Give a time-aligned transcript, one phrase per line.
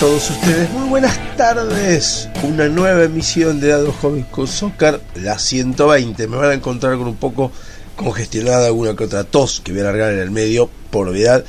[0.00, 2.28] Todos ustedes muy buenas tardes.
[2.42, 6.26] Una nueva emisión de Dados Hobbies con Soccer, la 120.
[6.26, 7.50] Me van a encontrar con un poco
[7.94, 11.44] congestionada alguna que otra tos que voy a largar en el medio, por obviedad.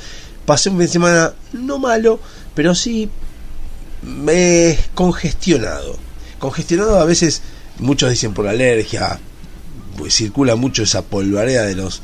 [0.46, 2.20] Pasé un fin de semana no malo,
[2.54, 3.10] pero sí
[4.02, 5.98] me congestionado.
[6.38, 7.42] Congestionado a veces,
[7.78, 9.18] muchos dicen por alergia,
[9.98, 12.02] pues circula mucho esa polvareda de los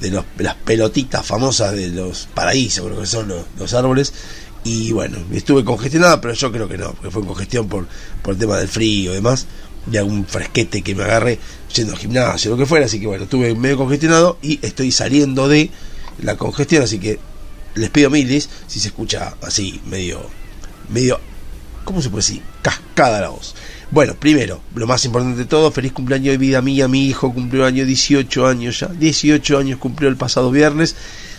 [0.00, 4.12] de los, las pelotitas famosas de los paraísos, creo que son los, los árboles.
[4.64, 7.86] Y bueno, estuve congestionado, pero yo creo que no, porque fue congestión por,
[8.22, 9.46] por el tema del frío y demás,
[9.86, 11.38] de algún fresquete que me agarré
[11.74, 12.86] yendo al gimnasio, lo que fuera.
[12.86, 15.70] Así que bueno, estuve medio congestionado y estoy saliendo de
[16.22, 17.18] la congestión, así que
[17.74, 20.20] les pido milis si se escucha así, medio,
[20.88, 21.20] medio,
[21.84, 22.42] ¿cómo se puede decir?
[22.62, 23.54] Cascada la voz.
[23.90, 27.66] Bueno, primero, lo más importante de todo, feliz cumpleaños de vida mía, mi hijo cumplió
[27.66, 30.96] año 18 años ya, 18 años cumplió el pasado viernes,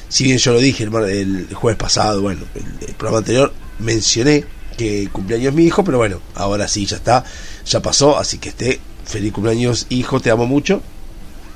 [0.09, 4.45] si bien yo lo dije el, el jueves pasado, bueno, el, programa anterior mencioné
[4.77, 7.23] que cumpleaños mi hijo, pero bueno, ahora sí, ya está,
[7.65, 10.81] ya pasó, así que esté, feliz cumpleaños hijo, te amo mucho,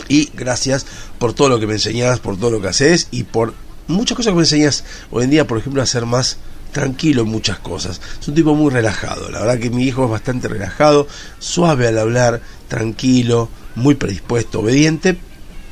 [0.07, 0.85] y gracias
[1.17, 3.53] por todo lo que me enseñás, por todo lo que haces y por
[3.87, 6.37] muchas cosas que me enseñas hoy en día, por ejemplo, a ser más
[6.71, 7.99] tranquilo en muchas cosas.
[8.21, 11.07] Es un tipo muy relajado, la verdad que mi hijo es bastante relajado,
[11.39, 15.17] suave al hablar, tranquilo, muy predispuesto, obediente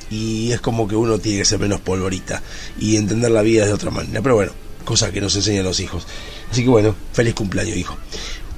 [0.09, 2.41] y es como que uno tiene que ser menos polvorita
[2.79, 4.21] y entender la vida de otra manera.
[4.21, 4.51] Pero bueno,
[4.85, 6.07] cosas que nos enseñan los hijos.
[6.51, 7.97] Así que bueno, feliz cumpleaños, hijo.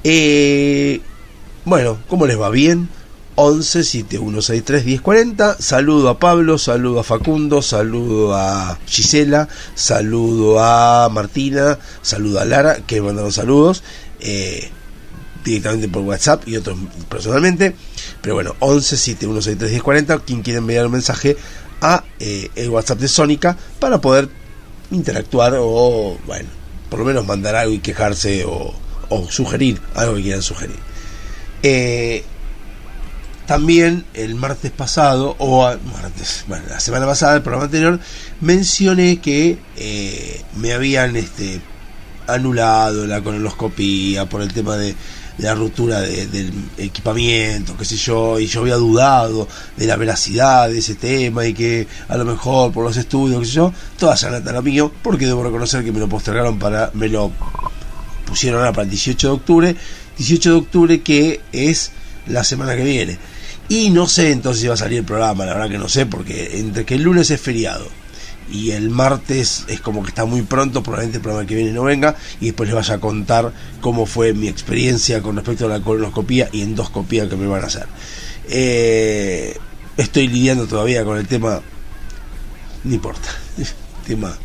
[0.03, 1.01] Eh,
[1.65, 2.49] bueno, ¿cómo les va?
[2.49, 2.89] ¿Bien?
[3.35, 5.61] 11 7163 1040.
[5.61, 12.81] Saludo a Pablo, saludo a Facundo, saludo a Gisela, saludo a Martina, saludo a Lara,
[12.85, 13.81] que mandaron saludos
[14.19, 14.69] eh,
[15.43, 17.75] directamente por WhatsApp y otros personalmente.
[18.21, 20.19] Pero bueno, 11 7163 1040.
[20.19, 21.37] Quien quiera enviar un mensaje
[21.81, 24.29] a eh, el WhatsApp de Sónica para poder
[24.91, 26.49] interactuar o, bueno,
[26.89, 28.73] por lo menos mandar algo y quejarse o,
[29.09, 30.77] o sugerir algo que quieran sugerir.
[31.63, 32.23] Eh,
[33.45, 37.99] también el martes pasado, o martes, bueno, la semana pasada, el programa anterior,
[38.41, 41.59] mencioné que eh, me habían este,
[42.27, 44.95] anulado la colonoscopía por el tema de,
[45.39, 49.95] de la ruptura de- del equipamiento, qué sé yo, y yo había dudado de la
[49.95, 53.73] veracidad de ese tema y que a lo mejor por los estudios, qué sé yo,
[53.97, 57.31] toda esa nata era mío, porque debo reconocer que me lo postergaron para, me lo
[58.25, 59.75] pusieron ahora para el 18 de octubre,
[60.17, 61.91] 18 de octubre que es
[62.27, 63.17] la semana que viene.
[63.69, 66.05] Y no sé entonces si va a salir el programa, la verdad que no sé,
[66.05, 67.87] porque entre que el lunes es feriado
[68.51, 71.83] y el martes es como que está muy pronto, probablemente el programa que viene no
[71.83, 75.81] venga, y después les vaya a contar cómo fue mi experiencia con respecto a la
[75.81, 77.87] colonoscopía y endoscopía que me van a hacer.
[78.49, 79.57] Eh,
[79.97, 81.61] estoy lidiando todavía con el tema,
[82.83, 83.29] no importa,
[84.07, 84.35] tema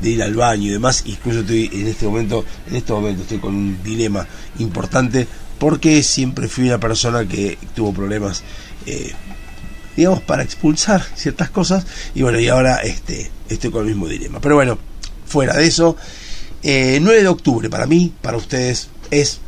[0.00, 3.38] de ir al baño y demás, incluso estoy en este momento, en este momento estoy
[3.38, 4.26] con un dilema
[4.58, 5.26] importante
[5.58, 8.42] porque siempre fui una persona que tuvo problemas
[8.86, 9.12] eh,
[9.96, 14.40] digamos para expulsar ciertas cosas y bueno y ahora este estoy con el mismo dilema.
[14.40, 14.78] Pero bueno
[15.26, 15.96] fuera de eso
[16.62, 19.40] eh, 9 de octubre para mí para ustedes es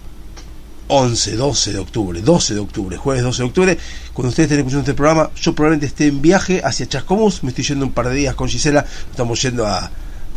[0.89, 3.79] 11, 12 de octubre, 12 de octubre, jueves 12 de octubre,
[4.13, 7.65] cuando ustedes estén escuchando este programa, yo probablemente esté en viaje hacia Chascomús, me estoy
[7.65, 9.91] yendo un par de días con Gisela, estamos yendo a,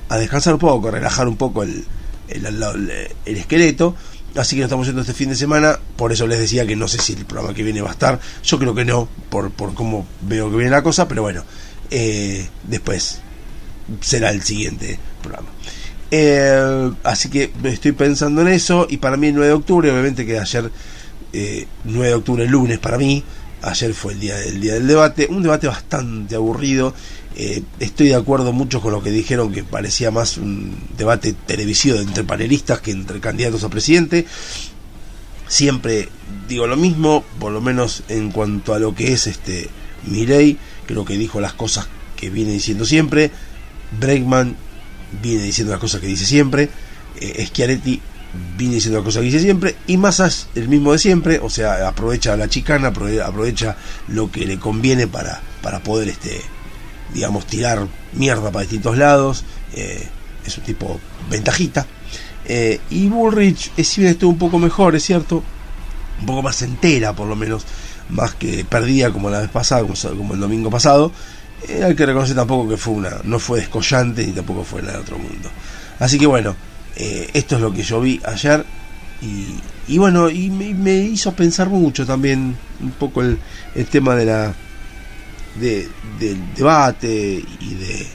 [0.10, 1.86] a descansar un poco, a relajar un poco el,
[2.30, 2.92] el, el-
[3.26, 3.96] el esqueleto,
[4.36, 6.88] así que nos estamos yendo este fin de semana, por eso les decía que no
[6.88, 9.76] sé si el programa que viene va a estar, yo creo que no, por, por
[9.76, 11.44] cómo veo que viene la cosa, pero bueno,
[11.92, 13.20] eh, después
[14.02, 15.50] será el siguiente programa.
[16.12, 20.26] Eh, así que estoy pensando en eso y para mí el 9 de octubre, obviamente
[20.26, 20.72] que ayer,
[21.34, 23.24] eh, 9 de octubre, lunes para mí,
[23.62, 26.94] ayer fue el día, el día del debate, un debate bastante aburrido,
[27.36, 32.00] eh, estoy de acuerdo mucho con lo que dijeron que parecía más un debate televisivo
[32.00, 34.26] entre panelistas que entre candidatos a presidente,
[35.48, 36.10] siempre
[36.48, 39.70] digo lo mismo, por lo menos en cuanto a lo que es este
[40.06, 40.58] Mirei,
[40.88, 43.32] creo que dijo las cosas que viene diciendo siempre,
[43.98, 44.56] Bregman
[45.22, 46.70] viene diciendo las cosas que dice siempre,
[47.20, 48.02] eh, Schiaretti
[48.58, 51.50] viene diciendo las cosas que dice siempre, y Massa es el mismo de siempre, o
[51.50, 53.76] sea, aprovecha la chicana, aprovecha
[54.08, 56.42] lo que le conviene para, para poder, este,
[57.14, 59.44] digamos, tirar mierda para distintos lados,
[59.74, 60.08] eh,
[60.46, 61.00] es un tipo
[61.30, 61.86] ventajita.
[62.46, 65.44] Eh, y Bullrich es si un poco mejor, es cierto,
[66.20, 67.64] un poco más entera por lo menos,
[68.10, 71.12] más que perdida como la vez pasada, como, el domingo pasado,
[71.68, 74.94] eh, hay que reconocer tampoco que fue una, no fue descollante ni tampoco fue nada
[74.96, 75.50] de otro mundo.
[76.00, 76.56] Así que bueno,
[76.96, 78.66] eh, esto es lo que yo vi ayer
[79.22, 83.38] y, bueno, y me, hizo pensar mucho también un poco el,
[83.76, 84.54] el tema de la
[85.60, 85.90] de,
[86.20, 88.08] del debate y de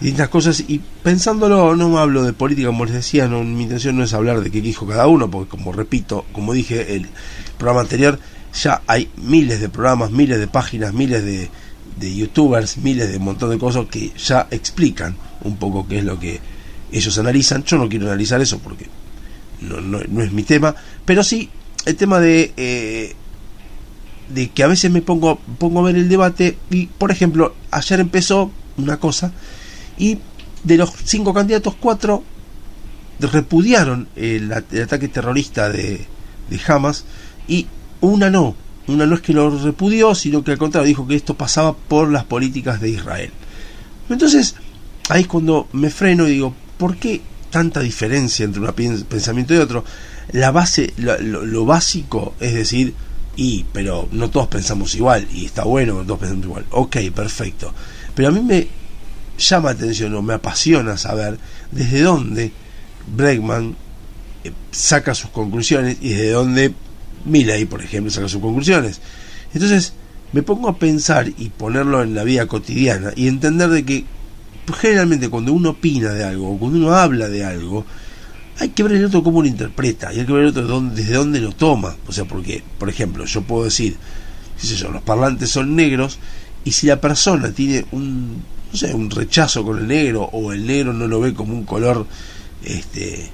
[0.00, 4.04] distintas cosas y pensándolo no hablo de política como les decía no, mi intención no
[4.04, 7.08] es hablar de qué dijo cada uno porque como repito como dije el
[7.56, 8.18] programa anterior
[8.52, 11.48] ya hay miles de programas miles de páginas miles de,
[11.96, 16.18] de youtubers miles de montón de cosas que ya explican un poco qué es lo
[16.18, 16.40] que
[16.92, 17.64] ellos analizan.
[17.64, 18.86] Yo no quiero analizar eso porque
[19.60, 21.50] no, no, es mi tema, pero sí
[21.84, 23.14] el tema de, eh,
[24.28, 28.00] de que a veces me pongo, pongo a ver el debate y, por ejemplo, ayer
[28.00, 29.32] empezó una cosa
[29.98, 30.18] y
[30.64, 32.24] de los cinco candidatos, cuatro
[33.18, 36.04] repudiaron el, ataque terrorista de,
[36.50, 37.04] de Hamas
[37.48, 37.66] y
[38.00, 38.54] una no.
[38.88, 42.10] Una no es que lo repudió, sino que al contrario dijo que esto pasaba por
[42.10, 43.30] las políticas de Israel.
[44.08, 44.54] Entonces,
[45.08, 49.58] ahí es cuando me freno y digo, ¿por qué tanta diferencia entre un pensamiento y
[49.58, 49.84] otro?
[50.32, 52.94] La base, lo, básico es decir,
[53.36, 56.64] y, pero no todos pensamos igual, y está bueno que todos pensamos igual.
[56.70, 57.74] Ok, perfecto.
[58.14, 58.68] Pero a mí me
[59.36, 61.38] llama la atención o me apasiona saber
[61.70, 62.52] desde dónde
[63.14, 63.76] Bregman
[64.44, 66.74] eh, saca sus conclusiones y desde dónde
[67.26, 69.00] Milley, por ejemplo, saca sus conclusiones.
[69.52, 69.92] Entonces,
[70.32, 74.04] me pongo a pensar y ponerlo en la vida cotidiana y entender de que
[74.74, 77.84] generalmente cuando uno opina de algo o cuando uno habla de algo,
[78.58, 81.14] hay que ver el otro cómo lo interpreta y hay que ver el otro desde
[81.14, 81.96] dónde lo toma.
[82.06, 83.96] O sea, porque, por ejemplo, yo puedo decir,
[84.60, 86.18] qué sé yo, los parlantes son negros
[86.64, 88.42] y si la persona tiene un,
[88.72, 91.64] no sé, un rechazo con el negro o el negro no lo ve como un
[91.64, 92.06] color
[92.64, 93.30] este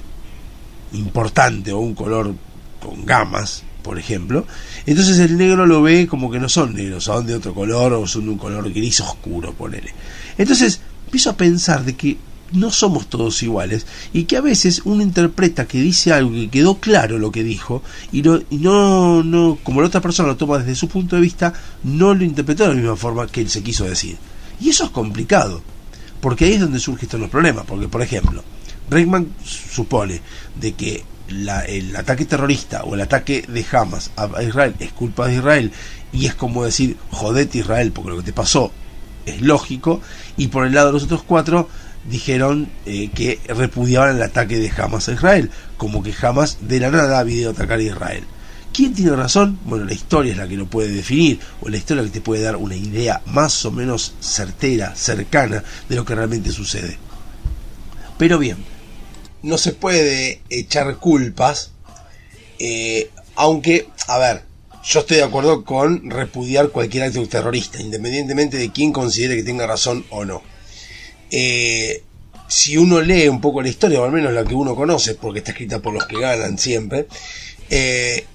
[0.93, 2.35] importante o un color
[2.81, 4.47] con gamas, por ejemplo,
[4.87, 8.07] entonces el negro lo ve como que no son negros, son de otro color o
[8.07, 9.93] son de un color gris oscuro, ponele.
[10.39, 12.17] Entonces, empiezo a pensar de que
[12.53, 16.79] no somos todos iguales y que a veces uno interpreta que dice algo que quedó
[16.79, 17.83] claro lo que dijo
[18.13, 21.23] y no, y no, no como la otra persona lo toma desde su punto de
[21.23, 21.53] vista,
[21.83, 24.17] no lo interpretó de la misma forma que él se quiso decir.
[24.61, 25.63] Y eso es complicado,
[26.21, 28.45] porque ahí es donde surgen estos problemas, porque por ejemplo,
[28.91, 30.21] Reitman supone
[30.61, 31.05] de que
[31.69, 35.73] el ataque terrorista o el ataque de Hamas a Israel es culpa de Israel
[36.13, 38.73] y es como decir jodete Israel porque lo que te pasó
[39.27, 40.01] es lógico,
[40.37, 41.69] y por el lado de los otros cuatro
[42.09, 46.91] dijeron eh, que repudiaban el ataque de Hamas a Israel, como que Hamas de la
[46.91, 48.25] nada había atacar a Israel.
[48.73, 49.59] ¿Quién tiene razón?
[49.65, 52.43] Bueno, la historia es la que lo puede definir, o la historia que te puede
[52.43, 56.97] dar una idea más o menos certera, cercana de lo que realmente sucede.
[58.19, 58.57] Pero bien,
[59.43, 61.73] no se puede echar culpas,
[62.59, 64.43] eh, aunque, a ver,
[64.85, 69.67] yo estoy de acuerdo con repudiar cualquier acto terrorista, independientemente de quién considere que tenga
[69.67, 70.43] razón o no.
[71.31, 72.03] Eh,
[72.49, 75.39] si uno lee un poco la historia, o al menos la que uno conoce, porque
[75.39, 77.07] está escrita por los que ganan siempre,
[77.71, 78.27] eh,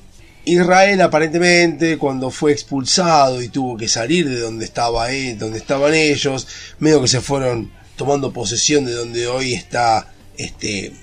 [0.45, 6.47] Israel aparentemente cuando fue expulsado y tuvo que salir de donde estaba donde estaban ellos,
[6.79, 10.93] medio que se fueron tomando posesión de donde hoy está este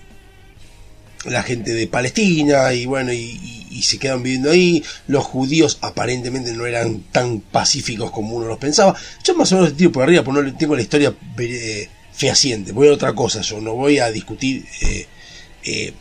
[1.24, 4.82] la gente de Palestina y bueno y, se quedan viviendo ahí.
[5.08, 8.94] Los judíos aparentemente no eran tan pacíficos como uno los pensaba.
[9.22, 12.72] Yo más o menos tiro por arriba porque no tengo la historia eh, fehaciente.
[12.72, 15.06] Voy a otra cosa yo no voy a discutir eh,
[15.64, 15.92] eh,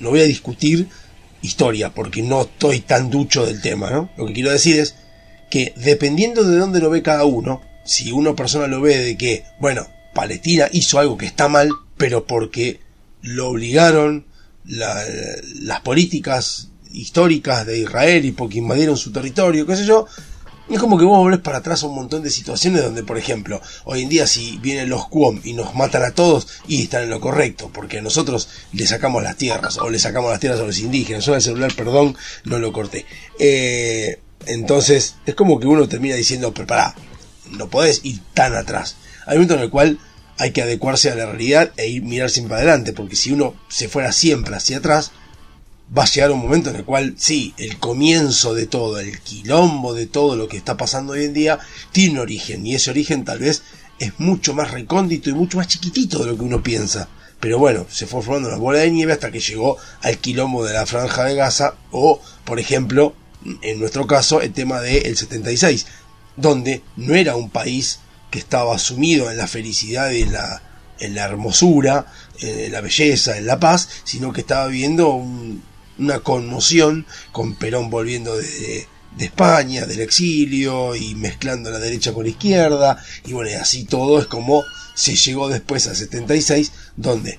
[0.00, 0.88] no voy a discutir
[1.42, 4.10] historia porque no estoy tan ducho del tema ¿no?
[4.16, 4.96] lo que quiero decir es
[5.50, 9.44] que dependiendo de dónde lo ve cada uno si una persona lo ve de que
[9.58, 11.70] bueno Palestina hizo algo que está mal
[12.00, 12.80] pero porque
[13.20, 14.24] lo obligaron
[14.64, 20.06] las políticas históricas de Israel y porque invadieron su territorio, qué sé yo,
[20.70, 23.60] es como que vos volvés para atrás a un montón de situaciones donde, por ejemplo,
[23.84, 27.10] hoy en día si vienen los Cuom y nos matan a todos, y están en
[27.10, 30.78] lo correcto, porque nosotros le sacamos las tierras, o le sacamos las tierras a los
[30.78, 33.04] indígenas, yo el celular, perdón, no lo corté.
[33.38, 36.94] Eh, entonces, es como que uno termina diciendo, pero pará,
[37.50, 38.96] no podés ir tan atrás.
[39.26, 39.98] Hay un momento en el cual
[40.40, 43.90] hay que adecuarse a la realidad e ir mirar siempre adelante, porque si uno se
[43.90, 45.12] fuera siempre hacia atrás,
[45.96, 49.92] va a llegar un momento en el cual, sí, el comienzo de todo, el quilombo
[49.92, 51.58] de todo lo que está pasando hoy en día,
[51.92, 53.64] tiene un origen, y ese origen tal vez
[53.98, 57.10] es mucho más recóndito y mucho más chiquitito de lo que uno piensa.
[57.38, 60.72] Pero bueno, se fue formando una bola de nieve hasta que llegó al quilombo de
[60.72, 63.14] la franja de Gaza o, por ejemplo,
[63.60, 65.84] en nuestro caso, el tema del 76,
[66.38, 68.00] donde no era un país
[68.30, 70.62] que estaba sumido en la felicidad y en la,
[70.98, 72.06] en la hermosura,
[72.40, 75.22] en la belleza, en la paz, sino que estaba viviendo
[75.98, 82.24] una conmoción con Perón volviendo de, de España, del exilio y mezclando la derecha con
[82.24, 83.02] la izquierda.
[83.26, 87.38] Y bueno, y así todo es como se llegó después al 76 donde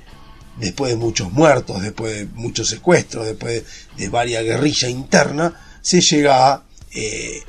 [0.57, 3.63] después de muchos muertos, después de muchos secuestros, después
[3.97, 7.41] de, varias guerrilla interna, se llega a eh,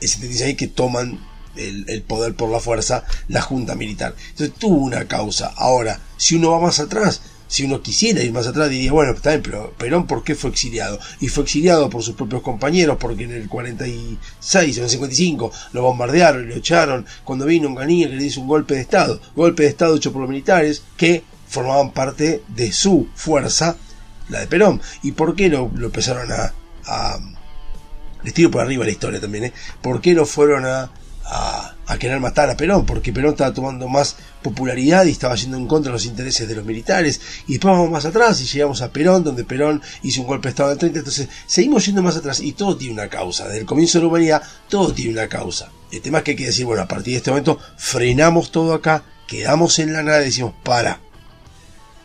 [0.00, 1.20] el 76 que toman
[1.56, 4.14] el, poder por la fuerza la junta militar.
[4.30, 5.52] Entonces tuvo una causa.
[5.56, 9.30] Ahora, si uno va más atrás, si uno quisiera ir más atrás, diría, bueno, está
[9.30, 10.98] bien, pero Perón, ¿por qué fue exiliado?
[11.20, 15.52] Y fue exiliado por sus propios compañeros, porque en el 46 o en el 55
[15.72, 17.06] lo bombardearon y lo echaron.
[17.24, 20.12] Cuando vino un ganilla que le hizo un golpe de Estado, golpe de Estado hecho
[20.12, 23.76] por los militares que formaban parte de su fuerza,
[24.28, 24.80] la de Perón.
[25.02, 26.52] ¿Y por qué lo, lo empezaron a,
[26.86, 27.18] a...
[28.24, 29.52] Les tiro por arriba la historia también, ¿eh?
[29.80, 30.90] ¿Por qué lo fueron a,
[31.28, 35.66] a, querer matar a Perón, porque Perón estaba tomando más popularidad y estaba yendo en
[35.66, 37.20] contra de los intereses de los militares.
[37.46, 40.50] Y después vamos más atrás y llegamos a Perón, donde Perón hizo un golpe de
[40.50, 40.98] Estado en el 30.
[40.98, 43.44] Entonces seguimos yendo más atrás y todo tiene una causa.
[43.46, 45.70] Desde el comienzo de la humanidad, todo tiene una causa.
[45.90, 48.74] El tema es que hay que decir, bueno, a partir de este momento frenamos todo
[48.74, 51.00] acá, quedamos en la nada y decimos, para.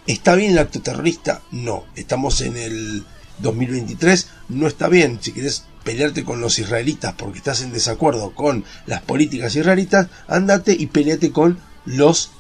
[0.08, 1.42] ¿Está bien el acto terrorista?
[1.51, 1.86] No.
[1.96, 3.04] Estamos en el
[3.40, 5.20] 2023, no está bien.
[5.22, 10.76] Si querés pelearte con los israelitas porque estás en desacuerdo con las políticas israelitas, andate
[10.78, 12.32] y peleate con los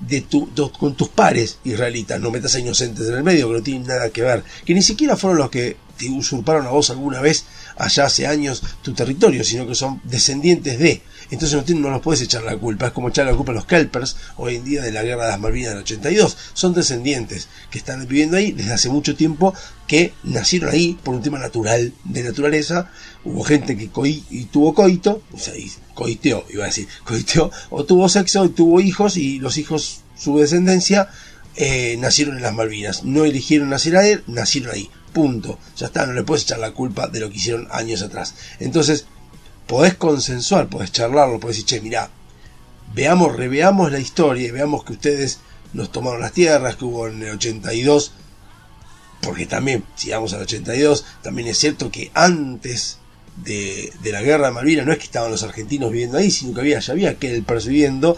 [0.00, 0.48] de tu,
[0.78, 4.10] con tus pares israelitas, no metas a inocentes en el medio que no tienen nada
[4.10, 7.44] que ver, que ni siquiera fueron los que te usurparon a vos alguna vez
[7.76, 11.02] allá hace años tu territorio, sino que son descendientes de.
[11.30, 14.16] Entonces no, los puedes echar la culpa, es como echar la culpa a los Kelpers
[14.36, 16.36] hoy en día de la guerra de las Malvinas del 82.
[16.54, 19.54] Son descendientes que están viviendo ahí desde hace mucho tiempo,
[19.86, 22.90] que nacieron ahí por un tema natural, de naturaleza.
[23.24, 23.90] Hubo gente que
[24.30, 28.50] y tuvo coito, o sea, y coiteó, iba a decir, coiteó, o tuvo sexo y
[28.50, 31.08] tuvo hijos, y los hijos, su descendencia,
[31.56, 33.04] eh, nacieron en las Malvinas.
[33.04, 34.90] No eligieron nacer ahí, nacieron ahí.
[35.12, 35.58] Punto.
[35.76, 38.34] Ya está, no le puedes echar la culpa de lo que hicieron años atrás.
[38.60, 39.06] Entonces,
[39.70, 42.10] podés consensuar, podés charlarlo, podés decir, che, mirá,
[42.92, 45.38] veamos, reveamos la historia y veamos que ustedes
[45.72, 48.10] nos tomaron las tierras, que hubo en el 82,
[49.22, 52.98] porque también, si vamos al 82, también es cierto que antes
[53.44, 56.52] de, de, la guerra de Malvinas no es que estaban los argentinos viviendo ahí, sino
[56.52, 58.16] que había, ya había aquel percibiendo,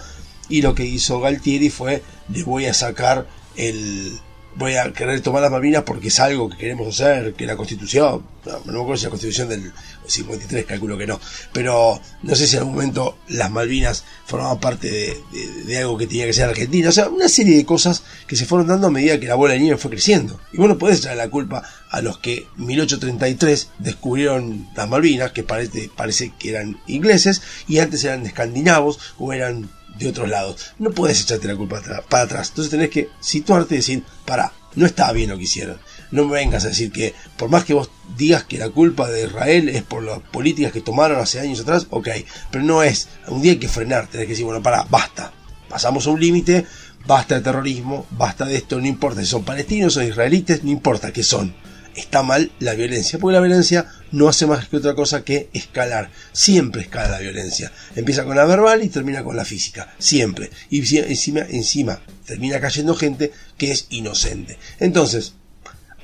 [0.48, 4.18] y lo que hizo Galtieri fue, les voy a sacar el,
[4.56, 8.22] voy a querer tomar las Malvinas porque es algo que queremos hacer, que la constitución,
[8.44, 9.72] no, me acuerdo si la constitución del
[10.06, 11.20] 53, calculo que no,
[11.52, 15.16] pero no sé si en algún momento las Malvinas formaban parte
[15.64, 18.46] de, algo que tenía que ser Argentina, o sea, una serie de cosas que se
[18.46, 20.40] fueron dando a medida que la bola de nieve fue creciendo.
[20.52, 25.42] Y bueno, podés echar la culpa a los que en 1833 descubrieron las Malvinas, que
[25.42, 30.72] parece, parece que eran ingleses, y antes eran escandinavos o eran de otros lados.
[30.78, 32.48] No puedes echarte la culpa para atrás.
[32.50, 35.78] Entonces tenés que situarte y decir, para, no estaba bien lo que hicieron.
[36.10, 39.24] No me vengas a decir que, por más que vos digas que la culpa de
[39.24, 42.08] Israel es por las políticas que tomaron hace años atrás, ok,
[42.50, 43.08] pero no es.
[43.28, 45.32] Un día hay que frenar, tenés que decir, bueno, para, basta.
[45.68, 46.66] Pasamos a un límite,
[47.06, 51.12] basta de terrorismo, basta de esto, no importa si son palestinos o israelites, no importa
[51.12, 51.54] qué son
[51.94, 56.10] está mal la violencia, porque la violencia no hace más que otra cosa que escalar.
[56.32, 57.72] Siempre escala la violencia.
[57.96, 59.94] Empieza con la verbal y termina con la física.
[59.98, 60.50] Siempre.
[60.70, 64.58] Y encima, encima termina cayendo gente que es inocente.
[64.80, 65.34] Entonces,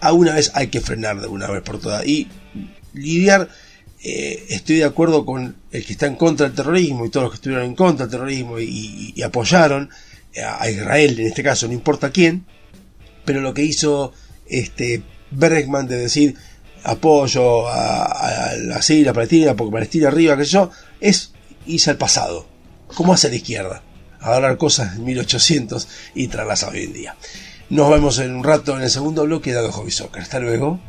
[0.00, 2.06] a una vez hay que frenar de una vez por todas.
[2.06, 2.28] Y
[2.94, 3.48] lidiar,
[4.02, 7.32] eh, estoy de acuerdo con el que está en contra del terrorismo y todos los
[7.32, 9.90] que estuvieron en contra del terrorismo y, y apoyaron
[10.36, 12.44] a Israel, en este caso, no importa quién,
[13.24, 14.12] pero lo que hizo
[14.46, 16.36] este Bergman de decir
[16.84, 20.70] apoyo a, la Siria, Palestina, porque Palestina arriba, que yo,
[21.00, 21.32] es
[21.66, 22.46] irse al pasado,
[22.94, 23.82] como hace la izquierda,
[24.20, 27.16] hablar cosas de 1800 y traerlas a hoy en día.
[27.70, 30.22] Nos vemos en un rato en el segundo bloque de Hobby Soccer.
[30.22, 30.80] Hasta luego.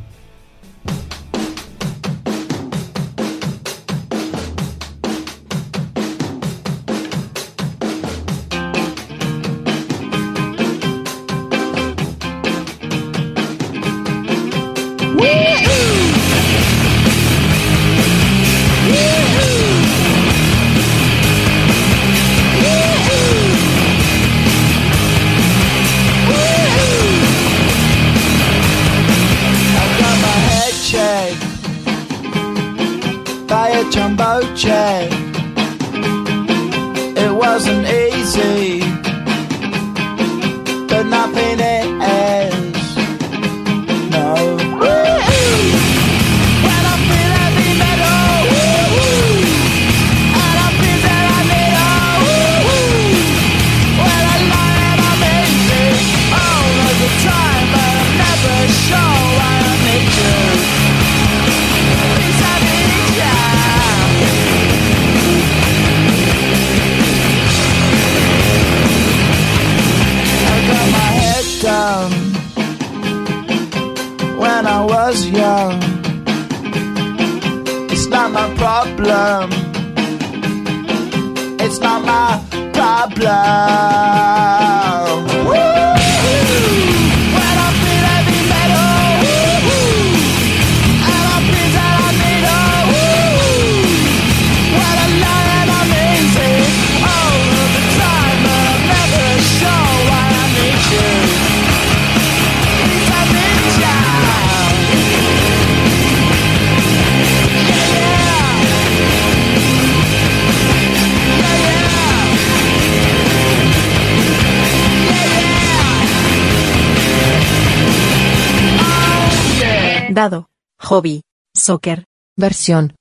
[121.69, 122.05] Soccer.
[122.35, 122.95] Versión.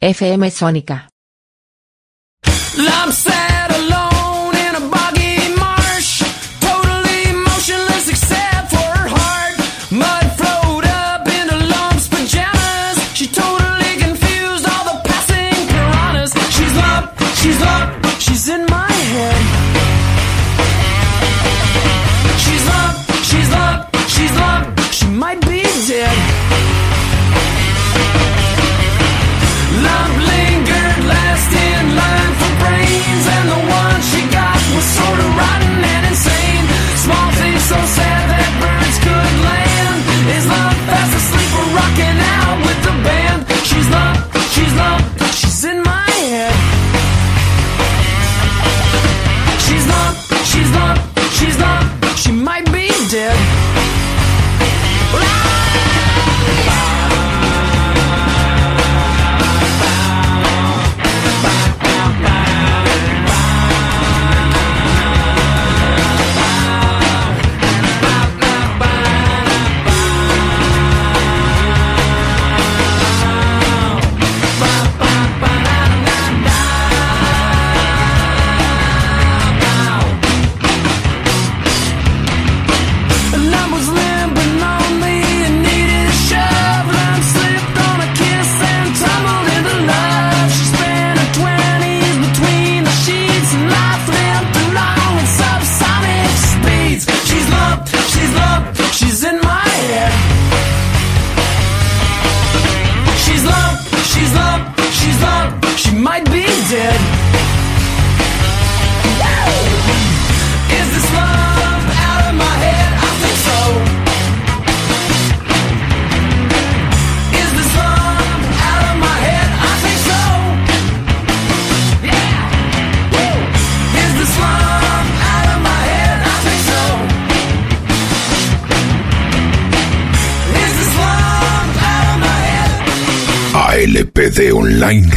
[0.00, 1.08] FM Sónica.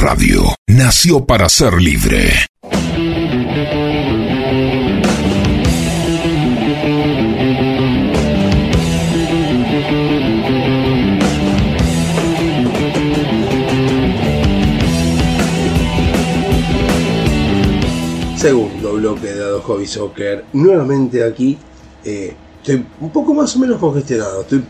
[0.10, 2.32] Radio nació para ser libre.
[18.38, 20.46] Segundo bloque de Dado Hobby Soccer.
[20.54, 21.58] Nuevamente aquí.
[22.06, 24.40] eh, estoy un poco más o menos congestionado.
[24.40, 24.64] Estoy.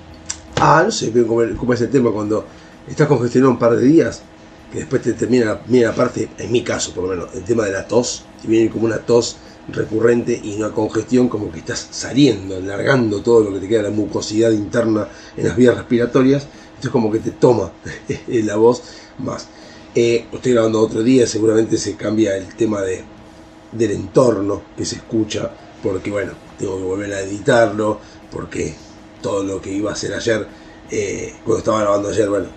[0.59, 2.43] Ah, no sé cómo, cómo es el tema cuando
[2.87, 4.23] estás congestionado un par de días.
[4.71, 7.43] Que después te termina la, viene la parte, en mi caso por lo menos, el
[7.43, 8.23] tema de la tos.
[8.41, 9.37] Que viene como una tos
[9.69, 13.89] recurrente y una congestión como que estás saliendo, largando todo lo que te queda la
[13.89, 16.47] mucosidad interna en las vías respiratorias.
[16.69, 17.71] Entonces como que te toma
[18.27, 18.83] la voz
[19.19, 19.47] más.
[19.95, 23.03] Eh, estoy grabando otro día, seguramente se cambia el tema de,
[23.71, 25.49] del entorno que se escucha,
[25.81, 27.99] porque bueno, tengo que volver a editarlo,
[28.31, 28.75] porque
[29.21, 30.47] todo lo que iba a hacer ayer,
[30.89, 32.47] eh, cuando estaba grabando ayer, bueno,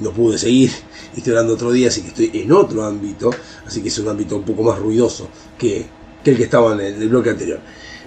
[0.00, 0.70] no pude seguir,
[1.16, 3.30] estoy grabando otro día, así que estoy en otro ámbito,
[3.66, 5.86] así que es un ámbito un poco más ruidoso que,
[6.22, 7.60] que el que estaba en el, bloque anterior.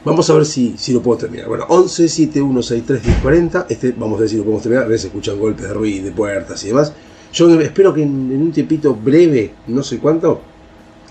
[0.06, 1.48] Vamos a ver si, si lo puedo terminar.
[1.48, 3.65] Bueno, 11 7163 1040.
[3.67, 4.86] Este, vamos a ver si lo podemos terminar.
[4.86, 6.93] A veces escuchan golpes de ruido, de puertas y demás.
[7.34, 10.39] Yo espero que en, en un tiempito breve, no sé cuánto,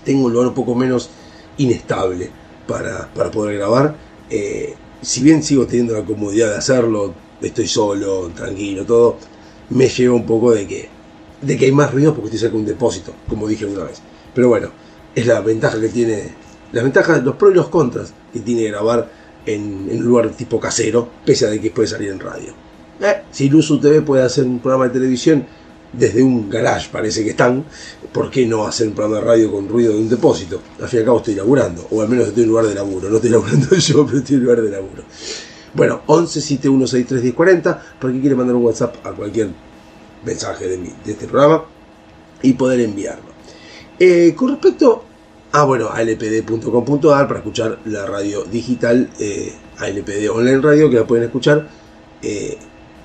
[0.03, 1.09] tenga un lugar un poco menos
[1.57, 2.31] inestable
[2.67, 3.95] para, para poder grabar.
[4.29, 9.17] Eh, si bien sigo teniendo la comodidad de hacerlo, estoy solo, tranquilo, todo,
[9.69, 10.89] me lleva un poco de que,
[11.41, 14.01] de que hay más ruido porque estoy cerca de un depósito, como dije una vez.
[14.33, 14.69] Pero bueno,
[15.15, 16.29] es la ventaja que tiene,
[16.71, 19.09] las ventajas, los pros y los contras que tiene grabar
[19.45, 22.53] en, en un lugar tipo casero, pese a de que puede salir en radio.
[22.99, 25.45] Eh, si Luzu TV puede hacer un programa de televisión
[25.93, 27.63] desde un garage, parece que están,
[28.11, 30.61] ¿por qué no hacer un programa de radio con ruido de un depósito?
[30.81, 33.09] Al fin y al cabo estoy laburando, o al menos estoy en lugar de laburo,
[33.09, 35.03] no estoy laburando yo, pero estoy en lugar de laburo.
[35.73, 39.49] Bueno, 11 7163 1040, por aquí quiere mandar un WhatsApp a cualquier
[40.25, 41.65] mensaje de, mi, de este programa
[42.41, 43.25] y poder enviarlo.
[43.99, 45.03] Eh, con respecto
[45.51, 51.07] a, bueno, a lpd.com.ar para escuchar la radio digital, eh, ALPD Online Radio, que la
[51.07, 51.67] pueden escuchar
[52.21, 52.57] eh,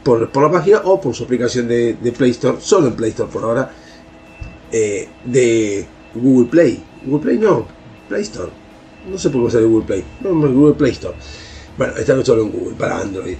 [0.03, 3.11] por, por la página o por su aplicación de, de Play Store, solo en Play
[3.11, 3.71] Store por ahora,
[4.71, 6.83] eh, de Google Play.
[7.05, 7.67] Google Play no,
[8.09, 8.51] Play Store.
[9.11, 10.05] No sé por qué sale Google Play.
[10.21, 11.15] No, Google Play Store.
[11.77, 13.37] Bueno, está solo en Google, para Android.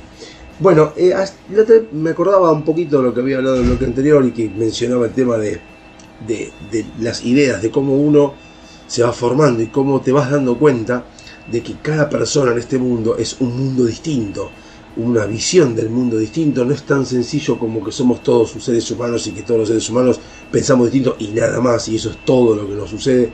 [0.59, 1.15] Bueno, eh,
[1.93, 4.49] me acordaba un poquito de lo que había hablado en el bloque anterior y que
[4.49, 5.61] mencionaba el tema de,
[6.27, 8.35] de, de las ideas, de cómo uno
[8.87, 11.05] se va formando y cómo te vas dando cuenta
[11.51, 14.51] de que cada persona en este mundo es un mundo distinto,
[14.97, 19.27] una visión del mundo distinto, no es tan sencillo como que somos todos seres humanos
[19.27, 22.55] y que todos los seres humanos pensamos distinto y nada más, y eso es todo
[22.55, 23.33] lo que nos sucede,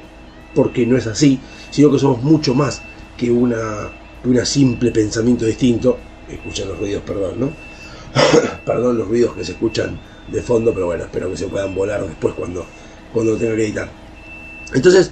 [0.55, 1.39] porque no es así,
[1.71, 2.81] sino que somos mucho más
[3.17, 3.91] que una,
[4.31, 5.99] una simple pensamiento distinto.
[6.29, 7.53] Escuchan los ruidos, perdón, ¿no?
[8.65, 9.99] perdón los ruidos que se escuchan
[10.31, 12.67] de fondo, pero bueno, espero que se puedan volar después cuando,
[13.13, 13.91] cuando tenga que editar.
[14.75, 15.11] Entonces,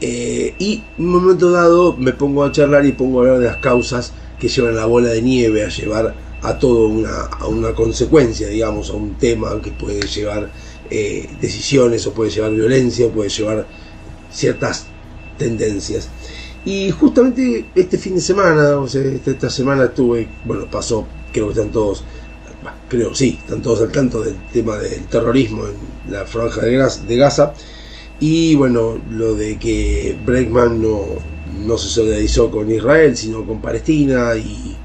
[0.00, 3.46] eh, y en un momento dado me pongo a charlar y pongo a hablar de
[3.46, 7.72] las causas que llevan la bola de nieve a llevar a todo una, a una
[7.72, 10.50] consecuencia, digamos, a un tema que puede llevar
[10.90, 13.66] eh, decisiones o puede llevar violencia o puede llevar
[14.30, 14.86] ciertas
[15.38, 16.08] tendencias.
[16.66, 21.46] Y justamente este fin de semana, o sea, esta, esta semana estuve, bueno, pasó, creo
[21.46, 22.02] que están todos,
[22.88, 27.54] creo sí, están todos al tanto del tema del terrorismo en la franja de Gaza,
[28.18, 31.04] y bueno, lo de que Bregman no,
[31.64, 34.76] no se solidarizó con Israel, sino con Palestina, y,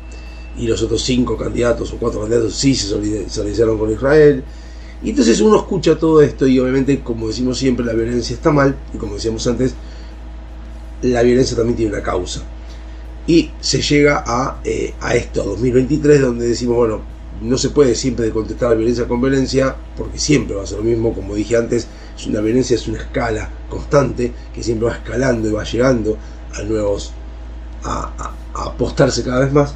[0.60, 4.44] y los otros cinco candidatos o cuatro candidatos sí se solid- solidarizaron con Israel.
[5.04, 8.76] Y entonces uno escucha todo esto y obviamente, como decimos siempre, la violencia está mal,
[8.94, 9.74] y como decíamos antes,
[11.02, 12.42] la violencia también tiene una causa.
[13.28, 17.02] Y se llega a, eh, a esto, a 2023, donde decimos, bueno,
[17.42, 20.84] no se puede siempre contestar la violencia con violencia, porque siempre va a ser lo
[20.84, 25.50] mismo, como dije antes, es una violencia es una escala constante que siempre va escalando
[25.50, 26.18] y va llegando
[26.54, 27.14] a nuevos,
[27.84, 29.74] a, apostarse cada vez más,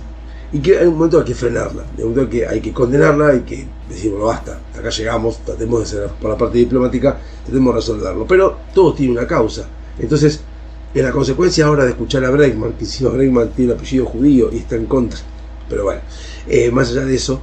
[0.51, 3.29] y que hay un momento hay que frenarla, hay un momento que hay que condenarla,
[3.29, 7.73] hay que decir, bueno, basta, acá llegamos, tratemos de ser por la parte diplomática, tratemos
[7.73, 10.41] de resolverlo, pero todo tiene una causa, entonces,
[10.95, 14.49] en la consecuencia ahora de escuchar a Bregman, que encima Bregman tiene un apellido judío
[14.51, 15.19] y está en contra,
[15.69, 16.01] pero bueno,
[16.47, 17.41] eh, más allá de eso,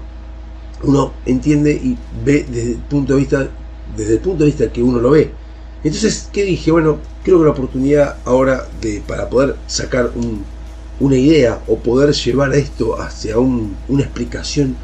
[0.83, 3.49] uno entiende y ve desde el punto de vista,
[3.97, 5.31] desde el punto de vista que uno lo ve.
[5.85, 6.71] Entonces, ¿qué dije?
[6.73, 10.45] Bueno, creo que la oportunidad ahora de, para poder sacar un-
[11.01, 14.77] una idea o poder llevar esto hacia un- una explicación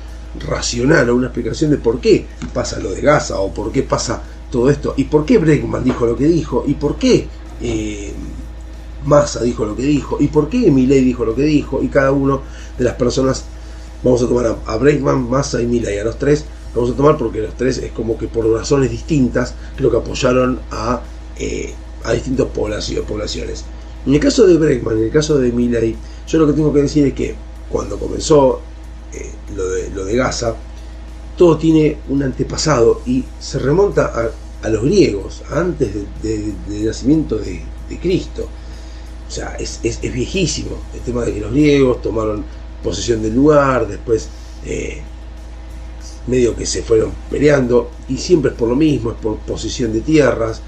[0.47, 4.23] racional o una explicación de por qué pasa lo de Gaza o por qué pasa
[4.51, 7.29] todo esto y por qué Bregman dijo lo que dijo y por qué
[7.61, 8.13] eh,
[9.09, 12.13] Massa dijo lo que dijo y por qué Milei dijo lo que dijo y cada
[12.13, 12.43] uno
[12.79, 13.45] de las personas
[14.05, 16.45] vamos a tomar a, Bregman, Massa y Milei a los tres
[16.75, 20.61] vamos a tomar porque los tres es como que por razones distintas creo que apoyaron
[20.71, 21.01] a,
[21.39, 21.73] eh,
[22.05, 23.65] a distintas poblacio- poblaciones
[24.07, 25.97] en el caso de Bregman, en el caso de Milei
[26.29, 27.35] yo lo que tengo que decir es que
[27.71, 28.61] cuando comenzó
[29.13, 30.55] eh, lo, de, lo de Gaza
[31.37, 36.87] todo tiene un antepasado y se remonta a, a los griegos, antes de- de- del
[36.87, 37.63] nacimiento de
[38.03, 38.49] Cristo.
[39.29, 40.77] O sea, es, es- viejísimo.
[40.95, 42.45] El tema de que los griegos tomaron
[42.83, 44.29] posesión del lugar, después
[44.65, 45.03] eh,
[46.27, 50.01] medio que se fueron peleando, y siempre es por lo mismo, es por posesión de
[50.01, 50.61] tierras,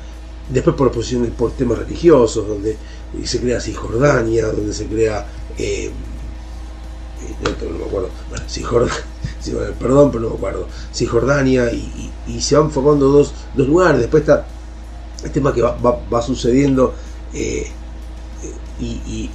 [0.49, 2.77] después por posesión por temas religiosos, donde
[3.25, 5.27] se crea Cisjordania, donde se crea...
[5.59, 5.91] eh,
[7.23, 8.95] eh, no, me acuerdo, bueno, Cisjordania,
[9.79, 14.47] perdón, pero no me acuerdo, Cisjordania, y, se van formando dos, dos lugares, después está
[15.23, 16.95] el tema que va, va- sucediendo,
[17.35, 17.71] eh,
[18.81, 19.31] y, y,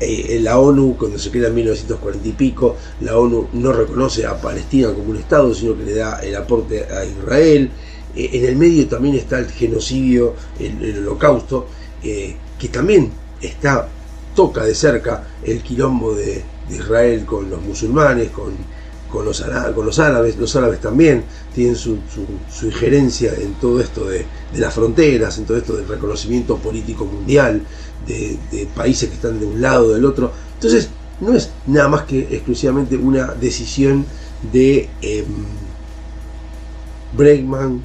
[0.00, 4.40] eh, la ONU, cuando se crea en 1940 y pico, la ONU no reconoce a
[4.40, 7.70] Palestina como un Estado, sino que le da el aporte a Israel.
[8.16, 11.68] Eh, en el medio también está el genocidio, el, holocausto,
[12.02, 13.88] eh, que también está,
[14.34, 18.52] toca de cerca el quilombo de Israel con los musulmanes, con,
[19.14, 20.36] con, los, árabes.
[20.36, 21.24] Los árabes también
[21.54, 25.86] tienen su, su- injerencia en todo esto de, de las fronteras, en todo esto del
[25.86, 27.62] reconocimiento político mundial
[28.06, 30.32] de, países que están de un lado o del otro.
[30.54, 30.88] Entonces,
[31.20, 34.04] no es nada más que exclusivamente una decisión
[34.52, 35.24] de eh,
[37.16, 37.82] Bregman,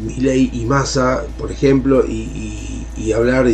[0.00, 3.46] Milley y Massa, por ejemplo, y, hablar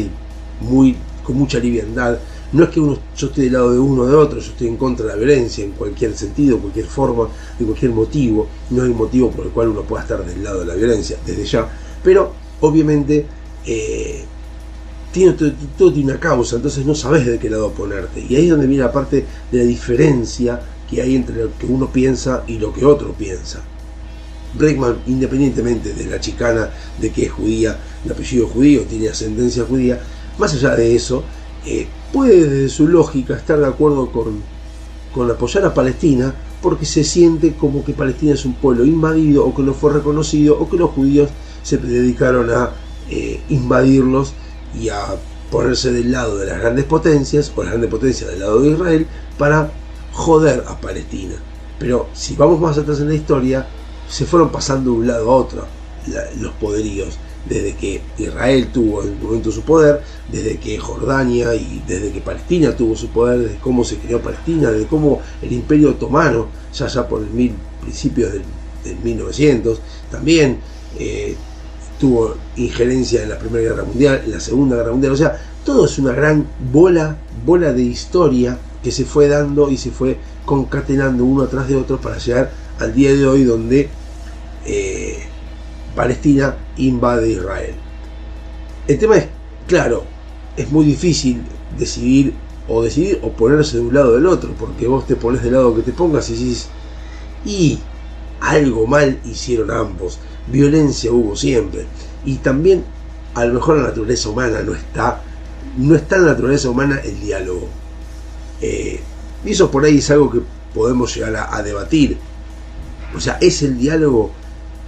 [0.60, 2.18] muy, con mucha liviandad.
[2.52, 4.68] No es que uno, yo esté del lado de uno o de otro, yo estoy
[4.68, 8.46] en contra de la violencia en cualquier sentido, cualquier forma, de cualquier motivo.
[8.70, 11.44] No hay motivo por el cual uno pueda estar del lado de la violencia, desde
[11.46, 11.68] ya.
[12.04, 13.26] Pero, obviamente,
[13.64, 14.24] eh,
[15.12, 18.20] tiene, todo, todo tiene una causa, entonces no sabes de qué lado ponerte.
[18.20, 20.60] Y ahí es donde viene la parte de la diferencia
[20.90, 23.62] que hay entre lo que uno piensa y lo que otro piensa.
[24.54, 26.68] Bregman, independientemente de la chicana
[27.00, 30.02] de que es judía, de apellido judío, tiene ascendencia judía,
[30.36, 31.24] más allá de eso,
[31.66, 34.40] eh, puede desde su lógica estar de acuerdo con,
[35.14, 39.54] con apoyar a Palestina porque se siente como que Palestina es un pueblo invadido o
[39.54, 41.28] que no fue reconocido o que los judíos
[41.62, 42.70] se dedicaron a
[43.10, 44.32] eh, invadirlos
[44.80, 45.04] y a
[45.50, 49.06] ponerse del lado de las grandes potencias o las grandes potencias del lado de Israel
[49.38, 49.70] para
[50.12, 51.34] joder a Palestina.
[51.78, 53.66] Pero si vamos más atrás en la historia,
[54.08, 55.66] se fueron pasando de un lado a otro
[56.06, 57.18] la- los poderíos.
[57.48, 60.00] Desde que Israel tuvo en un momento su poder,
[60.30, 64.70] desde que Jordania y desde que Palestina tuvo su poder, desde cómo se creó Palestina,
[64.70, 68.42] desde cómo el Imperio Otomano, ya ya por el mil, principios del,
[68.84, 70.58] del 1900, también
[70.98, 71.34] eh,
[71.98, 75.12] tuvo injerencia en la Primera Guerra Mundial, en la Segunda Guerra Mundial.
[75.12, 79.76] O sea, todo es una gran bola, bola de historia que se fue dando y
[79.76, 82.50] se fue concatenando uno atrás de otro para llegar
[82.80, 83.88] al día de hoy donde
[84.66, 85.18] eh,
[85.94, 87.74] Palestina invade Israel.
[88.88, 89.28] El tema es,
[89.66, 90.04] claro,
[90.56, 91.42] es muy difícil
[91.78, 92.34] decidir
[92.68, 95.74] o decidir o ponerse de un lado del otro, porque vos te pones del lado
[95.74, 96.68] que te pongas y decís,
[97.44, 97.78] y
[98.40, 101.86] algo mal hicieron ambos, violencia hubo siempre,
[102.24, 102.84] y también
[103.34, 105.22] a lo mejor la naturaleza humana no está,
[105.76, 107.68] no está en la naturaleza humana el diálogo.
[108.60, 109.00] Eh,
[109.44, 110.40] y eso por ahí es algo que
[110.74, 112.18] podemos llegar a, a debatir.
[113.16, 114.30] O sea, ¿es el diálogo?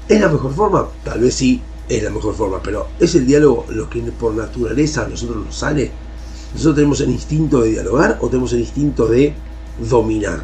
[0.06, 0.86] ¿Es la mejor forma?
[1.02, 5.04] Tal vez sí, es la mejor forma, pero ¿es el diálogo lo que por naturaleza
[5.04, 5.90] a nosotros nos sale?
[6.52, 9.34] ¿Nosotros tenemos el instinto de dialogar o tenemos el instinto de
[9.88, 10.42] dominar?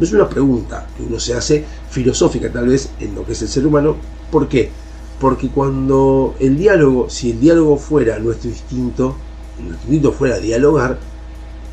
[0.00, 3.48] Es una pregunta que uno se hace filosófica tal vez en lo que es el
[3.48, 3.94] ser humano.
[4.30, 4.70] ¿Por qué?
[5.20, 9.14] Porque cuando el diálogo, si el diálogo fuera nuestro instinto,
[9.58, 10.98] nuestro instinto fuera dialogar,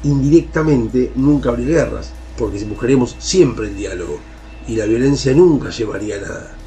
[0.04, 4.20] indirectamente nunca habría guerras, porque buscaremos siempre el diálogo
[4.68, 6.61] y la violencia nunca llevaría a nada.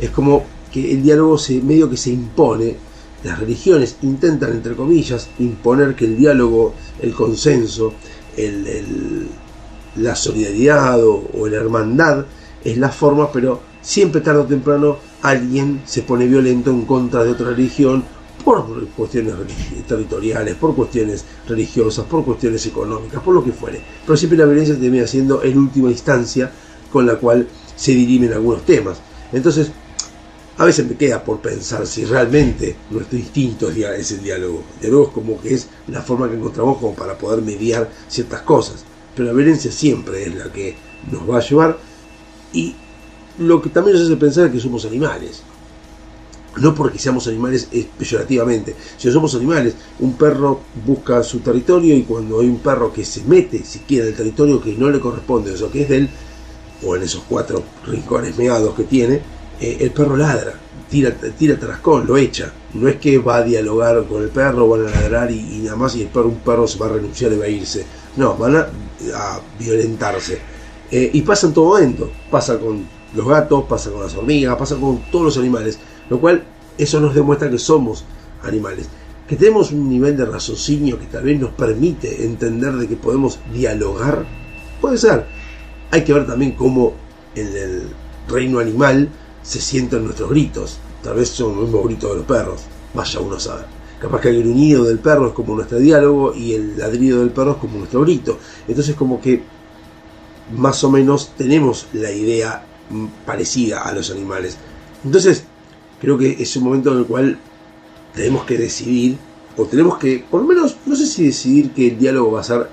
[0.00, 2.76] Es como que el diálogo se medio que se impone,
[3.22, 7.94] las religiones intentan entre comillas imponer que el diálogo, el consenso,
[8.36, 9.28] el,
[9.96, 12.26] la solidaridad o, o la hermandad
[12.64, 17.30] es la forma, pero siempre tarde o temprano alguien se pone violento en contra de
[17.30, 18.04] otra religión
[18.44, 19.34] por cuestiones
[19.88, 23.80] territoriales, por cuestiones religiosas, por cuestiones económicas, por lo que fuere.
[24.04, 26.50] Pero siempre la violencia termina siendo en última instancia
[26.92, 28.98] con la cual se dirimen algunos temas.
[29.32, 29.70] Entonces,
[30.56, 34.62] a veces me queda por pensar si realmente nuestro instinto es, el diálogo.
[34.76, 38.42] El diálogo es como que es la forma que encontramos como para poder mediar ciertas
[38.42, 38.84] cosas.
[39.14, 40.76] Pero la violencia siempre es la que
[41.10, 41.78] nos va a llevar
[42.52, 42.74] y
[43.38, 45.42] lo que también nos hace pensar es que somos animales.
[46.56, 48.76] No porque seamos animales es peyorativamente.
[48.96, 53.24] Si somos animales, un perro busca su territorio y cuando hay un perro que se
[53.24, 56.10] mete siquiera en el territorio que no le corresponde o eso que es de él,
[56.84, 59.20] o en esos cuatro rincones meados que tiene,
[59.64, 60.54] eh, el perro ladra,
[60.90, 62.52] tira, tira tarascón, lo echa.
[62.74, 65.94] No es que va a dialogar con el perro, van a ladrar y, nada más
[65.96, 67.86] y el perro, un perro se va a renunciar y va a irse.
[68.16, 68.60] No, van a,
[69.14, 70.38] a violentarse.
[70.90, 72.10] Eh, y pasa en todo momento.
[72.30, 75.78] Pasa con los gatos, pasa con las hormigas, pasa con todos los animales.
[76.10, 76.44] Lo cual
[76.76, 78.04] eso nos demuestra que somos
[78.42, 78.88] animales.
[79.28, 83.38] Que tenemos un nivel de raciocinio que tal vez nos permite entender de que podemos
[83.52, 84.24] dialogar.
[84.80, 85.24] Puede ser.
[85.90, 86.92] Hay que ver también cómo
[87.34, 87.82] en el
[88.28, 89.08] reino animal
[89.44, 90.78] se sienten nuestros gritos.
[91.02, 92.62] Tal vez son los mismos gritos de los perros.
[92.94, 93.66] Vaya uno a saber.
[94.00, 97.52] Capaz que el gruñido del perro es como nuestro diálogo y el ladrido del perro
[97.52, 98.38] es como nuestro grito.
[98.66, 99.42] Entonces como que
[100.56, 104.56] más o menos tenemos la idea mm, parecida a los animales.
[105.04, 105.44] Entonces
[106.00, 107.38] creo que es un momento en el cual
[108.14, 109.16] tenemos que decidir,
[109.56, 112.44] o tenemos que, por lo menos, no sé si decidir que el diálogo va a
[112.44, 112.68] ser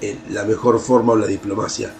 [0.00, 1.92] eh, la mejor forma o la diplomacia.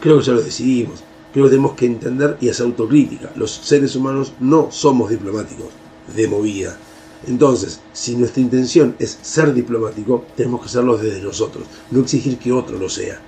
[0.00, 1.02] Creo que ya lo decidimos.
[1.32, 3.30] Que tenemos que entender y hacer autocrítica.
[3.36, 5.68] Los seres humanos no somos diplomáticos
[6.14, 6.76] de movida.
[7.26, 12.52] Entonces, si nuestra intención es ser diplomático, tenemos que hacerlo desde nosotros, no exigir que
[12.52, 13.20] otro lo sea.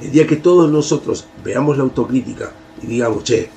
[0.00, 3.48] El día que todos nosotros veamos la autocrítica y digamos, che,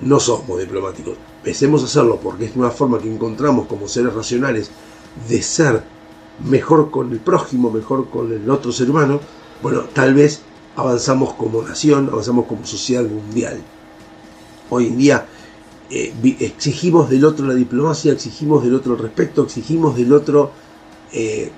[0.00, 4.70] no somos diplomáticos, empecemos a hacerlo porque es una forma que encontramos como seres racionales
[5.28, 5.82] de ser
[6.44, 9.20] mejor con el prójimo, mejor con el otro ser humano,
[9.62, 10.40] bueno, tal vez
[10.76, 13.60] avanzamos como nación, avanzamos como sociedad mundial.
[14.70, 15.26] Hoy en día
[15.90, 20.50] eh, exigimos del otro la diplomacia, exigimos del otro el respeto, exigimos del otro,
[21.12, 21.50] eh,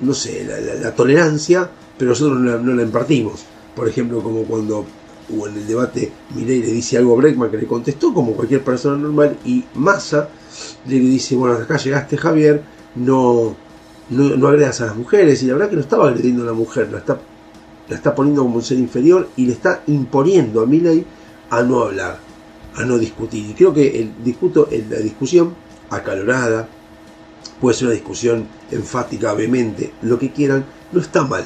[0.00, 0.46] no sé,
[0.82, 3.44] la, tolerancia, pero nosotros no la, impartimos.
[3.74, 4.84] Por ejemplo, como cuando
[5.30, 8.64] hubo en el debate Milei le dice algo a Breckman que le contestó como cualquier
[8.64, 10.28] persona normal y Massa
[10.86, 12.62] le dice, bueno, acá llegaste Javier,
[12.96, 13.54] no,
[14.10, 16.52] no, no agredas a las mujeres y la verdad que no estaba agrediendo a la
[16.52, 17.18] mujer, la está,
[17.90, 21.04] la está poniendo como un ser inferior y le está imponiendo a Milei
[21.50, 22.20] a no hablar,
[22.76, 23.50] a no discutir.
[23.50, 25.54] Y creo que el discuto, la discusión
[25.90, 26.68] acalorada,
[27.60, 31.42] puede ser una discusión enfática, vehemente, lo que quieran, no está mal.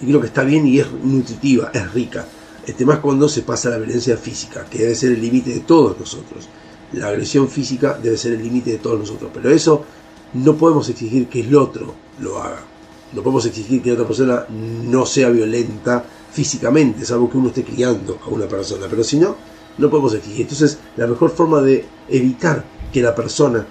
[0.00, 2.24] Y creo que está bien y es nutritiva, es rica.
[2.66, 5.52] El tema es cuando se pasa a la violencia física, que debe ser el límite
[5.52, 6.48] de todos nosotros.
[6.94, 9.30] La agresión física debe ser el límite de todos nosotros.
[9.34, 9.84] Pero eso
[10.32, 12.73] no podemos exigir que el otro lo haga.
[13.14, 18.18] No podemos exigir que otra persona no sea violenta físicamente, salvo que uno esté criando
[18.24, 18.86] a una persona.
[18.90, 19.36] Pero si no,
[19.78, 20.42] no podemos exigir.
[20.42, 23.66] Entonces, la mejor forma de evitar que la persona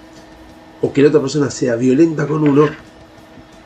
[0.80, 2.66] o que la otra persona sea violenta con uno,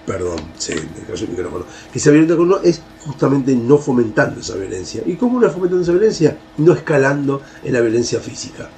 [0.06, 4.40] perdón, se me cayó el micrófono, que sea violenta con uno es justamente no fomentando
[4.40, 5.02] esa violencia.
[5.06, 6.38] ¿Y cómo no fomentando esa violencia?
[6.58, 8.68] No escalando en la violencia física.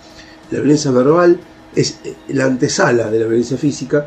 [0.51, 1.39] La violencia verbal
[1.75, 4.07] es eh, la antesala de la violencia física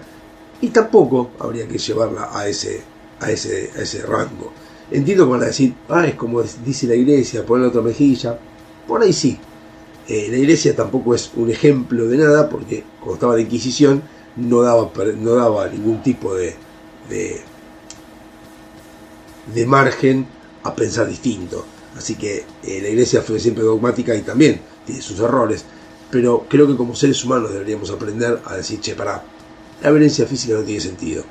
[0.63, 2.81] y tampoco habría que llevarla a ese,
[3.19, 4.53] a ese, a ese rango.
[4.89, 8.39] Entiendo que van a decir, ah, es como dice la iglesia, poner otra mejilla.
[8.87, 9.37] Por ahí sí.
[10.07, 14.03] Eh, la iglesia tampoco es un ejemplo de nada porque cuando estaba la Inquisición
[14.37, 16.55] no daba, no daba ningún tipo de,
[17.09, 17.41] de,
[19.53, 20.25] de margen
[20.63, 21.65] a pensar distinto.
[21.97, 25.65] Así que eh, la iglesia fue siempre dogmática y también tiene sus errores.
[26.09, 29.25] Pero creo que como seres humanos deberíamos aprender a decir, che, pará,
[29.81, 31.23] la violencia física no tiene sentido.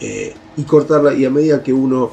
[0.00, 2.10] Eh, y cortarla, y a medida que uno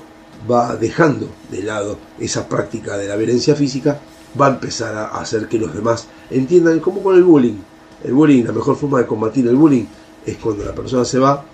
[0.50, 4.00] va dejando de lado esa práctica de la violencia física,
[4.40, 7.58] va a empezar a hacer que los demás entiendan, como con el bullying.
[8.04, 9.86] El bullying, la mejor forma de combatir el bullying
[10.26, 11.46] es cuando la persona se va,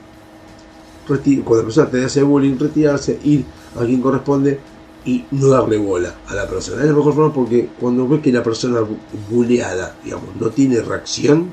[1.07, 3.45] cuando la persona te hace bullying, retirarse, ir
[3.79, 4.59] a quien corresponde
[5.05, 6.81] y no darle bola a la persona.
[6.81, 8.97] Es la mejor forma porque cuando ves que la persona bu-
[9.29, 11.49] bulleada, digamos, no tiene reacción,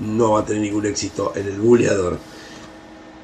[0.00, 2.18] no va a tener ningún éxito en el bulleador.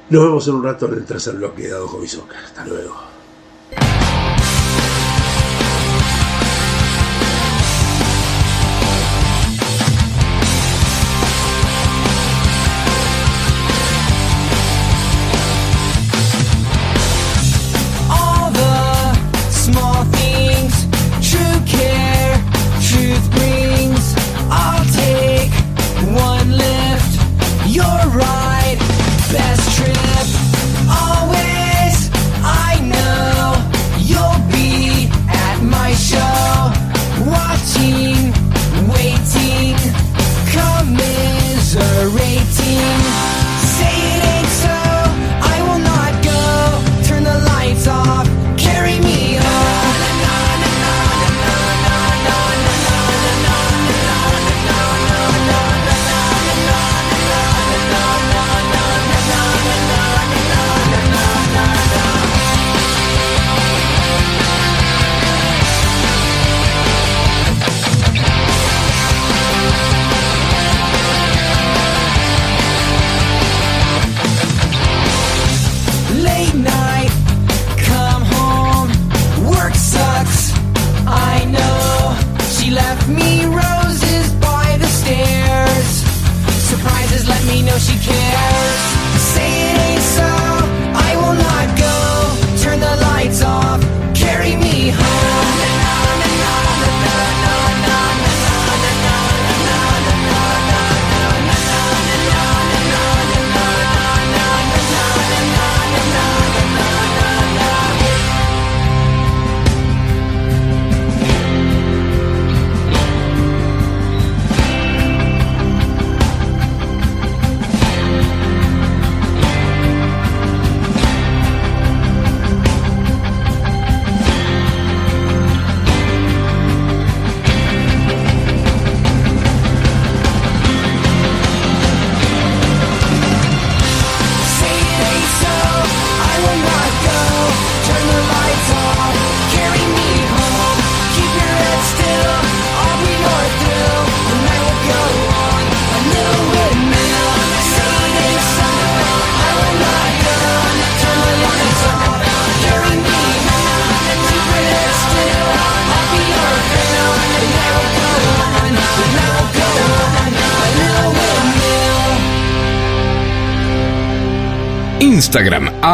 [0.09, 2.37] Nos vemos en un rato en el tercer bloque de Dado Hobby Soccer.
[2.37, 2.95] Hasta luego.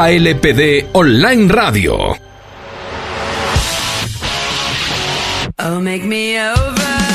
[0.07, 2.15] ALPD Online Radio.
[5.59, 7.06] Oh, make me over.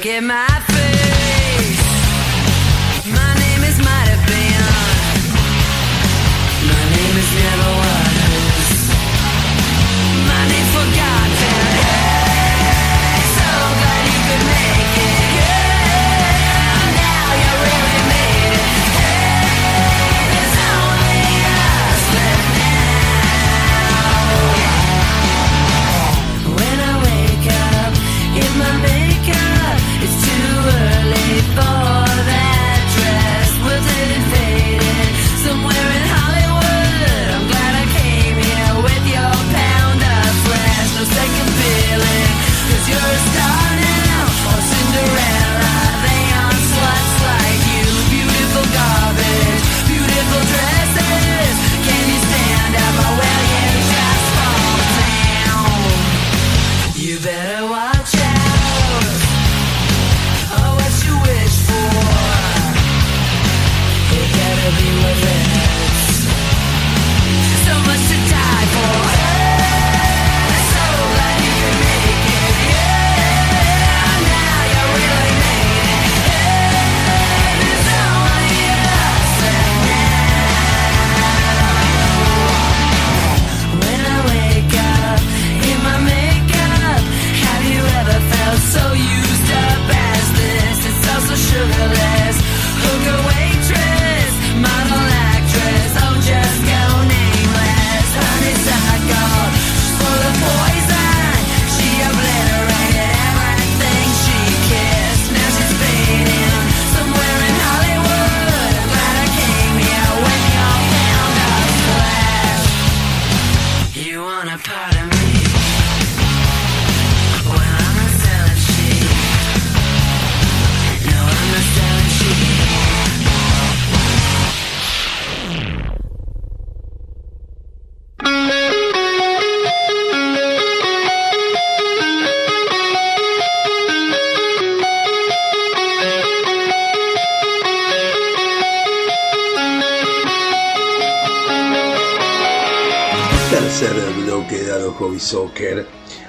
[0.00, 0.49] Look at my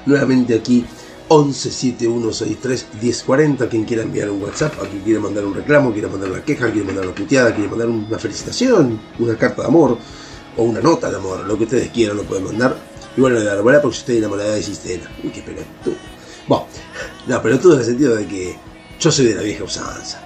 [0.05, 0.85] Nuevamente aquí
[1.29, 3.69] 1171631040.
[3.69, 6.71] Quien quiera enviar un WhatsApp, a quien quiera mandar un reclamo, quiera mandar una queja,
[6.71, 9.97] quiera mandar una puteada, quiera mandar una felicitación, una carta de amor
[10.57, 12.75] o una nota de amor, lo que ustedes quieran lo pueden mandar.
[13.15, 15.05] Y bueno, de la verdad, porque si usted enamorada de Sistema.
[15.23, 15.95] Uy, qué pelotudo.
[16.47, 16.65] Bueno,
[17.27, 18.55] no, pelotudo en el sentido de que
[18.99, 20.21] yo soy de la vieja usanza.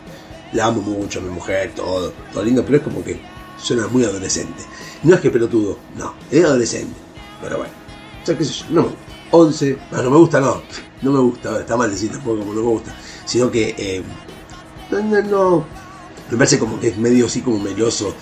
[0.53, 3.19] La amo mucho mi mujer, todo, todo lindo, pero es como que
[3.57, 4.63] suena muy adolescente.
[5.03, 6.95] No es que pelotudo, no, es adolescente.
[7.41, 7.73] Pero bueno,
[8.21, 9.04] o sea, qué sé yo, no me gusta.
[9.31, 10.61] 11, no, no me gusta, no,
[11.01, 12.95] no me gusta, está mal decir tampoco como no me gusta,
[13.25, 14.03] sino que eh,
[14.91, 15.65] no,
[16.29, 18.13] me parece como que es medio así como meloso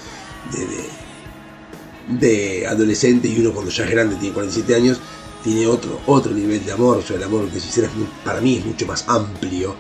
[2.10, 5.00] de, de, adolescente y uno cuando ya es grande, tiene 47 años,
[5.44, 7.90] tiene otro, otro nivel de amor, o sea, el amor que si hiciera
[8.24, 9.76] para mí es mucho más amplio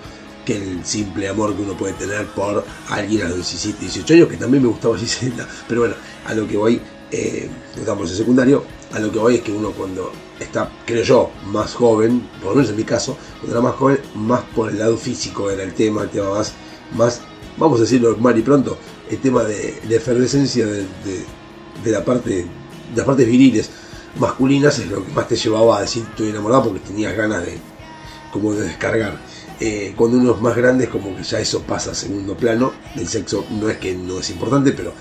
[0.45, 4.27] que el simple amor que uno puede tener por alguien a los 17, 18 años,
[4.27, 5.95] que también me gustaba Gisela, pero bueno,
[6.25, 9.71] a lo que voy, eh, estamos en secundario, a lo que voy es que uno
[9.71, 13.75] cuando está, creo yo, más joven, por lo menos en mi caso, cuando era más
[13.75, 16.53] joven, más por el lado físico era el tema, el tema más,
[16.95, 17.21] más
[17.57, 18.77] vamos a decirlo mal y pronto,
[19.09, 20.85] el tema de la efervescencia de,
[21.83, 23.69] de, la parte, de las partes viriles
[24.19, 27.57] masculinas es lo que más te llevaba a decir estoy enamorado porque tenías ganas de
[28.31, 29.17] como de descargar.
[29.59, 32.73] Eh, cuando uno es más grande como que ya eso pasa a segundo plano.
[32.95, 34.93] El sexo no es que no es importante, pero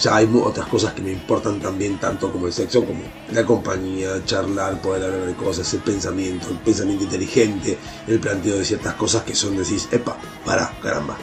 [0.00, 4.24] ya hay otras cosas que me importan también tanto como el sexo, como la compañía,
[4.24, 9.22] charlar, poder hablar de cosas, el pensamiento, el pensamiento inteligente, el planteo de ciertas cosas
[9.24, 11.16] que son decís, epa, para, caramba.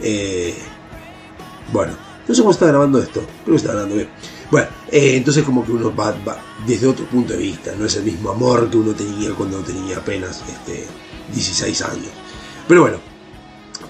[0.00, 0.54] Eh,
[1.72, 1.92] bueno,
[2.26, 4.08] no sé cómo está grabando esto, creo que está grabando bien.
[4.50, 7.96] Bueno, eh, entonces como que uno va, va desde otro punto de vista, no es
[7.96, 10.86] el mismo amor que uno tenía cuando tenía apenas este,
[11.32, 12.10] 16 años.
[12.68, 13.09] Pero bueno,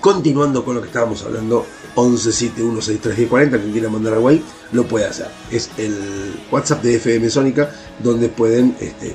[0.01, 4.43] Continuando con lo que estábamos hablando, 1171631040, quien quiera mandar algo ahí,
[4.73, 5.29] lo puede hacer.
[5.51, 7.71] Es el WhatsApp de FM Sónica,
[8.03, 9.15] donde pueden este,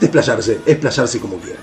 [0.00, 1.62] desplayarse, explayarse como quieran.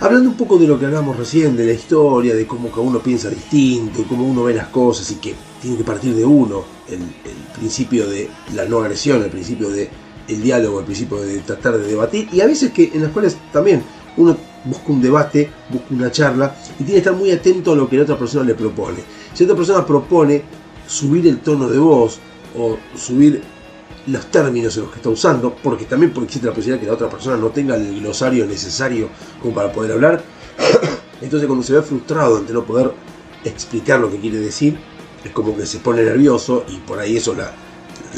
[0.00, 3.00] Hablando un poco de lo que hablamos recién, de la historia, de cómo cada uno
[3.00, 7.00] piensa distinto, cómo uno ve las cosas y que tiene que partir de uno, el,
[7.00, 9.90] el principio de la no agresión, el principio de
[10.28, 13.36] el diálogo, el principio de tratar de debatir, y a veces que en las cuales
[13.52, 13.82] también
[14.16, 14.36] uno
[14.68, 17.96] busca un debate, busca una charla, y tiene que estar muy atento a lo que
[17.96, 18.98] la otra persona le propone.
[19.34, 20.42] Si otra persona propone
[20.86, 22.18] subir el tono de voz
[22.56, 23.42] o subir
[24.06, 27.10] los términos en los que está usando, porque también existe la posibilidad que la otra
[27.10, 29.08] persona no tenga el glosario necesario
[29.40, 30.22] como para poder hablar.
[31.20, 32.92] Entonces cuando se ve frustrado ante no poder
[33.44, 34.78] explicar lo que quiere decir,
[35.24, 37.52] es como que se pone nervioso y por ahí eso la,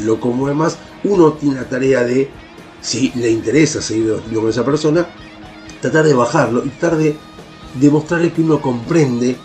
[0.05, 0.79] lo conmueve más.
[1.05, 2.31] Uno tiene la tarea de,
[2.81, 5.09] si le interesa seguir con esa persona,
[5.81, 7.17] tratar de bajarlo y tratar de
[7.79, 9.37] demostrarle que uno comprende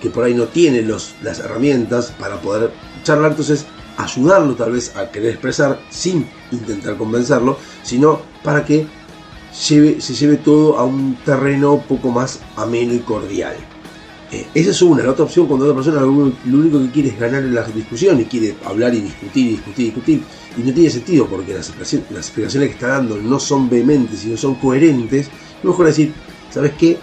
[0.00, 2.72] que por ahí no tiene los, las herramientas para poder
[3.04, 3.30] charlar.
[3.30, 3.66] Entonces
[3.96, 8.86] ayudarlo tal vez a querer expresar sin intentar convencerlo, sino para que
[9.68, 13.54] lleve, se lleve todo a un terreno poco más ameno y cordial.
[14.32, 15.02] Eh, esa es una.
[15.02, 18.18] La otra opción, cuando otra persona lo, único que quiere es ganar en la discusión
[18.18, 20.22] y quiere hablar y discutir discutir discutir,
[20.56, 24.28] y no tiene sentido porque las las explicaciones que está dando no son vehementes y
[24.28, 25.28] no son coherentes,
[25.70, 26.14] mejor decir,
[26.50, 26.98] ¿sabes qué?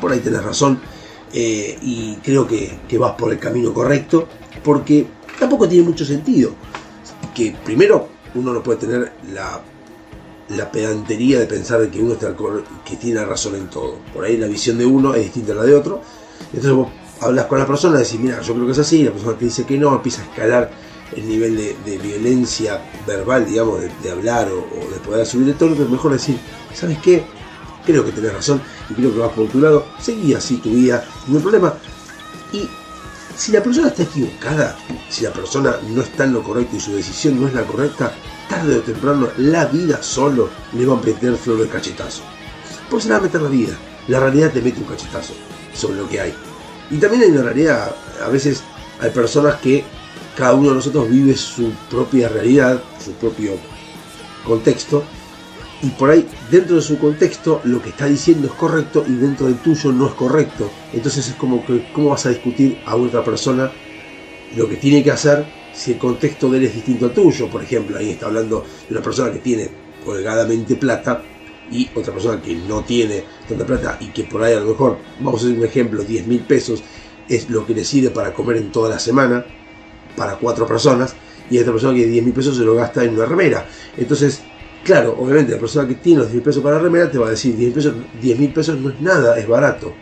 [0.00, 0.80] Por ahí tenés razón
[1.32, 4.28] eh, y creo que, vas por el camino correcto
[4.62, 5.06] porque
[5.38, 6.52] tampoco tiene mucho sentido.
[7.34, 9.62] Que primero uno no puede tener la,
[10.70, 12.34] pedantería de pensar de que uno está
[12.84, 13.96] que tiene razón en todo.
[14.12, 16.02] Por ahí la visión de uno es distinta a la de otro.
[16.46, 16.88] Entonces vos
[17.20, 19.44] hablas con la persona y decís, mira, yo creo que es así, la persona te
[19.44, 20.70] dice que no, empieza a escalar
[21.16, 25.54] el nivel de, de violencia verbal, digamos, de, de hablar o, de poder subir el
[25.54, 26.38] tono, pero mejor decir,
[26.74, 27.24] ¿sabes qué?
[27.84, 31.04] Creo que tenés razón y creo que vas por tu lado, seguí así tu vida,
[31.28, 31.74] hay problema.
[32.52, 32.68] Y
[33.36, 34.76] si la persona está equivocada,
[35.08, 38.12] si la persona no está en lo correcto y su decisión no es la correcta,
[38.48, 42.22] tarde o temprano la vida solo le va a meter flor de cachetazo.
[42.90, 43.78] Por se la va a meter la vida.
[44.08, 45.34] La realidad te mete un cachetazo
[45.74, 46.34] sobre lo que hay.
[46.90, 48.62] Y también hay una realidad, a veces
[49.00, 49.84] hay personas que
[50.36, 53.52] cada uno de nosotros vive su propia realidad, su propio
[54.44, 55.04] contexto,
[55.82, 59.46] y por ahí dentro de su contexto lo que está diciendo es correcto y dentro
[59.46, 60.70] del tuyo no es correcto.
[60.92, 63.70] Entonces es como que cómo vas a discutir a otra persona
[64.56, 67.48] lo que tiene que hacer si el contexto de él es distinto al tuyo.
[67.48, 69.68] Por ejemplo, ahí está hablando de una persona que tiene
[70.06, 71.22] holgadamente plata
[71.70, 74.98] y otra persona que no tiene tanta plata y que por ahí a lo mejor,
[75.20, 76.82] vamos a hacer un ejemplo, 10 mil pesos
[77.28, 79.44] es lo que le sirve para comer en toda la semana
[80.16, 81.14] para cuatro personas
[81.50, 83.66] y esta persona que 10 mil pesos se lo gasta en una remera.
[83.96, 84.42] Entonces,
[84.84, 87.28] claro, obviamente la persona que tiene los 10 mil pesos para la remera te va
[87.28, 89.92] a decir 10 mil pesos, 10 mil pesos no es nada, es barato.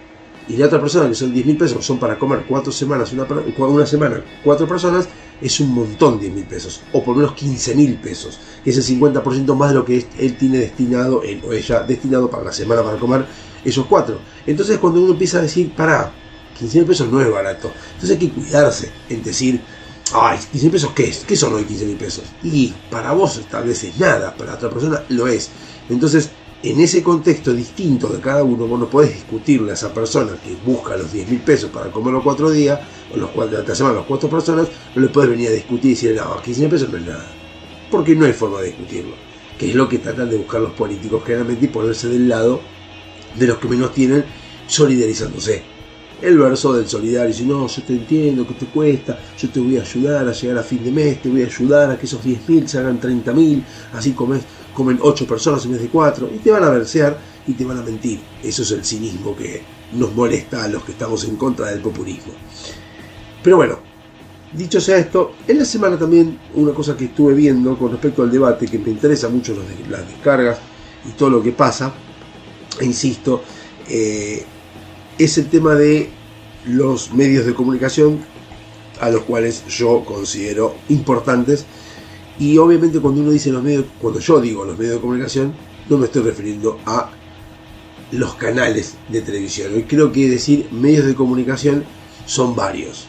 [0.48, 3.24] Y la otra persona que son 10 mil pesos, son para comer cuatro semanas, una,
[3.66, 5.08] una semana, cuatro personas,
[5.40, 8.76] es un montón 10 mil pesos, o por lo menos 15 mil pesos, que es
[8.76, 12.82] el 50% más de lo que él tiene destinado, o ella destinado para la semana
[12.82, 13.24] para comer
[13.64, 14.18] esos cuatro.
[14.46, 16.12] Entonces cuando uno empieza a decir, para,
[16.58, 19.60] 15 mil pesos no es barato, entonces hay que cuidarse en decir,
[20.14, 21.18] ay, 15 mil pesos, ¿qué es?
[21.26, 22.24] ¿Qué son hoy 15 mil pesos?
[22.42, 25.50] Y para vos tal vez es nada, para otra persona lo es.
[25.88, 26.30] Entonces,
[26.62, 30.54] en ese contexto distinto de cada uno, vos no podés discutirle a esa persona que
[30.64, 32.78] busca los 10 mil pesos para comer los cuatro días,
[33.14, 35.94] o los cuatro la semana, los cuatro personas, no le podés venir a discutir y
[35.94, 37.26] decirle, no, 15 mil pesos no es nada.
[37.90, 39.14] Porque no hay forma de discutirlo.
[39.58, 42.60] Que es lo que tratan de buscar los políticos generalmente y ponerse del lado
[43.36, 44.24] de los que menos tienen,
[44.66, 45.79] solidarizándose.
[46.22, 49.78] El verso del solidario, si no, yo te entiendo que te cuesta, yo te voy
[49.78, 52.22] a ayudar a llegar a fin de mes, te voy a ayudar a que esos
[52.22, 53.62] 10.000 se hagan 30.000,
[53.94, 54.42] así comes,
[54.74, 57.78] comen 8 personas en vez de 4, y te van a versear y te van
[57.78, 58.20] a mentir.
[58.42, 59.62] Eso es el cinismo que
[59.94, 62.34] nos molesta a los que estamos en contra del populismo.
[63.42, 63.78] Pero bueno,
[64.52, 68.30] dicho sea esto, en la semana también una cosa que estuve viendo con respecto al
[68.30, 69.56] debate, que me interesa mucho
[69.88, 70.58] las descargas
[71.08, 71.94] y todo lo que pasa,
[72.78, 73.42] e insisto,
[73.88, 74.44] eh,
[75.20, 76.08] es el tema de
[76.66, 78.20] los medios de comunicación
[79.00, 81.66] a los cuales yo considero importantes
[82.38, 85.52] y obviamente cuando uno dice los medios, cuando yo digo los medios de comunicación,
[85.90, 87.10] no me estoy refiriendo a
[88.12, 89.74] los canales de televisión.
[89.74, 91.84] Hoy creo que decir medios de comunicación
[92.24, 93.06] son varios.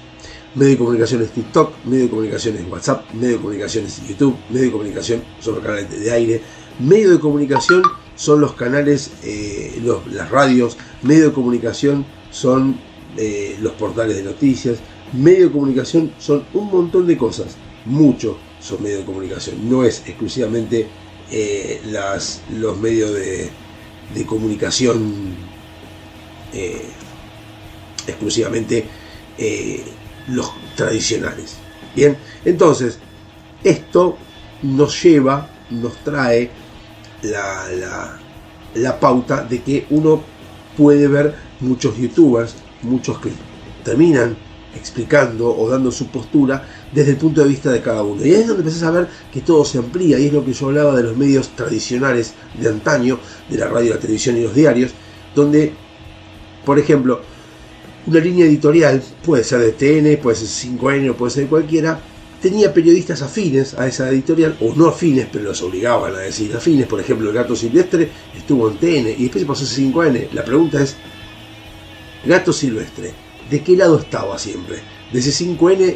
[0.54, 4.36] Medio de comunicación es TikTok, medio de comunicación es WhatsApp, medio de comunicación es YouTube,
[4.50, 6.42] medio de comunicación son los canales de aire,
[6.78, 7.84] medio de comunicación
[8.18, 9.82] son los canales, eh,
[10.12, 12.80] las radios, medio de comunicación son
[13.18, 14.80] eh, los portales de noticias,
[15.14, 20.04] medio de comunicación son un montón de cosas, mucho son medios de comunicación, no es
[20.06, 20.88] exclusivamente
[21.32, 23.50] eh, las, los medios de,
[24.14, 25.36] de comunicación
[26.54, 26.82] eh,
[28.08, 28.86] exclusivamente
[30.28, 31.56] los tradicionales.
[31.96, 33.00] Bien, entonces,
[33.64, 34.18] esto
[34.62, 36.50] nos lleva, nos trae
[37.24, 38.20] la, la,
[38.76, 40.24] la pauta de que uno
[40.82, 43.30] puede ver muchos youtubers, muchos que
[43.84, 44.36] terminan
[44.76, 48.26] explicando o dando su postura desde el punto de vista de cada uno.
[48.26, 50.54] Y ahí es donde empezás a ver que todo se amplía, y es lo que
[50.54, 54.56] yo hablaba de los medios tradicionales de antaño, de la radio, la televisión y los
[54.56, 54.92] diarios,
[55.36, 55.72] donde,
[56.66, 57.22] por ejemplo,
[58.08, 62.00] una línea editorial, puede ser de TN, puede ser 5N o puede ser de cualquiera,
[62.42, 66.88] tenía periodistas afines a esa editorial, o no afines, pero los obligaban a decir afines.
[66.88, 70.32] Por ejemplo, el Gato Silvestre estuvo en TN y después pasó a 5N.
[70.34, 70.98] La pregunta es,
[72.26, 73.14] Gato Silvestre,
[73.50, 74.78] ¿de qué lado estaba siempre?
[75.14, 75.96] ¿De ese 5N,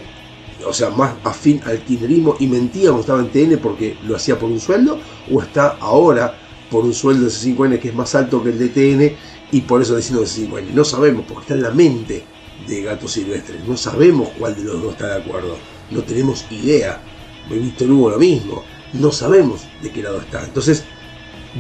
[0.65, 4.37] o sea, más afín al kirchnerismo y mentía cuando estaba en TN porque lo hacía
[4.37, 4.99] por un sueldo?
[5.31, 6.39] ¿O está ahora
[6.69, 9.15] por un sueldo de ese 5N que es más alto que el de TN
[9.51, 10.71] y por eso diciendo ese 5N?
[10.73, 12.23] No sabemos, porque está en la mente
[12.67, 13.59] de Gato Silvestre.
[13.67, 15.57] No sabemos cuál de los dos está de acuerdo.
[15.91, 17.01] No tenemos idea.
[17.49, 18.63] En Hugo lo mismo.
[18.93, 20.43] No sabemos de qué lado está.
[20.43, 20.83] Entonces,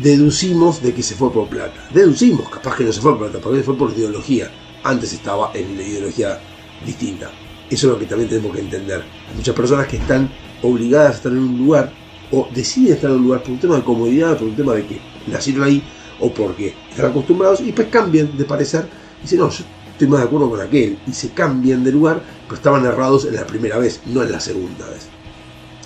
[0.01, 1.87] deducimos de que se fue por plata.
[1.93, 4.51] Deducimos, capaz que no se fue por plata, porque fue por ideología.
[4.83, 6.39] Antes estaba en la ideología
[6.85, 7.31] distinta.
[7.69, 9.03] Eso es lo que también tenemos que entender.
[9.29, 10.29] Hay muchas personas que están
[10.61, 11.91] obligadas a estar en un lugar
[12.31, 14.85] o deciden estar en un lugar por un tema de comodidad, por un tema de
[14.85, 15.83] que nacieron ahí
[16.19, 18.87] o porque están acostumbrados y después cambian de parecer
[19.21, 19.65] dicen, no, yo
[19.95, 23.35] estoy más de acuerdo con aquel y se cambian de lugar, pero estaban errados en
[23.35, 25.07] la primera vez, no en la segunda vez.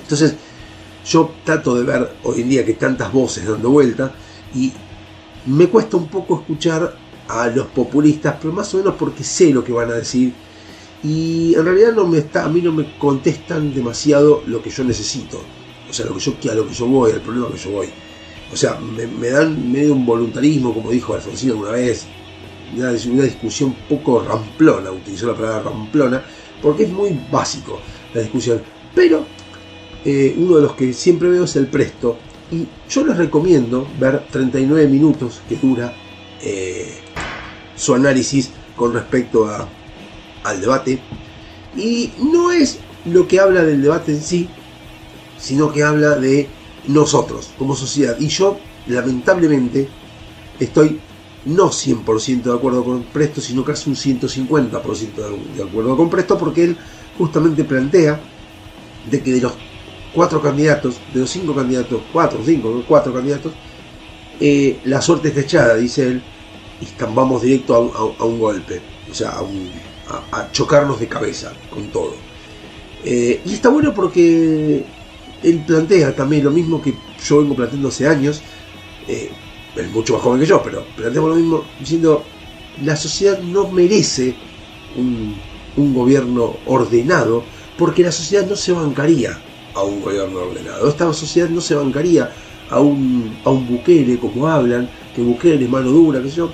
[0.02, 0.34] Entonces,
[1.06, 4.12] yo trato de ver hoy en día que tantas voces dando vuelta
[4.56, 4.74] y
[5.46, 6.96] me cuesta un poco escuchar
[7.28, 10.34] a los populistas, pero más o menos porque sé lo que van a decir
[11.04, 14.84] y en realidad no me está, a mí no me contestan demasiado lo que yo
[14.84, 15.40] necesito,
[15.88, 17.90] o sea, lo que yo, a lo que yo voy, al problema que yo voy.
[18.52, 22.08] O sea, me, dan medio un voluntarismo, como dijo Alfonsino una vez,
[22.76, 22.92] una,
[23.24, 26.24] discusión poco ramplona, utilizó la palabra ramplona,
[26.62, 27.80] porque es muy básico
[28.14, 28.62] la discusión.
[28.94, 29.26] Pero
[30.06, 32.18] eh, uno de los que siempre veo es el Presto,
[32.52, 35.94] y yo les recomiendo ver 39 minutos que dura
[36.42, 36.98] eh,
[37.76, 39.68] su análisis con respecto a,
[40.44, 41.00] al debate.
[41.78, 44.50] Y no es lo que habla del debate en sí,
[45.38, 46.48] sino que habla de
[46.88, 48.18] nosotros como sociedad.
[48.20, 48.58] Y yo,
[48.88, 49.88] lamentablemente,
[50.60, 51.00] estoy
[51.46, 56.64] no 100% de acuerdo con Presto, sino casi un 150% de acuerdo con Presto, porque
[56.64, 56.80] él
[57.14, 58.30] justamente plantea
[59.04, 59.60] de que de los
[60.12, 63.58] cuatro candidatos, de los cinco candidatos, cuatro, cinco, cuatro candidatos,
[64.40, 66.26] eh, la suerte está echada, dice él,
[66.80, 69.34] y vamos directo a, un- golpe, o sea,
[70.32, 72.26] a chocarnos de cabeza con todo.
[73.00, 74.86] Eh, y está bueno porque
[75.42, 78.44] él plantea también lo mismo que yo vengo planteando hace años,
[79.08, 79.38] eh,
[79.82, 82.24] es mucho más joven que yo, pero planteamos lo mismo diciendo,
[82.84, 84.36] la sociedad no merece
[84.96, 85.50] un,
[85.94, 87.44] gobierno ordenado,
[87.78, 89.40] porque la sociedad no se bancaría
[89.74, 90.90] a un gobierno ordenado.
[90.90, 92.30] Esta sociedad no se bancaría
[92.70, 96.52] a un, a un Bukele, como hablan, que Bukele es mano dura, sé yo,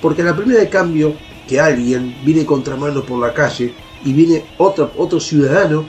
[0.00, 1.14] porque a la primera de cambio
[1.48, 3.74] que alguien viene contramano por la calle
[4.04, 5.84] y viene otro, otro ciudadano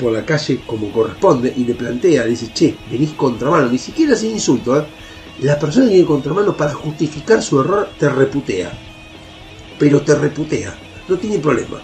[0.00, 4.16] por la calle como corresponde y le plantea, le dice, che, venís contramano, ni siquiera
[4.16, 4.84] sin insulto, ¿eh?
[5.38, 8.72] La persona que viene contramano para justificar su error te reputea,
[9.78, 10.78] pero te reputea,
[11.08, 11.82] no tiene problema.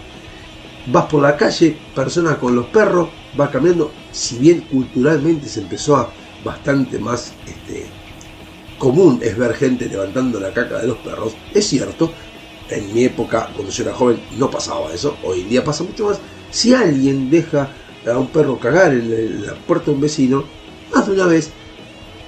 [0.85, 5.95] Vas por la calle, persona con los perros, va cambiando, si bien culturalmente se empezó
[5.97, 7.93] a bastante más este,
[8.77, 12.15] común es ver gente levantando la caca de los perros, es cierto,
[12.67, 16.05] en mi época, cuando yo era joven, no pasaba eso, hoy en día pasa mucho
[16.05, 16.21] más.
[16.49, 17.75] Si alguien deja
[18.05, 20.51] a un perro cagar en la- en la puerta de un vecino,
[20.93, 21.53] más de una vez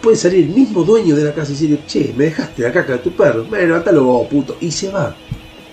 [0.06, 2.93] puede salir el mismo dueño de la casa y decirle, che, me dejaste la caca
[2.93, 5.16] de tu perro, bueno, levantalo vos, puto, y se va.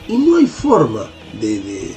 [0.08, 1.94] Y no hay forma de,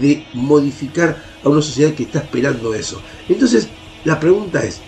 [0.00, 3.02] de, modificar a una sociedad que está esperando eso.
[3.28, 3.68] Entonces,
[4.06, 4.80] la pregunta es,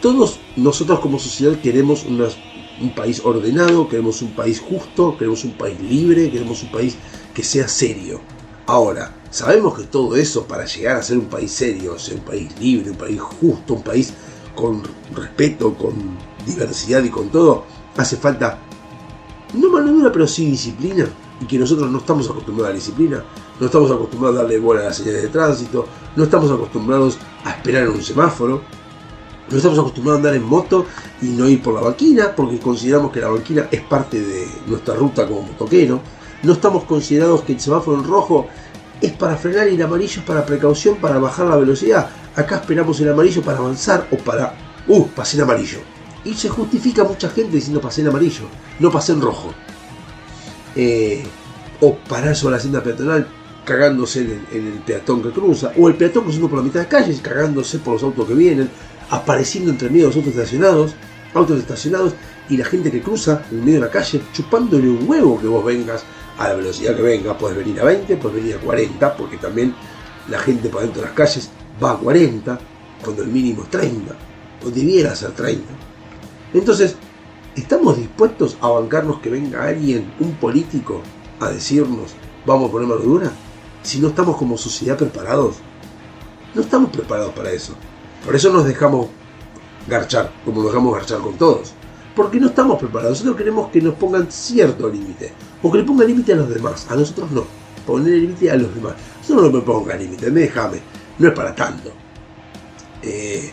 [0.00, 5.80] todos nosotros como sociedad queremos un país ordenado, queremos un país justo, queremos un país
[5.80, 6.94] libre, queremos un país
[7.34, 8.20] que sea serio.
[8.66, 12.48] Ahora, sabemos que todo eso para llegar a ser un país serio, ser un país
[12.60, 14.12] libre, un país justo, un país
[14.58, 14.82] con
[15.14, 15.92] respeto, con
[16.44, 17.64] diversidad y con todo,
[17.96, 18.58] hace falta
[19.54, 21.06] no mano dura, pero sí disciplina.
[21.40, 23.22] Y que nosotros no estamos acostumbrados a la disciplina,
[23.60, 25.86] no estamos acostumbrados a darle bola a las señales de tránsito,
[26.16, 28.60] no estamos acostumbrados a esperar en un semáforo,
[29.48, 30.86] no estamos acostumbrados a andar en moto
[31.22, 34.96] y no ir por la banquina, porque consideramos que la banquina es parte de nuestra
[34.96, 36.00] ruta como motoquero.
[36.42, 38.48] No estamos considerados que el semáforo en rojo
[39.00, 42.10] es para frenar y el amarillo es para precaución, para bajar la velocidad.
[42.38, 44.54] Acá esperamos el amarillo para avanzar o para...
[44.86, 45.08] ¡Uh!
[45.08, 45.78] Pasé en amarillo.
[46.24, 48.44] Y se justifica mucha gente diciendo pasé en amarillo,
[48.78, 49.52] no pasé en rojo.
[50.76, 51.24] Eh,
[51.80, 53.26] o parar sobre la senda peatonal
[53.64, 56.88] cagándose en el, peatón que cruza, o el peatón cruzando por la mitad de la
[56.88, 58.70] calle cagándose por los autos que vienen,
[59.10, 60.94] apareciendo entre medio de los autos estacionados,
[61.34, 62.12] autos estacionados
[62.48, 65.64] y la gente que cruza en medio de la calle chupándole un huevo que vos
[65.64, 66.04] vengas
[66.38, 69.74] a la velocidad que vengas, puedes venir a 20, puedes venir a 40, porque también
[70.28, 71.50] la gente por dentro de las calles
[71.82, 72.58] va a 40,
[73.02, 74.14] cuando el mínimo es 30,
[74.64, 75.64] o debiera ser 30.
[76.54, 76.96] Entonces,
[77.54, 81.02] ¿estamos dispuestos a bancarnos que venga alguien, un político,
[81.40, 82.14] a decirnos,
[82.46, 83.30] vamos a poner dura?
[83.82, 85.56] Si no estamos como sociedad preparados.
[86.54, 87.74] No estamos preparados para eso.
[88.24, 89.06] Por eso nos dejamos
[89.86, 91.72] garchar, como dejamos garchar con todos.
[92.16, 93.18] Porque no estamos preparados.
[93.18, 95.32] Nosotros queremos que nos pongan cierto límite.
[95.62, 96.86] O que le pongan límite a los demás.
[96.90, 97.44] A nosotros no.
[97.86, 98.94] Poner límite a los demás.
[99.28, 100.80] Yo no me ponga límite, me déjame.
[101.18, 101.90] No es para tanto.
[103.02, 103.50] Eh,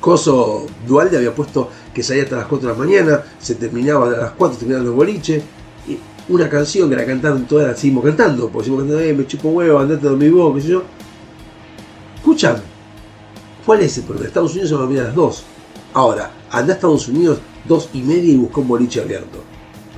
[0.00, 4.10] Coso Dualde había puesto que salía hasta las 4 de la mañana, se terminaba a
[4.10, 5.42] las 4, terminaban los boliches.
[5.86, 9.26] Y una canción que la cantaron todas, la seguimos cantando, porque seguimos cantando, eh, me
[9.26, 10.82] chupo huevo, andate a dormir vos, qué sé yo.
[12.16, 12.56] Escuchan,
[13.64, 14.26] ¿cuál es el problema?
[14.26, 15.44] Estados Unidos se va a dormir a las 2.
[15.94, 19.38] Ahora, anda a Estados Unidos 2 y media y busca un boliche abierto.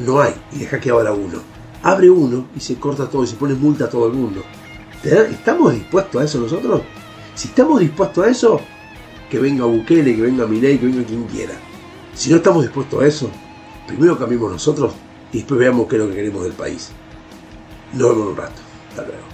[0.00, 1.38] No hay, y deja que abra uno.
[1.82, 4.42] Abre uno y se corta todo y se pone multa a todo el mundo.
[5.04, 6.82] ¿Estamos dispuestos a eso nosotros?
[7.34, 8.60] Si estamos dispuestos a eso,
[9.28, 11.54] que venga Bukele, que venga Milei, que venga quien quiera.
[12.14, 13.30] Si no estamos dispuestos a eso,
[13.86, 14.92] primero cambiemos nosotros
[15.32, 16.90] y después veamos qué es lo que queremos del país.
[17.92, 18.62] Nos vemos en un rato.
[18.90, 19.33] Hasta luego.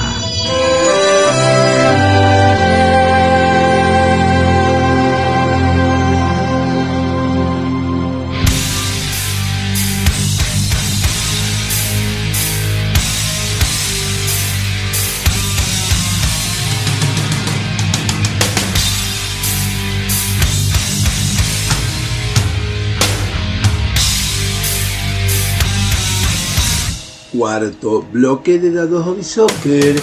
[27.41, 29.99] Cuarto bloque de dados hobby soccer.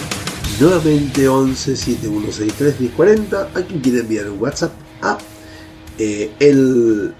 [0.59, 3.51] Nuevamente 11 7163 1040.
[3.55, 5.17] A quien quiere enviar un WhatsApp a
[5.97, 7.15] eh, el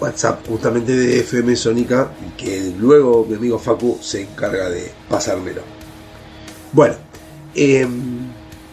[0.00, 2.10] WhatsApp justamente de FM Sónica.
[2.38, 5.60] Que luego mi amigo Facu se encarga de pasármelo.
[6.72, 6.94] Bueno,
[7.54, 7.86] eh,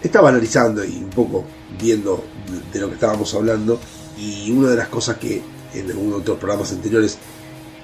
[0.01, 1.43] estaba analizando y un poco
[1.77, 2.23] viendo
[2.71, 3.77] de lo que estábamos hablando.
[4.17, 5.41] Y una de las cosas que
[5.73, 7.17] en algunos otros programas anteriores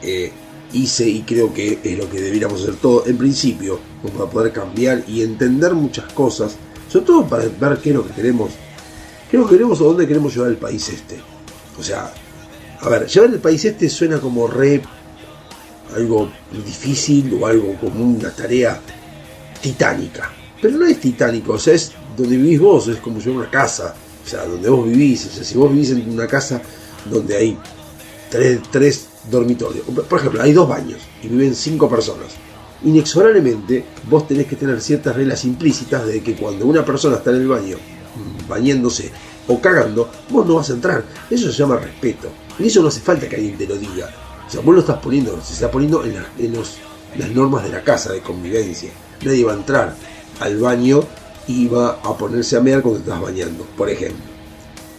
[0.02, 0.32] eh,
[0.74, 4.52] hice y creo que es lo que deberíamos hacer todo en principio, como para poder
[4.54, 6.56] cambiar y entender muchas cosas,
[6.90, 8.52] sobre todo para ver qué es lo que queremos,
[9.30, 11.20] qué es lo que queremos o dónde queremos llevar el país este.
[11.80, 12.14] O sea,
[12.80, 14.82] a ver, llevar el país este suena como re
[15.96, 18.80] algo difícil o algo como una tarea
[19.62, 20.32] titánica.
[20.62, 23.96] Pero no es titánico, o sea, es donde vivís vos, es como llevar una casa,
[24.24, 26.62] o sea, donde vos vivís, o sea, si vos vivís en una casa
[27.10, 27.58] donde hay
[28.30, 32.28] tres, tres dormitorios, por ejemplo, hay dos baños y viven cinco personas.
[32.84, 37.38] Inexorablemente vos tenés que tener ciertas reglas implícitas de que cuando una persona está en
[37.38, 39.12] el baño mm, bañándose
[39.48, 41.04] o cagando, vos no vas a entrar.
[41.30, 42.30] Eso se llama respeto.
[42.60, 44.10] Y eso no hace falta que alguien te lo diga.
[44.48, 46.78] O sea, vos lo estás poniendo, se está poniendo en, los-
[47.18, 48.92] las normas de la casa de convivencia.
[49.24, 49.96] Nadie va a entrar
[50.40, 51.02] al baño
[51.48, 54.31] y va a ponerse a mear cuando estás bañando, por ejemplo.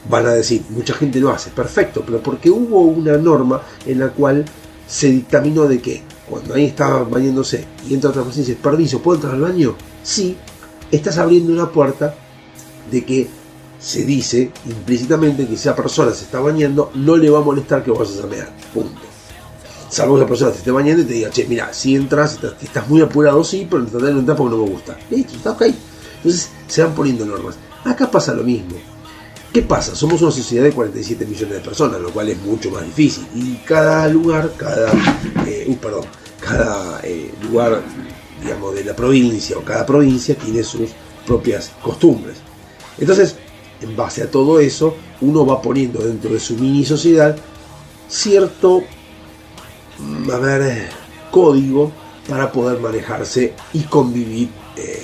[0.08, 4.08] Van a decir, mucha gente lo hace, perfecto, pero porque hubo una norma en la
[4.08, 4.44] cual
[4.86, 9.00] se dictaminó de que cuando ahí estaba bañándose y entra otra persona y dice, permiso,
[9.00, 9.76] ¿puedo entrar al baño?
[10.02, 10.36] Sí,
[10.90, 12.14] estás abriendo una puerta
[12.90, 13.28] de que
[13.78, 17.82] se dice implícitamente que si esa persona se está bañando, no le va a molestar
[17.82, 18.48] que vayas a mear.
[18.72, 19.00] Punto.
[19.88, 22.88] Salvo que la persona te esté bañando y te diga, che, mira, si entras, estás,
[22.88, 24.96] muy apurado, sí, pero tratar de entrar porque no me gusta.
[25.10, 25.62] Listo, está ok.
[26.16, 27.56] Entonces se van poniendo normas.
[27.84, 28.76] Acá pasa lo mismo.
[29.52, 29.94] ¿Qué pasa?
[29.94, 33.26] Somos una sociedad de 47 millones de personas, lo cual es mucho más difícil.
[33.34, 34.90] Y cada lugar, cada,
[35.46, 36.06] eh, uh, perdón,
[36.40, 37.82] cada eh, lugar,
[38.42, 40.90] digamos, de la provincia o cada provincia tiene sus
[41.26, 42.38] propias costumbres.
[42.98, 43.36] Entonces,
[43.82, 47.36] en base a todo eso, uno va poniendo dentro de su mini sociedad
[48.08, 48.82] cierto,
[49.98, 50.88] mm, a ver,
[51.30, 51.92] código
[52.26, 55.02] para poder manejarse y convivir eh,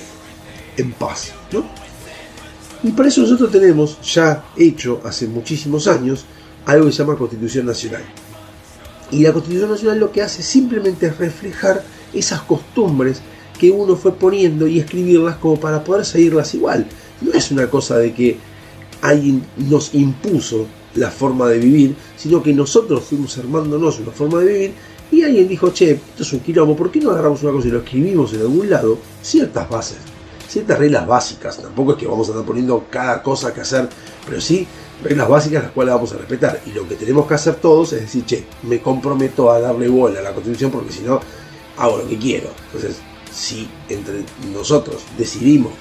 [0.77, 1.88] en paz, ¿no?
[2.83, 6.25] Y para eso nosotros tenemos ya hecho hace muchísimos años
[6.65, 8.03] algo que se llama Constitución Nacional.
[9.11, 13.21] Y la Constitución Nacional lo que hace simplemente es reflejar esas costumbres
[13.59, 16.87] que uno fue poniendo y escribirlas como para poder seguirlas igual.
[17.21, 18.37] No es una cosa de que
[19.01, 24.53] alguien nos impuso la forma de vivir, sino que nosotros fuimos armándonos una forma de
[24.53, 24.71] vivir
[25.11, 27.71] y alguien dijo, che, esto es un quilombo, ¿por qué no agarramos una cosa y
[27.71, 28.97] lo escribimos en algún lado?
[29.21, 29.97] Ciertas bases,
[30.49, 33.87] ciertas reglas básicas, tampoco es que vamos a estar poniendo cada cosa que hacer,
[34.25, 34.67] pero sí
[35.03, 36.61] reglas básicas las cuales vamos a respetar.
[36.65, 40.19] Y lo que tenemos que hacer todos es decir, che, me comprometo a darle bola
[40.19, 41.21] a la Constitución porque si no,
[41.77, 42.49] hago lo que quiero.
[42.65, 42.97] Entonces,
[43.31, 45.71] si entre nosotros decidimos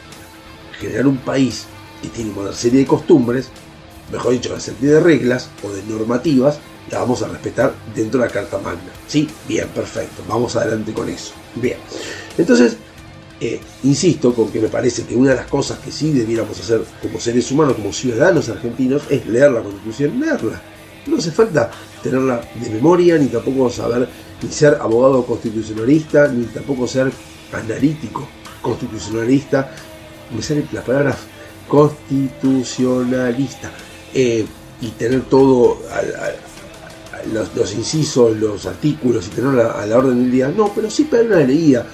[0.78, 1.64] generar un país
[2.02, 3.48] que tiene una serie de costumbres,
[4.12, 6.60] mejor dicho, una serie de reglas o de normativas,
[6.90, 8.92] la vamos a respetar dentro de la Carta Magna.
[9.06, 9.28] ¿Sí?
[9.48, 10.22] Bien, perfecto.
[10.28, 11.32] Vamos adelante con eso.
[11.54, 11.78] Bien.
[12.36, 12.76] Entonces,
[13.40, 16.82] eh, insisto con que me parece que una de las cosas que sí debiéramos hacer
[17.02, 20.60] como seres humanos, como ciudadanos argentinos, es leer la Constitución, leerla.
[21.06, 21.70] No hace falta
[22.02, 24.08] tenerla de memoria, ni tampoco saber,
[24.42, 27.10] ni ser abogado constitucionalista, ni tampoco ser
[27.52, 28.28] analítico
[28.60, 29.70] constitucionalista.
[30.34, 31.16] Me sale la palabra
[31.68, 33.70] constitucionalista.
[34.14, 34.44] Eh,
[34.80, 36.36] y tener todo al-
[37.56, 40.52] los incisos, los artículos y tenerla a la orden del día.
[40.56, 41.84] No, pero sí para una leía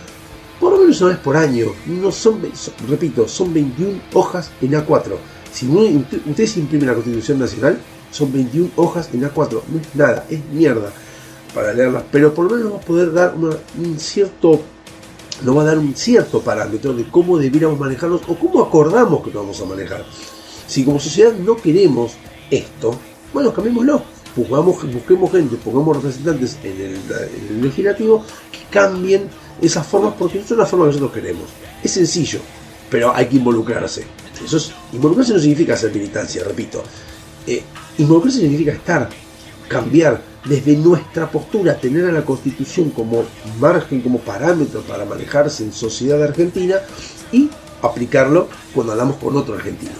[0.65, 1.67] por lo menos una vez por año.
[1.87, 2.41] No son,
[2.89, 5.15] repito, son 21 hojas en A4.
[5.53, 7.79] Si ustedes imprimen la Constitución Nacional,
[8.11, 9.61] son 21 hojas en A4.
[9.69, 10.91] No es nada, es mierda
[11.55, 12.05] para leerlas.
[12.11, 14.61] Pero por lo menos va a poder dar una- un cierto
[15.45, 19.31] nos va a dar un cierto parámetro de cómo debiéramos manejarnos o cómo acordamos que
[19.33, 20.05] nos vamos a manejar.
[20.67, 22.13] Si como sociedad no queremos
[22.51, 22.95] esto,
[23.33, 24.01] bueno, cambiémoslo.
[24.37, 29.29] Busquemos gente, pongamos representantes en el legislativo que cambien
[29.63, 31.45] esas formas porque son las formas que nosotros queremos.
[31.83, 32.41] Es sencillo,
[32.91, 34.05] pero hay que involucrarse.
[34.45, 36.83] Eso es- involucrarse no significa hacer militancia, repito.
[37.47, 37.63] Eh,
[37.99, 39.09] involucrarse significa estar,
[39.69, 43.25] cambiar desde nuestra postura, tener a la Constitución como
[43.59, 46.77] margen, como parámetro para manejarse en sociedad argentina
[47.33, 47.49] y
[47.83, 49.93] aplicarlo cuando hablamos con otro argentino.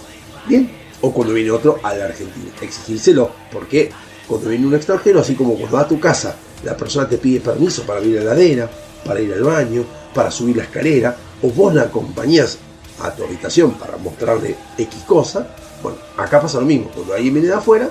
[0.47, 2.51] Bien, o cuando viene otro a la Argentina.
[2.61, 3.91] Exigírselo, porque
[4.27, 6.35] cuando viene un extranjero, así como cuando va a tu casa,
[6.65, 8.69] la persona te pide permiso para abrir la heladera,
[9.05, 12.57] para ir al baño, para subir la escalera, o vos la acompañás
[13.01, 15.47] a tu habitación para mostrarle X cosa,
[15.83, 17.89] bueno, acá pasa lo mismo, cuando alguien viene de afuera,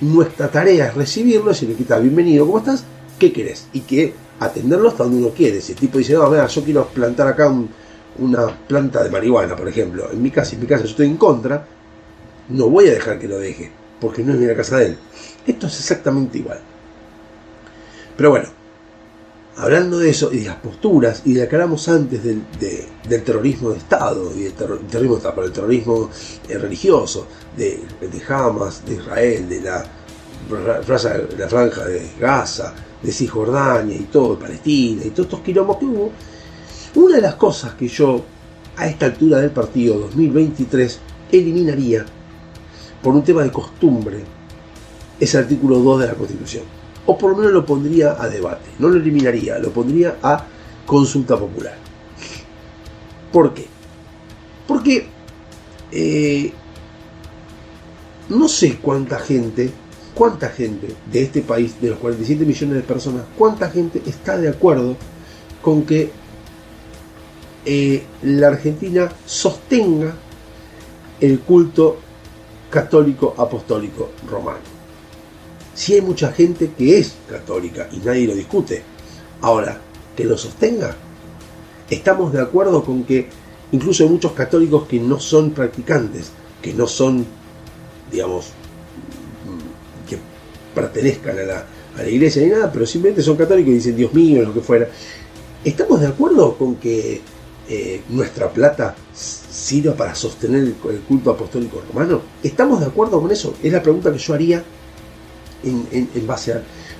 [0.00, 2.02] nuestra tarea es recibirlo, decirle, ¿qué tal?
[2.02, 2.84] Bienvenido, ¿cómo estás?
[3.18, 3.68] ¿Qué querés?
[3.72, 5.60] Y que atenderlo hasta donde uno quiere.
[5.60, 7.70] Si el tipo dice, no, yo quiero plantar acá un-
[8.18, 11.66] una planta de marihuana, por ejemplo, en mi casa, en mi casa estoy en contra,
[12.48, 13.70] no voy a dejar que lo deje,
[14.00, 14.98] porque no es la casa de él.
[15.46, 16.60] Esto es exactamente igual.
[18.16, 18.48] Pero bueno,
[19.56, 22.86] hablando de eso y de las posturas y de lo que hablamos antes del, de-
[23.08, 26.10] del terrorismo de Estado y del terro- terrorismo de el terrorismo
[26.48, 29.84] eh, religioso de, de Hamas, de Israel, de la,
[30.82, 35.84] franja, la franja de Gaza, de Cisjordania y todo, Palestina y todos estos quilombos que
[35.84, 36.12] hubo,
[36.96, 38.22] una de las cosas que yo
[38.76, 40.98] a esta altura del partido 2023
[41.32, 42.04] eliminaría
[43.02, 44.22] por un tema de costumbre
[45.20, 46.64] es el artículo 2 de la Constitución.
[47.06, 48.70] O por lo menos lo pondría a debate.
[48.78, 50.44] No lo eliminaría, lo pondría a
[50.86, 51.76] consulta popular.
[53.32, 53.66] ¿Por qué?
[54.66, 55.06] Porque
[55.90, 56.52] eh,
[58.28, 59.70] no sé cuánta gente,
[60.14, 64.48] cuánta gente de este país, de los 47 millones de personas, cuánta gente está de
[64.48, 64.96] acuerdo
[65.60, 66.10] con que
[67.66, 70.14] eh, la Argentina sostenga
[71.20, 71.98] el culto
[72.70, 74.73] católico apostólico romano.
[75.74, 78.82] Si hay mucha gente que es católica y nadie lo discute,
[79.40, 79.80] ahora
[80.16, 80.94] que lo sostenga,
[81.90, 83.28] estamos de acuerdo con que
[83.72, 86.30] incluso hay muchos católicos que no son practicantes,
[86.62, 87.26] que no son,
[88.10, 88.46] digamos,
[89.46, 90.18] mm, que
[90.74, 91.66] pertenezcan a la,
[91.98, 94.60] a la iglesia ni nada, pero simplemente son católicos y dicen Dios mío, lo que
[94.60, 94.88] fuera.
[95.64, 97.20] ¿Estamos de acuerdo con que
[97.68, 102.22] eh, nuestra plata sirva para sostener el, el culto apostólico romano?
[102.44, 103.54] ¿Estamos de acuerdo con eso?
[103.60, 104.62] Es la pregunta que yo haría
[105.64, 106.54] en, base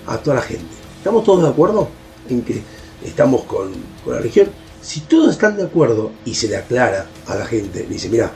[0.07, 0.65] a, toda la gente.
[0.99, 1.89] ¿Estamos todos de acuerdo
[2.29, 2.63] en que
[3.05, 3.73] estamos con,
[4.05, 4.49] con la religión?
[4.81, 8.31] Si todos están de acuerdo y se le aclara a la gente, dice, mira,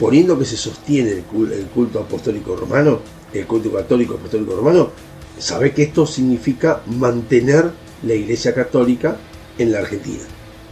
[0.00, 3.00] poniendo que se sostiene el culto apostólico romano,
[3.32, 4.90] el culto católico apostólico romano,
[5.38, 7.70] sabe que esto significa mantener
[8.02, 9.16] la iglesia católica
[9.58, 10.22] en la Argentina.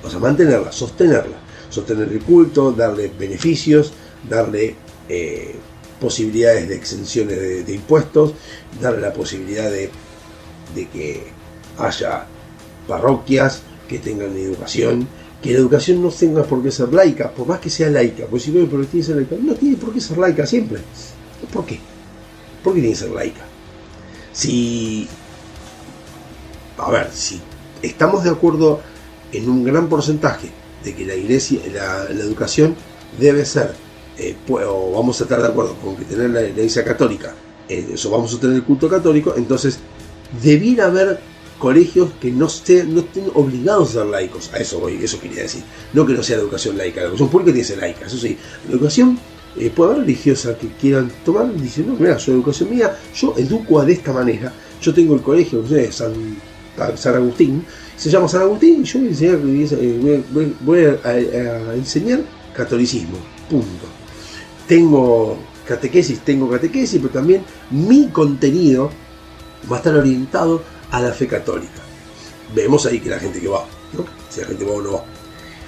[0.02, 1.36] O sea, mantenerla, sostenerla.
[1.68, 3.92] Sostener el culto, darle beneficios,
[4.28, 4.74] darle
[5.08, 5.54] eh,
[6.00, 8.34] posibilidades de exenciones de, impuestos,
[8.80, 9.90] darle la posibilidad de,
[10.74, 11.24] que
[11.78, 12.26] haya
[12.88, 15.06] parroquias que tengan educación,
[15.42, 18.44] que la educación no tenga por qué ser laica, por más que sea laica, pues
[18.44, 19.36] si no, ¿por qué tiene que ser laica?
[19.40, 20.80] No tiene por qué ser laica siempre.
[21.52, 21.78] ¿Por qué?
[22.64, 23.42] ¿Por qué tiene que ser laica?
[24.32, 25.08] Si,
[26.78, 27.40] a ver, si
[27.82, 28.80] estamos de acuerdo
[29.32, 30.50] en un gran porcentaje
[30.84, 32.74] de que la iglesia, la educación
[33.18, 33.74] debe ser,
[34.20, 37.34] eh, pu- o vamos a estar de acuerdo con que tener la, iglesia católica,
[37.68, 39.78] eh, eso vamos a tener el culto católico, entonces
[40.42, 41.18] debiera haber
[41.58, 45.42] colegios que no estén, no estén obligados a ser laicos, a eso voy, eso quería
[45.42, 45.62] decir,
[45.92, 48.36] no que no sea educación laica, la educación pública tiene que ser laica, eso sí,
[48.68, 49.18] la educación
[49.58, 53.82] eh, puede haber religiosas que quieran tomar dicen, no, mira, yo educación mía, yo educo
[53.84, 56.12] de esta manera, yo tengo el colegio, no San,
[56.96, 57.64] San Agustín,
[57.96, 59.38] se llama San Agustín y yo voy a enseñar,
[61.04, 62.20] eh, a enseñar
[62.54, 63.18] catolicismo,
[63.50, 63.89] punto.
[64.70, 67.42] Tengo catequesis, tengo catequesis, pero también
[67.72, 68.88] mi contenido
[69.68, 70.62] va a estar orientado
[70.92, 71.82] a la fe católica.
[72.54, 74.04] Vemos ahí que la gente que va, ¿no?
[74.28, 75.04] si la gente va o no va.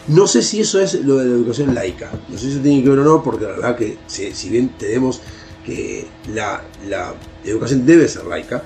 [0.06, 2.80] No sé si eso es lo de la educación laica, no sé si eso tiene
[2.80, 5.20] que ver o no, porque la verdad que si, bien tenemos
[5.66, 7.12] que la, la
[7.44, 8.62] educación debe ser laica,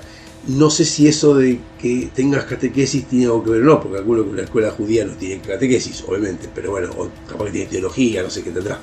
[0.49, 4.03] no sé si eso de que tengas catequesis tiene algo que ver o no, porque
[4.03, 8.21] que la escuela judía no tiene catequesis, obviamente, pero bueno, o capaz que tiene teología,
[8.21, 8.79] no sé qué tendrá.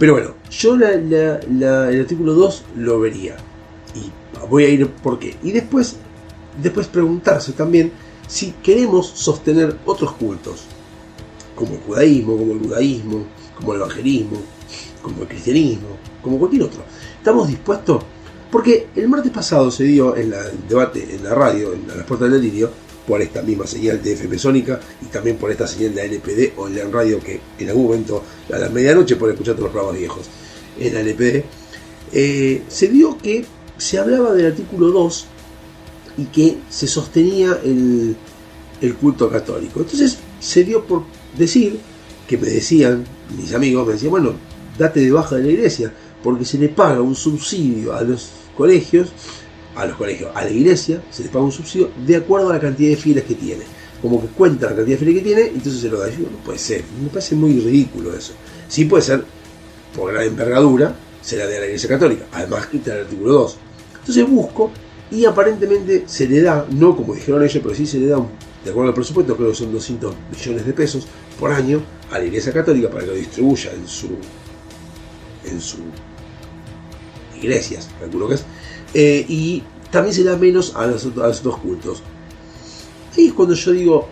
[0.00, 3.36] Pero bueno, yo la- la- la- el artículo 2 lo vería.
[3.94, 4.10] Y
[4.48, 5.36] voy a ir por qué.
[5.42, 5.96] Y después,
[6.62, 7.92] después preguntarse también
[8.26, 10.62] si queremos sostener otros cultos,
[11.54, 13.24] como el judaísmo, como el budaísmo,
[13.54, 14.38] como el evangelismo,
[15.02, 15.88] como el cristianismo,
[16.22, 16.80] como cualquier otro.
[17.18, 18.02] ¿Estamos dispuestos?
[18.50, 22.06] Porque el martes pasado se dio en la- el debate en la radio, en las
[22.06, 22.70] puertas del delirio,
[23.10, 26.68] por esta misma señal de FM Sónica y también por esta señal de LPD o
[26.68, 30.26] la radio que en algún momento a la medianoche pueden escuchar todos los programas viejos
[30.78, 31.44] en la LPD,
[32.12, 33.44] eh, se vio que
[33.78, 35.26] se hablaba del artículo 2
[36.18, 38.14] y que se sostenía el,
[38.80, 39.80] el culto católico.
[39.80, 41.02] Entonces se dio por
[41.36, 41.80] decir
[42.28, 43.04] que me decían,
[43.36, 44.34] mis amigos me decían, bueno,
[44.78, 45.92] date de baja de la iglesia,
[46.22, 49.08] porque se le paga un subsidio a los colegios,
[49.74, 52.60] a los colegios, a la iglesia, se le paga un subsidio de acuerdo a la
[52.60, 53.62] cantidad de fieles que tiene.
[54.02, 56.08] Como que cuenta la cantidad de fieles que tiene, entonces se lo da.
[56.08, 58.32] Yo, no puede ser, me parece muy ridículo eso.
[58.68, 59.24] Sí puede ser,
[59.94, 63.56] por la envergadura, se la dé a la iglesia católica, además está el artículo 2.
[64.00, 64.70] Entonces busco
[65.10, 68.16] y aparentemente se le da, no como dijeron ellos, pero sí se le da,
[68.64, 71.06] de acuerdo al presupuesto, creo que son 200 millones de pesos
[71.38, 74.08] por año a la Iglesia Católica para que lo distribuya en su
[75.44, 75.80] en sus
[77.40, 78.44] iglesias, calculo que es,
[78.94, 82.02] eh, y también se da menos a los, a los otros cultos.
[83.16, 84.08] Ahí es cuando yo digo,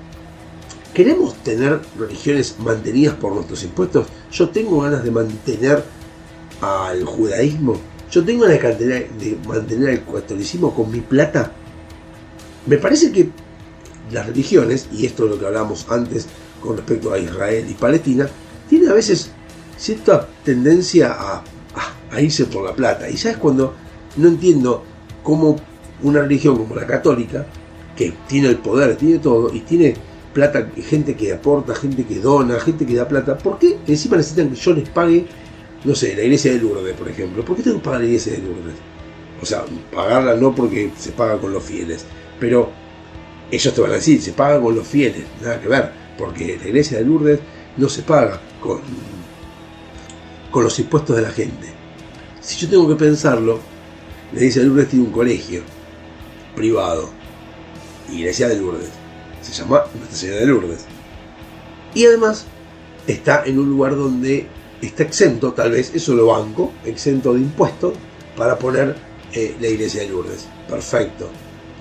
[0.94, 4.06] ¿queremos tener religiones mantenidas por nuestros impuestos?
[4.32, 5.84] Yo tengo ganas de mantener
[6.60, 7.76] al judaísmo,
[8.10, 11.52] yo tengo ganas de mantener, de mantener al catolicismo con mi plata.
[12.66, 13.30] Me parece que
[14.10, 16.26] las religiones, y esto es lo que hablábamos antes
[16.60, 18.28] con respecto a Israel y Palestina,
[18.68, 19.30] tienen a veces
[19.76, 21.44] cierta tendencia a,
[22.18, 23.08] a- irse por la plata.
[23.08, 23.74] Y sabes cuando
[24.16, 24.84] no entiendo
[25.22, 25.56] cómo
[26.02, 27.46] una religión como la católica,
[27.96, 29.94] que tiene el poder, tiene todo, y tiene
[30.32, 34.50] plata, gente que aporta, gente que dona, gente que da plata, ¿por qué encima necesitan
[34.50, 35.26] que yo les pague,
[35.84, 37.44] no sé, la iglesia de Lourdes, por ejemplo?
[37.44, 38.74] ¿Por qué tengo que pagar la iglesia de Lourdes?
[39.42, 42.04] O sea, pagarla no porque se paga con los fieles,
[42.38, 42.70] pero
[43.50, 46.68] ellos te van a decir, se paga con los fieles, nada que ver, porque la
[46.68, 47.40] iglesia de Lourdes
[47.76, 48.80] no se paga con,
[50.50, 51.77] con los impuestos de la gente.
[52.48, 53.58] Si yo tengo que pensarlo,
[54.32, 55.60] la iglesia de Lourdes tiene un colegio
[56.56, 57.10] privado,
[58.10, 58.88] iglesia de Lourdes,
[59.42, 60.86] se llama Nuestra Señora de Lourdes.
[61.94, 62.46] Y además
[63.06, 64.46] está en un lugar donde
[64.80, 67.92] está exento, tal vez, eso lo banco, exento de impuestos,
[68.34, 68.96] para poner
[69.34, 70.48] eh, la iglesia de Lourdes.
[70.70, 71.28] Perfecto.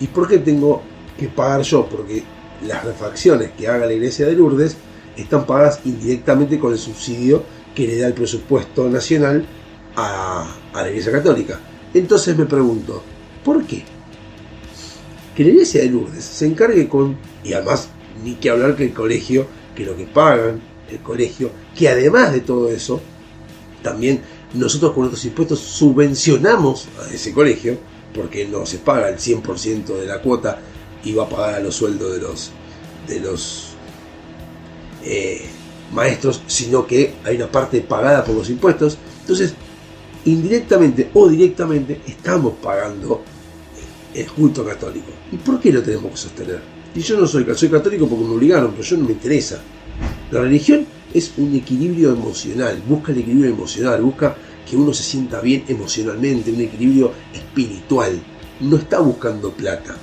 [0.02, 0.82] ¿Y por qué tengo
[1.18, 1.88] que pagar yo?
[1.88, 2.24] Porque
[2.68, 4.76] las refacciones que haga la iglesia de Lourdes
[5.16, 7.42] están pagadas indirectamente con el subsidio
[7.74, 9.48] que le da el presupuesto nacional
[9.98, 11.60] a, la iglesia católica.
[11.94, 13.02] Entonces me pregunto,
[13.44, 13.84] ¿por qué?
[15.36, 17.90] Que la iglesia de Lourdes se encargue con, y además
[18.24, 22.42] ni que hablar que el colegio, que lo que pagan el colegio, que además de
[22.42, 23.02] todo eso,
[23.84, 24.22] también
[24.54, 27.78] nosotros con nuestros impuestos subvencionamos a ese colegio,
[28.14, 30.60] porque no se paga el 100% de la cuota
[31.04, 32.52] y va a pagar a los sueldos de los,
[33.08, 33.70] de los
[35.04, 35.46] eh,
[35.94, 38.98] maestros, sino que hay una parte pagada por los impuestos.
[39.22, 39.54] Entonces,
[40.28, 43.24] indirectamente o directamente estamos pagando
[44.14, 45.12] el culto católico.
[45.32, 46.62] ¿Y por qué lo tenemos que sostener?
[46.94, 49.62] Y yo no soy, soy católico porque me obligaron, pero yo no me interesa.
[50.32, 54.36] La religión es un equilibrio emocional, busca el equilibrio emocional, busca
[54.70, 58.20] que uno se sienta bien emocionalmente, un equilibrio espiritual.
[58.60, 59.96] No está buscando plata.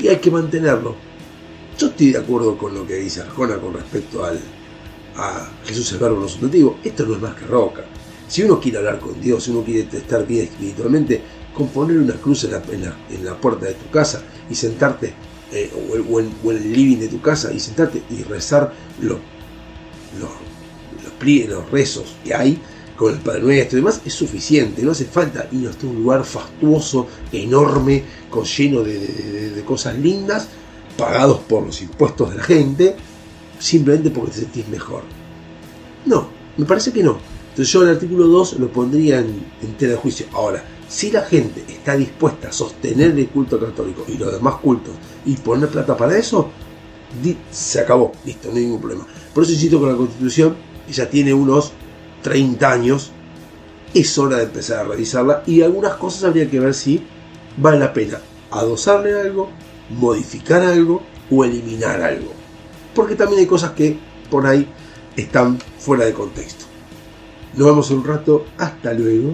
[0.00, 0.96] Y hay que mantenerlo.
[1.78, 4.40] Yo estoy de acuerdo con lo que dice Arjona con respecto al,
[5.16, 6.78] a Jesús el verbo no sustantivo.
[6.82, 7.84] Esto no es más que roca.
[8.28, 11.20] Si uno quiere hablar con Dios, si uno quiere estar bien espiritualmente,
[11.54, 15.12] con poner una cruz en la, puerta de tu casa y sentarte,
[15.52, 15.70] eh,
[16.10, 19.18] o, en- el living de tu casa y sentarte y rezar los,
[20.20, 20.30] los,
[21.02, 22.60] los, los rezos que hay
[22.96, 24.82] con el Padre Nuestro y demás, es suficiente.
[24.82, 30.48] No hace falta ir hasta un lugar fastuoso, enorme, con lleno de- de cosas lindas,
[30.96, 32.96] pagados por los impuestos de la gente,
[33.58, 35.02] simplemente porque te sentís mejor.
[36.06, 37.18] No, me parece que no.
[37.58, 40.26] Entonces yo el artículo 2 lo pondría en, en tela de juicio.
[40.32, 44.94] Ahora, si la gente está dispuesta a sostener el culto católico y los demás cultos
[45.26, 46.50] y poner plata para eso,
[47.50, 49.08] se acabó, listo, no hay ningún problema.
[49.34, 50.54] Por eso insisto con la constitución,
[50.88, 51.72] ya tiene unos
[52.22, 53.10] 30 años,
[53.92, 57.02] es hora de empezar a revisarla y algunas cosas habría que ver si
[57.56, 58.20] vale la pena
[58.52, 59.50] adosarle algo,
[59.98, 62.30] modificar algo o eliminar algo.
[62.94, 63.98] Porque también hay cosas que
[64.30, 64.68] por ahí
[65.16, 66.67] están fuera de contexto.
[67.54, 69.32] Nos vemos un rato, hasta luego.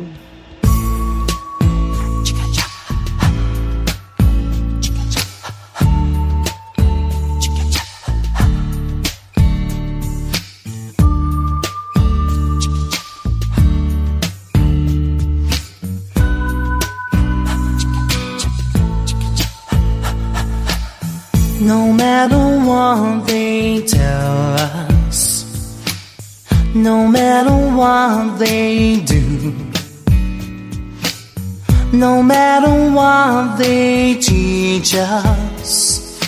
[32.05, 36.21] No matter what they teach us,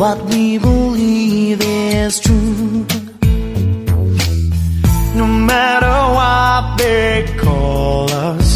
[0.00, 2.84] what we believe is true.
[5.20, 8.50] No matter what they call us,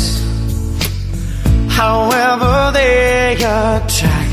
[1.80, 4.30] however they attack,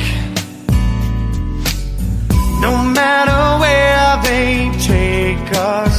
[2.67, 4.49] no matter where they
[4.91, 5.97] take us,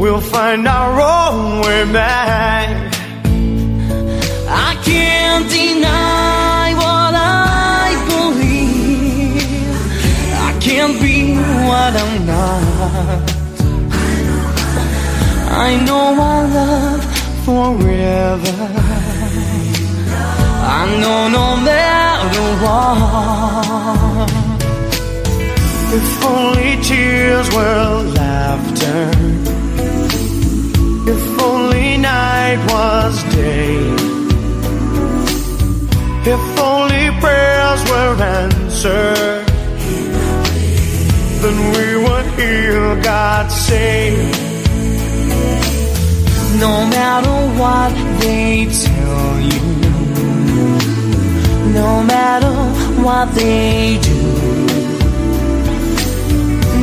[0.00, 2.85] we'll find our own way back.
[5.44, 9.42] Deny what I believe.
[10.48, 11.36] I can't be
[11.68, 13.30] what I'm not.
[15.66, 17.04] I know love
[17.44, 18.56] forever.
[20.80, 24.30] I know no matter what.
[25.98, 29.10] If only tears were laughter.
[31.12, 34.15] If only night was day.
[36.28, 39.46] If only prayers were answered.
[41.40, 44.10] Then we would hear God say.
[46.58, 49.62] No matter what they tell you,
[51.72, 52.54] no matter
[53.04, 54.22] what they do,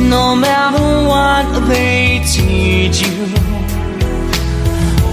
[0.08, 3.26] no matter what they teach you,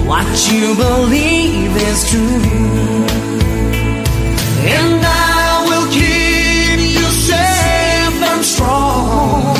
[0.07, 3.30] what you believe is true.
[4.63, 9.55] And I will keep you safe and strong,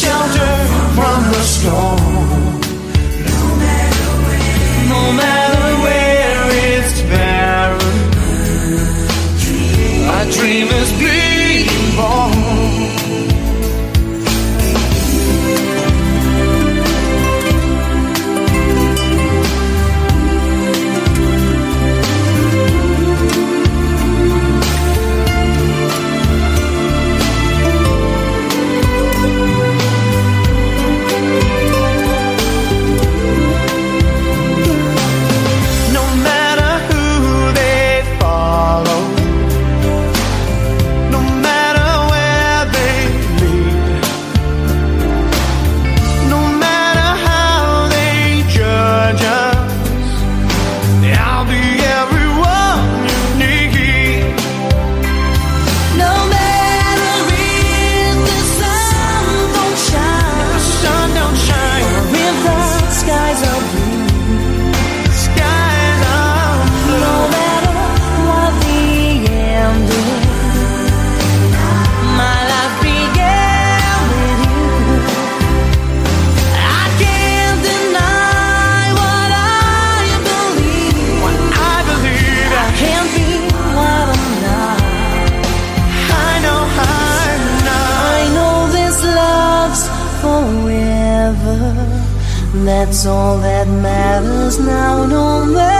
[0.00, 0.54] shelter
[0.96, 2.60] from the storm.
[4.88, 7.98] No matter where it's barren,
[10.30, 12.39] dream is being born.
[92.90, 95.79] That's all that matters now, no matter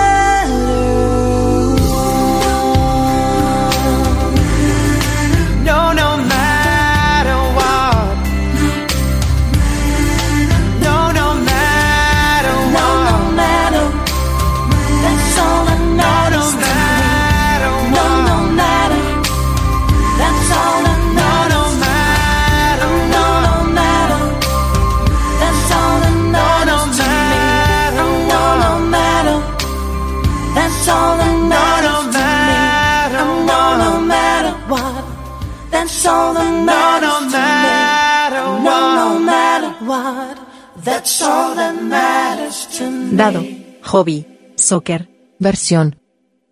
[43.12, 43.42] Dado.
[43.82, 44.26] Hobby.
[44.54, 45.08] Soccer.
[45.38, 45.96] Versión.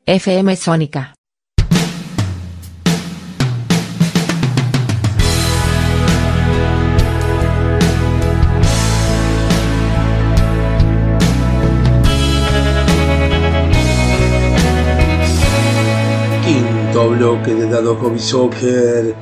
[0.04, 1.14] FM Sónica.
[16.44, 19.14] Quinto bloque de Dado Hobby Soccer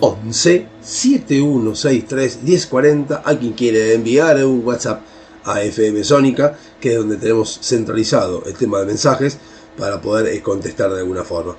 [0.00, 5.02] 11 7163 1040 a quien quiere enviar un WhatsApp
[5.44, 9.38] a FM Sónica, que es donde tenemos centralizado el tema de mensajes
[9.76, 11.56] para poder eh, contestar de alguna forma.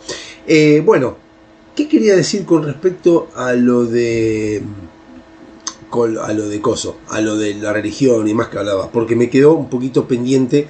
[0.48, 1.18] Eh, bueno,
[1.76, 4.64] ¿qué quería decir con respecto a lo de
[6.22, 8.92] a lo de coso, a lo de la religión y más que hablaba?
[8.92, 10.68] Porque me quedó un poquito pendiente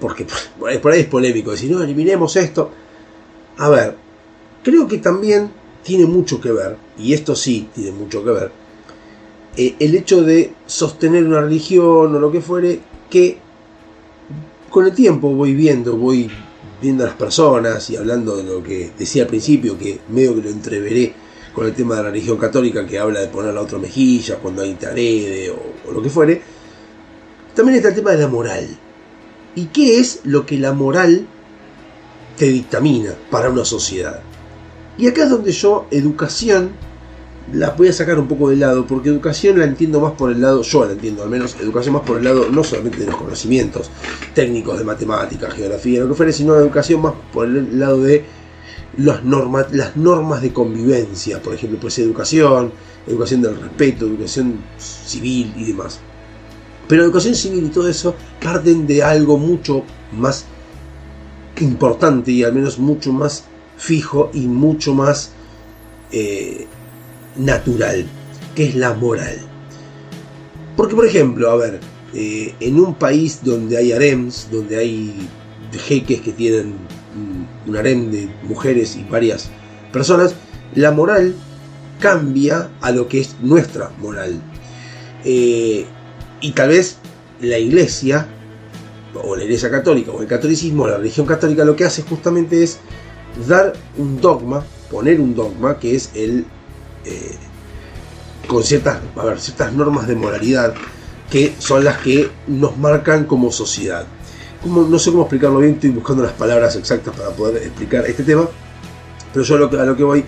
[0.00, 0.26] porque
[0.80, 2.70] por ahí es polémico decir, no, eliminemos esto.
[3.58, 3.96] A ver,
[4.62, 5.50] creo que también
[5.82, 8.52] tiene mucho que ver, y esto sí tiene mucho que ver,
[9.56, 13.38] eh, el hecho de sostener una religión o lo que fuere, que
[14.68, 16.30] con el tiempo voy viendo, voy
[16.80, 20.42] viendo a las personas y hablando de lo que decía al principio, que medio que
[20.42, 21.12] lo entreveré
[21.52, 24.62] con el tema de la religión católica que habla de poner la otra mejilla cuando
[24.62, 26.40] alguien te o lo que fuere,
[27.54, 28.68] también está el tema de la moral.
[29.56, 31.26] ¿Y qué es lo que la moral
[32.38, 34.22] te dictamina para una sociedad?
[35.00, 36.72] Y acá es donde yo, educación,
[37.54, 40.42] la voy a sacar un poco de lado, porque educación la entiendo más por el
[40.42, 43.16] lado, yo la entiendo al menos, educación más por el lado no solamente de los
[43.16, 43.90] conocimientos
[44.34, 48.26] técnicos de matemática, geografía, lo que fuera, sino educación más por el lado de
[48.98, 52.70] las normas, las normas de convivencia, por ejemplo, pues educación,
[53.06, 55.98] educación del respeto, educación civil y demás.
[56.88, 59.82] Pero educación civil y todo eso parten de algo mucho
[60.12, 60.44] más
[61.58, 63.44] importante y al menos mucho más
[63.80, 65.32] fijo y mucho más
[66.12, 66.66] eh,
[67.36, 68.06] natural,
[68.54, 69.38] que es la moral.
[70.76, 71.80] Porque, por ejemplo, a ver,
[72.14, 75.28] eh, en un país donde hay harems, donde hay
[75.86, 76.74] jeques que tienen
[77.66, 79.48] un harem de mujeres y varias
[79.92, 80.34] personas,
[80.74, 81.34] la moral
[82.00, 84.40] cambia a lo que es nuestra moral.
[85.24, 85.86] Eh,
[86.40, 86.96] y tal vez
[87.40, 88.26] la iglesia,
[89.14, 92.78] o la iglesia católica, o el catolicismo, la religión católica, lo que hace justamente es
[93.48, 96.44] dar un dogma, poner un dogma, que es el.
[97.04, 97.36] eh,
[98.46, 100.74] con ciertas, a ver, ciertas normas de moralidad,
[101.30, 104.06] que son las que nos marcan como sociedad.
[104.62, 108.24] Como, no sé cómo explicarlo bien, estoy buscando las palabras exactas para poder explicar este
[108.24, 108.48] tema,
[109.32, 110.24] pero yo a lo que, a lo que voy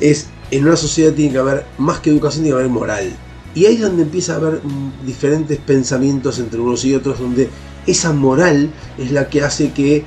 [0.00, 3.12] es, en una sociedad tiene que haber, más que educación, tiene que haber moral.
[3.54, 4.60] Y ahí es donde empieza a haber
[5.06, 7.48] diferentes pensamientos entre unos y otros, donde
[7.86, 10.04] esa moral es la que hace que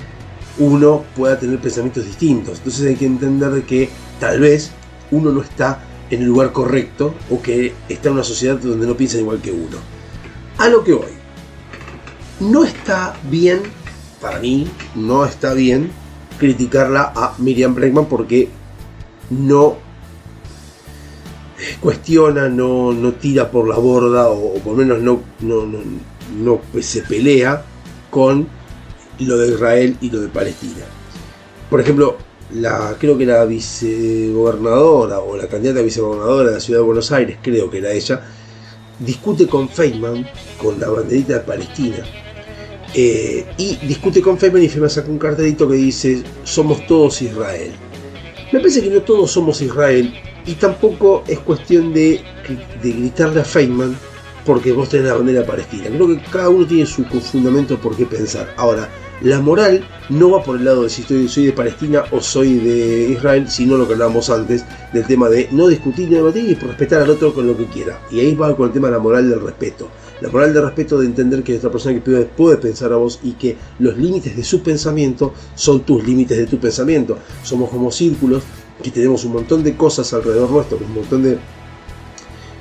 [0.60, 2.58] uno pueda tener pensamientos distintos.
[2.60, 3.90] Entonces hay que entender que
[4.20, 4.72] tal vez
[5.12, 8.96] uno no está en el lugar correcto o que está en una sociedad donde no
[8.96, 9.78] piensan igual que uno.
[10.58, 11.12] A lo que voy.
[12.40, 13.62] No está bien,
[14.22, 15.92] para mí, no está bien
[16.38, 18.50] criticarla a Miriam Bregman porque
[19.32, 19.78] no
[21.80, 25.80] cuestiona, no, no tira por la borda o, por lo menos no, no, no,
[26.44, 27.64] no se pelea
[28.10, 28.48] con
[29.26, 30.86] lo de Israel y lo de Palestina.
[31.70, 32.18] Por ejemplo,
[32.52, 37.12] la, creo que la vicegobernadora o la candidata a vicegobernadora de la ciudad de Buenos
[37.12, 38.22] Aires, creo que era ella,
[39.00, 40.28] discute con Feynman,
[40.58, 42.08] con la banderita de Palestina.
[42.94, 47.74] eh, y discute con Feynman y Feynman saca un cartelito que dice somos todos Israel.
[48.52, 50.14] Me parece que no todos somos Israel
[50.46, 52.22] y tampoco es cuestión de,
[52.82, 54.00] de gritarle a Feynman
[54.46, 55.88] porque vos tenés la bandera palestina.
[55.90, 58.54] Creo que cada uno tiene su fundamento por qué pensar.
[58.58, 58.90] Ahora,
[59.22, 62.60] la moral no va por el lado de si estoy, soy de Palestina o soy
[62.60, 64.64] de Israel, sino lo que hablábamos antes
[64.94, 68.00] del tema de no discutir, no debatir y respetar al otro con lo que quiera.
[68.12, 69.90] Y ahí va con el tema de la moral del respeto.
[70.22, 73.20] La moral del respeto de entender que otra persona que puede, puede pensar a vos
[73.24, 77.18] y que los límites de su pensamiento son tus límites de tu pensamiento.
[77.44, 78.44] Somos como círculos
[78.82, 81.38] que tenemos un montón de cosas alrededor nuestro, un montón de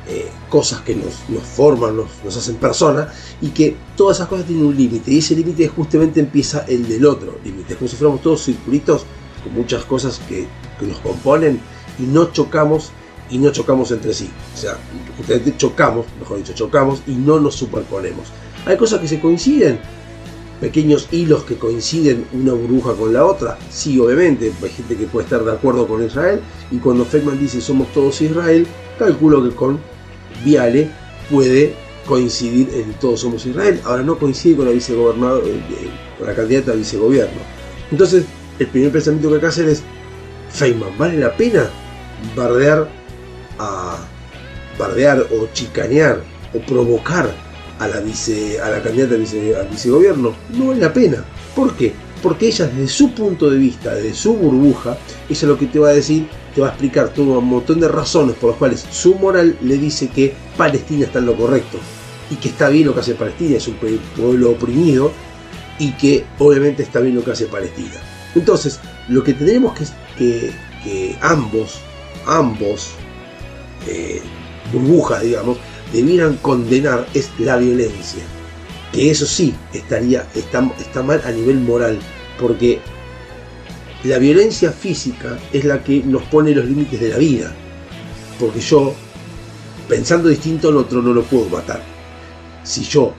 [0.09, 4.47] eh, cosas que nos, nos forman, nos, nos, hacen persona y que todas esas cosas
[4.47, 8.23] tienen un límite y ese límite justamente empieza el del otro límite, como si fuéramos
[8.23, 9.05] todos circulitos
[9.43, 10.47] con muchas cosas que,
[10.79, 11.59] que, nos componen
[11.99, 12.93] y no chocamos
[13.31, 14.79] y no chocamos entre sí, o sea,
[15.17, 18.29] justamente chocamos, mejor dicho, chocamos y no nos superponemos.
[18.65, 19.81] Hay cosas que se coinciden,
[20.61, 25.25] pequeños hilos que coinciden una burbuja con la otra, sí, obviamente, hay gente que puede
[25.25, 28.69] estar de acuerdo con Israel y cuando Feynman dice somos todos Israel,
[29.01, 29.96] calculo que con
[30.47, 30.89] Viale
[31.29, 31.75] puede
[32.07, 33.81] coincidir en todos somos Israel.
[33.85, 35.61] Ahora no coincide con la vicegobernador, eh,
[36.17, 37.41] con la candidata a vicegobierno.
[37.91, 38.25] Entonces,
[38.61, 39.83] el primer pensamiento que hay que hacer es,
[40.51, 41.69] Feynman, ¿vale la pena
[42.37, 42.89] bardear
[44.79, 46.21] bardear o chicanear
[46.55, 47.29] o provocar
[47.79, 50.33] a la vice a la candidata vice, vicegobierno?
[50.51, 51.25] No vale la pena.
[51.57, 51.93] ¿Por qué?
[52.27, 54.99] Porque ella desde su punto de vista, desde su burbuja,
[55.29, 57.87] ella lo que te va a decir te va a explicar todo un montón de
[57.87, 61.79] razones por las cuales su moral le dice que Palestina está en lo correcto
[62.29, 63.77] y que está bien lo que hace Palestina, es un
[64.17, 65.13] pueblo oprimido
[65.79, 67.95] y que obviamente está bien lo que hace Palestina.
[68.35, 69.79] Entonces, lo que tenemos
[70.19, 70.51] que,
[70.83, 71.77] que, ambos,
[72.27, 72.89] ambos
[73.87, 74.21] eh,
[74.73, 75.59] burbujas, digamos,
[75.93, 78.25] debieran condenar es la violencia.
[78.93, 82.01] Que eso sí estaría, está mal a nivel moral,
[82.41, 82.81] porque
[84.05, 87.53] la violencia física es la que nos pone los límites de la vida.
[88.39, 88.95] Porque yo,
[89.89, 91.83] pensando distinto al otro, no lo puedo matar.
[92.63, 93.15] Si yo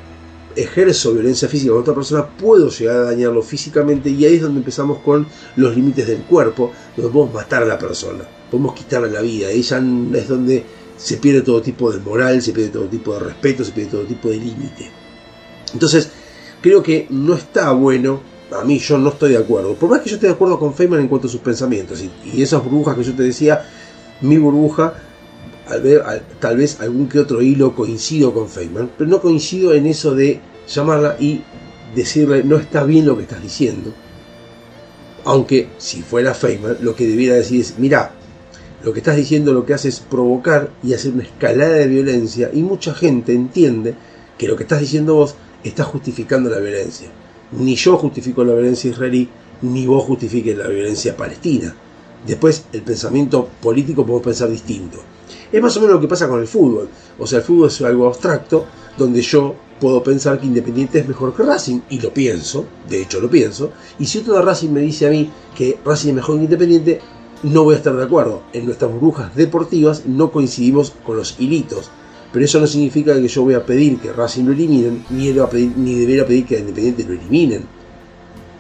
[0.56, 4.60] ejerzo violencia física con otra persona, puedo llegar a dañarlo físicamente y ahí es donde
[4.60, 9.22] empezamos con los límites del cuerpo, donde podemos matar a la persona, podemos quitarle la
[9.22, 9.50] vida.
[9.50, 10.64] Ahí es donde
[10.98, 14.04] se pierde todo tipo de moral, se pierde todo tipo de respeto, se pierde todo
[14.04, 14.92] tipo de límite.
[15.74, 16.10] Entonces,
[16.62, 18.22] creo que no está bueno
[18.52, 19.74] a mí yo no estoy de acuerdo.
[19.76, 22.42] Por más que yo esté de acuerdo con Feynman en cuanto a sus pensamientos y,
[22.42, 23.66] esas burbujas que yo te decía,
[24.22, 24.94] mi burbuja,
[25.68, 29.74] al ver, al- tal vez algún que otro hilo coincido con Feynman, pero no coincido
[29.74, 31.42] en eso de llamarla y
[31.96, 33.92] decirle no está bien lo que estás diciendo.
[35.26, 38.12] Aunque si fuera Feynman, lo que debiera decir es, mira,
[38.84, 42.50] lo que estás diciendo lo que hace es provocar y hacer una escalada de violencia
[42.54, 43.96] y mucha gente entiende
[44.38, 47.10] que lo que estás diciendo vos está justificando la violencia.
[47.52, 49.30] Ni yo justifico la violencia israelí,
[49.62, 51.76] ni vos justifiques la violencia palestina.
[52.26, 54.98] Después, el pensamiento político podemos pensar distinto.
[55.52, 56.90] Es más o menos lo que pasa con el fútbol.
[57.18, 58.66] O sea, el fútbol es algo abstracto
[58.98, 63.22] donde yo puedo pensar que Independiente es mejor que Racing, y lo pienso, de hecho
[63.22, 66.38] lo pienso, y si otro de Racing me dice a mí que Racing es mejor
[66.38, 67.02] que Independiente,
[67.44, 68.42] no voy a estar de acuerdo.
[68.54, 71.92] En nuestras burbujas deportivas no coincidimos con los hilitos.
[72.32, 75.40] Pero eso no significa que yo voy a pedir que Racing lo eliminen, ni, él
[75.40, 77.64] a pedir, ni debería pedir que Independiente lo eliminen.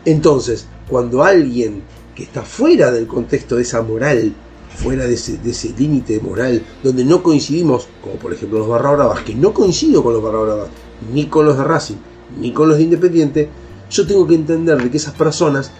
[0.05, 1.83] Entonces, cuando alguien
[2.15, 4.33] que está fuera del contexto de esa moral,
[4.75, 8.91] fuera de ese, de ese límite moral, donde no coincidimos, como por ejemplo los Barra
[8.91, 10.69] Bravas, que no coincido con los Barra Bravas,
[11.13, 11.97] ni con los de Racing,
[12.39, 13.49] ni con los de Independiente,
[13.89, 15.71] yo tengo que entender de que esas personas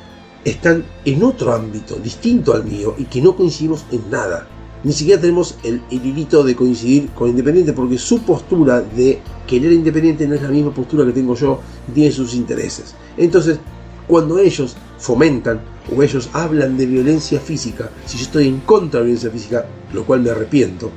[0.43, 4.47] están en otro ámbito, distinto al mío, y que no coincidimos en nada.
[4.83, 10.27] Ni siquiera tenemos el, hilito de coincidir con Independiente, porque su postura de querer Independiente
[10.27, 11.59] no es la misma postura que tengo yo,
[11.93, 12.95] tiene sus intereses.
[13.17, 13.59] Entonces,
[14.07, 15.61] cuando ellos fomentan
[15.95, 19.65] o ellos hablan de violencia física, si yo estoy en contra de la violencia física,
[19.93, 20.91] lo cual me arrepiento,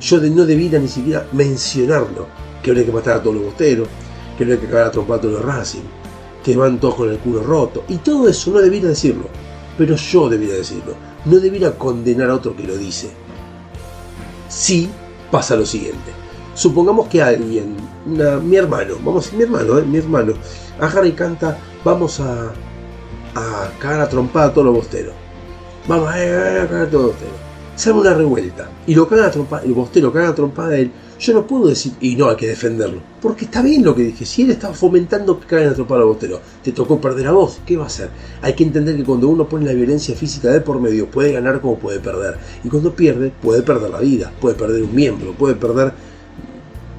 [0.00, 2.26] yo no debiera ni siquiera mencionarlo,
[2.62, 3.88] que habría que matar a todos los bosteros,
[4.36, 5.80] que habría que cagar a trompar a todos los Racing,
[6.44, 9.24] que van todos con el culo roto, y todo eso no debiera decirlo,
[9.76, 10.94] pero yo debiera decirlo,
[11.26, 13.10] no debiera condenar a otro que lo dice.
[14.48, 14.88] Si
[15.30, 16.12] pasa lo siguiente,
[16.54, 17.76] supongamos que alguien,
[18.06, 20.34] una- mi hermano, vamos mi hermano, eh, mi hermano,
[20.80, 22.52] agarra y canta, vamos a,
[23.34, 25.14] a cagar a trompada a todos los bosteros.
[25.88, 27.36] Vamos a, eh, a cagar a todos los bosteros.
[27.86, 30.90] Arma una revuelta y lo cagan a trompada, el bostero caga a trompada a él.
[31.18, 33.00] Yo no puedo decir, y no, hay que defenderlo.
[33.22, 34.26] Porque está bien lo que dije.
[34.26, 37.84] Si él estaba fomentando que caguen a bosteros, te tocó perder a vos, ¿qué va
[37.84, 38.10] a hacer?
[38.42, 41.60] Hay que entender que cuando uno pone la violencia física de por medio, puede ganar
[41.60, 42.36] como puede perder.
[42.62, 45.94] Y cuando pierde, puede perder la vida, puede perder un miembro, puede perder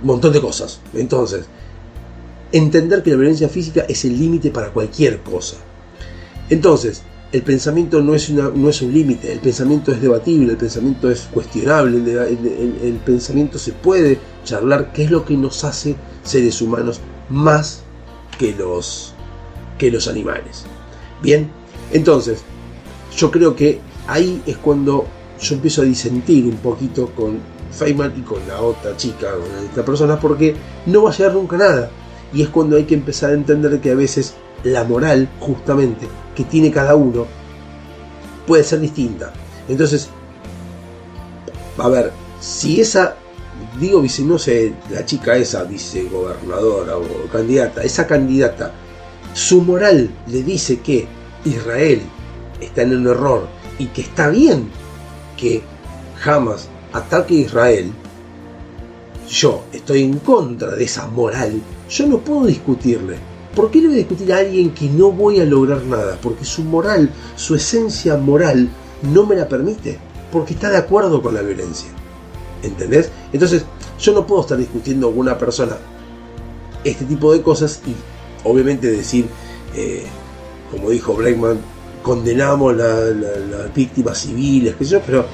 [0.02, 0.80] un montón de cosas.
[0.96, 1.46] Entonces,
[2.52, 5.58] entender que la violencia física es el límite para cualquier cosa.
[6.50, 11.98] Entonces, el pensamiento no es, un límite, el pensamiento es debatible, el pensamiento es cuestionable,
[11.98, 17.84] el, pensamiento se puede charlar, qué es lo que nos hace seres humanos más
[18.40, 19.14] que los,
[19.78, 20.64] que animales.
[21.22, 21.50] Bien,
[21.92, 22.40] entonces,
[23.16, 25.06] yo creo que ahí es cuando
[25.42, 27.40] yo empiezo a disentir un poquito con
[27.72, 30.56] Feynman y con la otra chica, con esta persona, porque
[30.86, 31.92] no va a llegar nunca nada.
[32.34, 34.34] Y es cuando hay que empezar a entender que a veces
[34.64, 37.26] la moral, justamente, que tiene cada uno,
[38.46, 39.34] puede ser distinta.
[39.68, 40.10] Entonces,
[41.78, 43.16] a ver, si esa,
[43.80, 48.72] digo, vice, no sé, la chica esa, vicegobernadora o candidata, esa candidata,
[49.34, 51.08] su moral le dice que
[51.46, 52.02] Israel
[52.60, 53.48] está en un error
[53.78, 54.70] y que está bien
[55.36, 55.62] que
[56.20, 57.92] jamás ataque a Israel,
[59.30, 63.18] yo estoy en contra de esa moral, yo no puedo discutirle.
[63.58, 66.18] ¿Por qué le voy a discutir a alguien que no voy a lograr nada?
[66.22, 68.70] Porque su moral, su esencia moral,
[69.02, 69.98] no me la permite.
[70.32, 71.90] Porque está de acuerdo con la violencia.
[72.62, 73.10] ¿Entendés?
[73.34, 73.64] Entonces,
[74.00, 75.76] yo no puedo estar discutiendo con una persona
[76.84, 77.96] este tipo de cosas y
[78.48, 79.26] obviamente decir,
[79.76, 80.04] eh,
[80.72, 81.58] como dijo Breckman,
[82.04, 85.26] condenamos la- la- las víctimas civiles, qué sé pero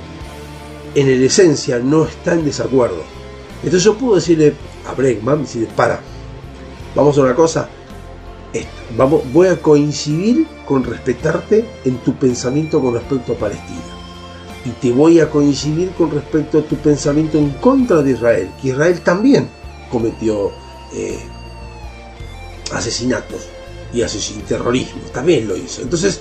[0.95, 3.03] en la esencia no está en desacuerdo.
[3.57, 4.53] Entonces yo puedo decirle
[4.87, 5.99] a Breckman, decirle, para,
[6.95, 7.67] vamos a una cosa,
[8.97, 13.81] vamos, voy a coincidir con respetarte en tu pensamiento con respecto a Palestina.
[14.65, 18.69] Y te voy a coincidir con respecto a tu pensamiento en contra de Israel, que
[18.69, 19.49] Israel también
[19.91, 20.51] cometió
[20.93, 21.19] eh,
[22.71, 23.47] asesinatos
[23.93, 25.81] y asesin terrorismo, también lo hizo.
[25.81, 26.19] Entonces,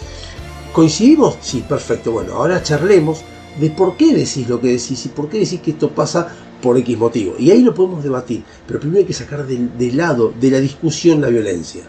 [0.72, 1.36] ¿coincidimos?
[1.40, 2.12] Sí, perfecto.
[2.12, 3.22] Bueno, ahora charlemos
[3.60, 6.76] de por qué decís lo que decís y por qué decís que esto pasa por
[6.78, 7.34] X motivo.
[7.38, 11.20] Y ahí lo podemos debatir, pero primero hay que sacar del lado de la discusión
[11.20, 11.82] la violencia.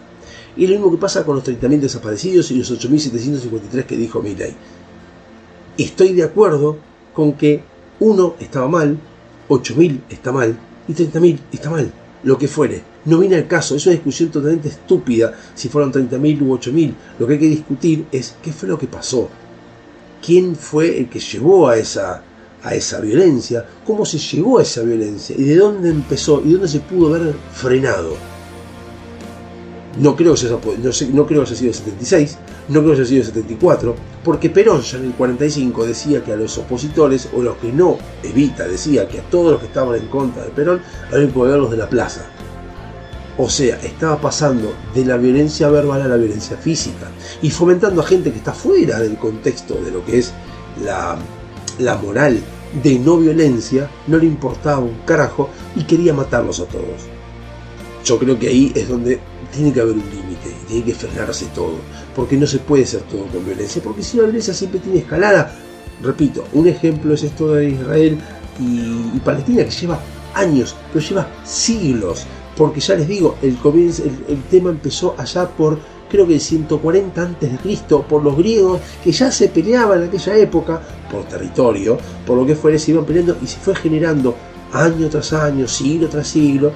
[0.56, 4.54] Y lo mismo que pasa con los 30.000 desaparecidos y los 8.753 que dijo Milley.
[5.76, 6.78] Estoy de acuerdo
[7.12, 7.62] con que
[8.00, 8.98] uno estaba mal,
[9.48, 10.56] 8.000 está mal
[10.86, 12.82] y 30.000 está mal, lo que fuere.
[13.04, 16.94] No viene al caso, es una discusión totalmente estúpida si fueron 30.000 u 8.000.
[17.18, 19.28] Lo que hay que discutir es qué fue lo que pasó,
[20.24, 22.22] quién fue el que llevó a esa,
[22.62, 26.68] a esa violencia, cómo se llegó a esa violencia y de dónde empezó y dónde
[26.68, 28.33] se pudo haber frenado.
[29.98, 32.38] No creo, que no, no creo que haya sido el 76,
[32.68, 33.94] no creo que haya sido el 74,
[34.24, 37.98] porque Perón ya en el 45 decía que a los opositores, o los que no,
[38.22, 40.80] Evita decía que a todos los que estaban en contra de Perón,
[41.12, 42.26] había que de la plaza.
[43.36, 47.08] O sea, estaba pasando de la violencia verbal a la violencia física
[47.42, 50.32] y fomentando a gente que está fuera del contexto de lo que es
[50.84, 51.16] la,
[51.78, 52.40] la moral
[52.82, 57.02] de no violencia, no le importaba un carajo y quería matarlos a todos.
[58.04, 59.20] Yo creo que ahí es donde
[59.54, 61.74] tiene que haber un límite tiene que frenarse todo,
[62.14, 65.54] porque no se puede hacer todo con violencia, porque si la violencia siempre tiene escalada.
[66.02, 68.18] Repito, un ejemplo es esto de Israel
[68.58, 70.00] y, y Palestina que lleva
[70.34, 72.26] años, pero lleva siglos,
[72.56, 75.78] porque ya les digo, el, comienzo, el, el tema empezó allá por
[76.10, 80.08] creo que el 140 antes de Cristo por los griegos que ya se peleaban en
[80.08, 84.34] aquella época por territorio, por lo que fuera, se iban peleando y se fue generando
[84.72, 86.72] año tras año, siglo tras siglo,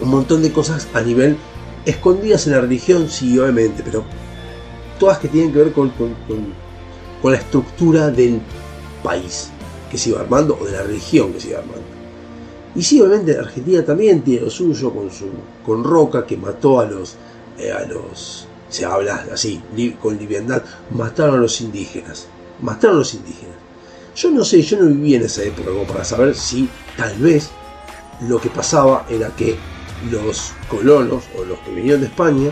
[0.00, 1.36] un montón de cosas a nivel
[1.86, 4.04] escondidas en la religión, sí, obviamente, pero
[4.98, 6.66] todas que tienen que ver con, con- con-
[7.32, 8.40] la estructura del
[9.02, 9.48] país
[9.90, 11.82] que se iba armando o de la religión que se iba armando.
[12.76, 15.26] Y sí, obviamente Argentina también tiene lo suyo con su
[15.64, 17.16] con Roca que mató a los
[17.58, 19.60] eh, a los se habla así
[20.00, 22.26] con liviandad, mataron a los indígenas,
[22.62, 23.56] mataron a los indígenas.
[24.14, 27.50] Yo no sé, yo no viví en esa época para saber si tal vez
[28.28, 29.56] lo que pasaba era que
[30.10, 32.50] los colonos o los que venían de España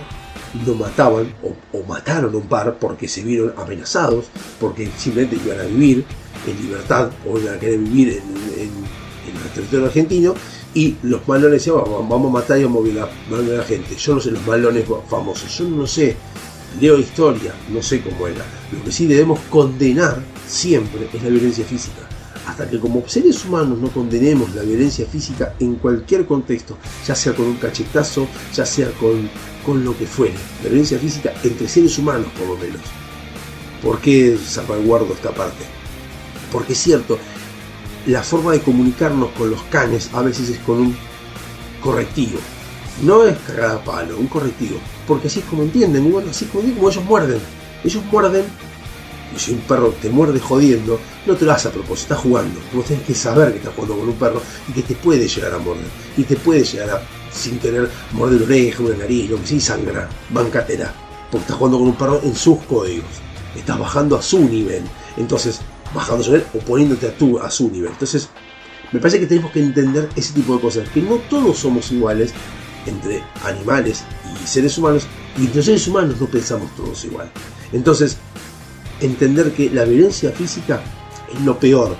[0.67, 4.27] lo mataban o, mataron un par porque se vieron amenazados,
[4.61, 6.05] porque simplemente iban a vivir
[6.47, 8.95] en libertad o iban a querer vivir en,
[9.27, 10.35] el territorio argentino
[10.75, 13.97] y los malones decían vamos, a matar y vamos a violar a la gente.
[13.97, 16.17] Yo no sé los malones famosos, yo no sé,
[16.81, 18.45] leo historia, no sé cómo era.
[18.73, 22.09] Lo que sí debemos condenar siempre es la violencia física.
[22.47, 26.77] Hasta que como seres humanos no condenemos la violencia física en cualquier contexto,
[27.07, 29.29] ya sea con un cachetazo, ya sea con,
[29.65, 30.35] con lo que fuere.
[30.63, 32.81] La violencia física entre seres humanos por lo menos.
[33.83, 35.65] ¿Por qué salvaguardo esta parte?
[36.53, 37.19] Porque es cierto,
[38.07, 40.97] la forma de comunicarnos con los canes a veces es con un
[41.83, 42.39] correctivo.
[43.03, 44.79] No es cagada a palo, un correctivo.
[45.07, 47.39] Porque así es como entienden, y así es como, como ellos muerden.
[47.83, 48.45] Ellos muerden,
[49.35, 52.61] y si un perro te muerde jodiendo, no te lo hace a propósito, estás jugando.
[52.73, 55.55] Vos tenés que saber que estás jugando con un perro y que te puede llegar
[55.55, 55.87] a morder.
[56.17, 57.03] Y te puede llegar a,
[57.33, 60.09] sin querer, morder una oreja, una nariz, lo que sí, sangra.
[60.31, 60.95] Bancatera.
[61.31, 63.07] Porque estás jugando con un perro en sus códigos.
[63.57, 64.83] Estás bajando a su nivel.
[65.17, 65.61] Entonces,
[65.95, 67.91] bajando su nivel o poniéndote a, tu, a su nivel.
[67.91, 68.29] Entonces,
[68.93, 72.33] me parece que tenemos que entender ese tipo de cosas, que no todos somos iguales
[72.87, 74.05] entre animales
[74.43, 75.07] y seres humanos,
[75.37, 77.31] y entre seres humanos no pensamos todos igual.
[77.73, 78.19] Entonces,
[79.07, 80.83] entender que la violencia física
[81.33, 81.97] es lo peor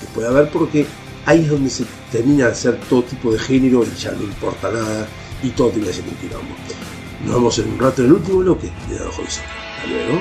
[0.00, 0.86] que puede haber porque
[1.26, 4.70] ahí es donde se termina de hacer todo tipo de género y ya no importa
[4.70, 5.06] nada
[5.42, 6.54] y todo tiene que ser un quilombo.
[7.24, 9.40] Nos vemos en un rato en el último bloque de Dado Hobbies.
[9.40, 10.20] Hasta luego.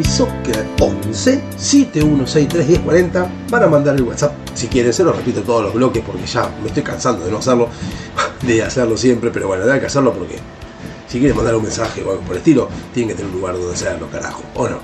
[0.00, 4.32] Soccer 11 7163 1040 para mandar el WhatsApp.
[4.54, 7.38] Si quieren, se lo repito todos los bloques porque ya me estoy cansando de no
[7.38, 7.68] hacerlo,
[8.42, 10.38] de hacerlo siempre, pero bueno, hay que hacerlo porque
[11.08, 13.54] si quieren mandar un mensaje o algo por el estilo, tienen que tener un lugar
[13.54, 14.78] donde hacerlo, carajo, o no.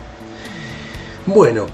[1.26, 1.66] Bueno,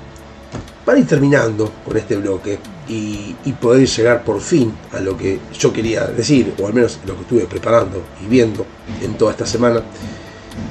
[0.85, 2.59] para ir terminando con este bloque
[2.89, 7.01] y, y poder llegar por fin a lo que yo quería decir, o al menos
[7.05, 8.65] lo que estuve preparando y viendo
[9.03, 9.83] en toda esta semana,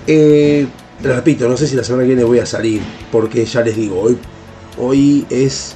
[0.08, 0.68] eh,
[1.04, 2.82] repito, no sé si la semana que viene voy a salir,
[3.12, 4.18] porque ya les digo, hoy,
[4.78, 5.76] hoy es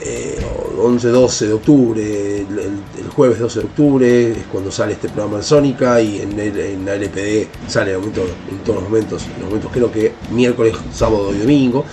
[0.00, 0.38] eh,
[0.76, 6.00] 11-12 de octubre, el, jueves 12 de octubre es cuando sale este programa en Sónica
[6.00, 8.28] y en, la LPD sale en todos
[8.66, 11.84] los momentos, en los momentos creo que miércoles, sábado y domingo.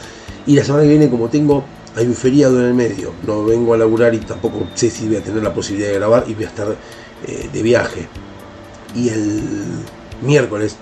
[0.46, 1.66] Y la semana que viene, como tengo,
[1.96, 5.18] hay un feriado en el medio, no vengo a laburar y tampoco sé si voy
[5.18, 6.76] a tener la posibilidad de grabar y voy a estar
[7.28, 8.08] eh, de viaje.
[8.96, 9.42] Y el
[10.22, 10.78] miércoles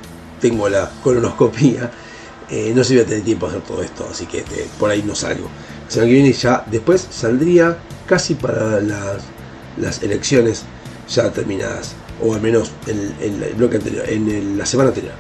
[0.50, 1.90] tengo la colonoscopía,
[2.52, 4.92] eh, no si voy a tener tiempo a hacer todo esto, así que este, por
[4.92, 5.48] ahí no salgo.
[5.86, 9.24] La semana que viene ya, después saldría casi para las,
[9.78, 10.64] las elecciones
[11.10, 11.94] ya terminadas,
[12.24, 15.14] o al menos en, el bloque anterior, en la semana anterior.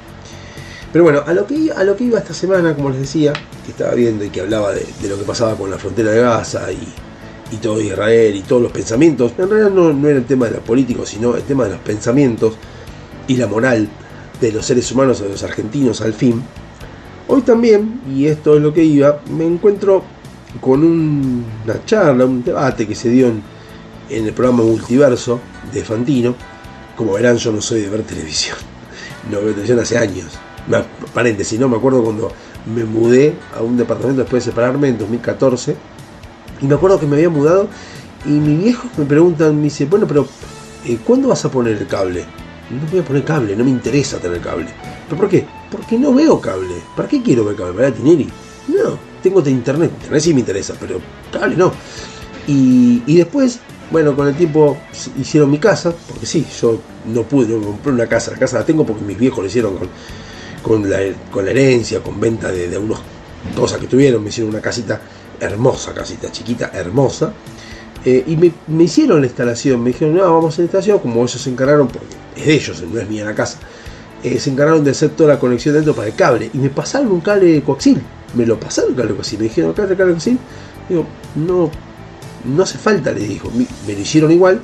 [0.93, 3.33] Pero bueno, a lo, que, iba- a lo que iba esta semana, como les decía,
[3.65, 6.21] que estaba viendo y que hablaba de, de lo que pasaba con la frontera de
[6.21, 6.87] Gaza y,
[7.51, 10.51] y todo Israel y todos los pensamientos, en realidad no, no era el tema de
[10.51, 12.53] los políticos, sino el tema de los pensamientos
[13.27, 13.89] y la moral
[14.41, 16.41] de los seres humanos, de los argentinos al fin.
[17.27, 20.03] Hoy también, y esto es lo que iba, me encuentro
[20.61, 23.41] con un- una charla, un debate que se dio en,
[24.09, 25.39] el programa Multiverso
[25.73, 26.35] de Fantino.
[26.95, 28.57] Como verán, yo no soy de ver televisión.
[29.31, 30.27] No veo televisión hace años.
[31.13, 32.31] Paréntesis, no me acuerdo cuando
[32.73, 35.75] me mudé a un departamento después de separarme en 2014.
[36.61, 37.67] Y me acuerdo que me había mudado
[38.25, 40.27] y mi viejo me preguntan, me dice, bueno, pero
[40.85, 42.25] eh, ¿cuándo vas a poner el cable?
[42.69, 44.67] No voy a poner cable, no me interesa tener cable.
[45.07, 45.45] ¿Pero por qué?
[45.69, 46.75] Porque no veo cable.
[46.95, 47.73] ¿Para qué quiero ver cable?
[47.73, 48.27] ¿Para Tineri?
[48.67, 49.91] No, tengo de internet.
[49.95, 50.99] Internet sí me interesa, pero
[51.31, 51.71] cable no.
[52.47, 53.59] Y, y después,
[53.91, 54.77] bueno, con el tiempo
[55.19, 58.31] hicieron mi casa, porque sí, yo no pude, no compré una casa.
[58.31, 59.89] La casa la tengo porque mis viejos lo hicieron con,
[60.63, 60.99] con, la,
[61.31, 62.99] con la herencia, con venta de, de unas
[63.55, 64.23] cosas que tuvieron.
[64.23, 64.99] Me hicieron una casita
[65.39, 67.31] hermosa, casita chiquita, hermosa.
[68.07, 71.23] Eh, y me, hicieron la instalación, me dijeron, no, vamos a hacer la instalación, como
[71.23, 72.05] ellos se encargaron, porque
[72.37, 73.57] es de ellos, no es mía la casa,
[74.23, 77.11] eh, se encargaron de hacer toda la conexión dentro para el cable, y me pasaron
[77.11, 77.99] un cable de coaxil,
[78.35, 80.39] me lo pasaron un cable de coaxil, me dijeron, acá cable de coaxil,
[80.87, 81.05] digo,
[81.35, 81.71] no,
[82.45, 84.61] no hace falta, le dijo, me, lo hicieron igual,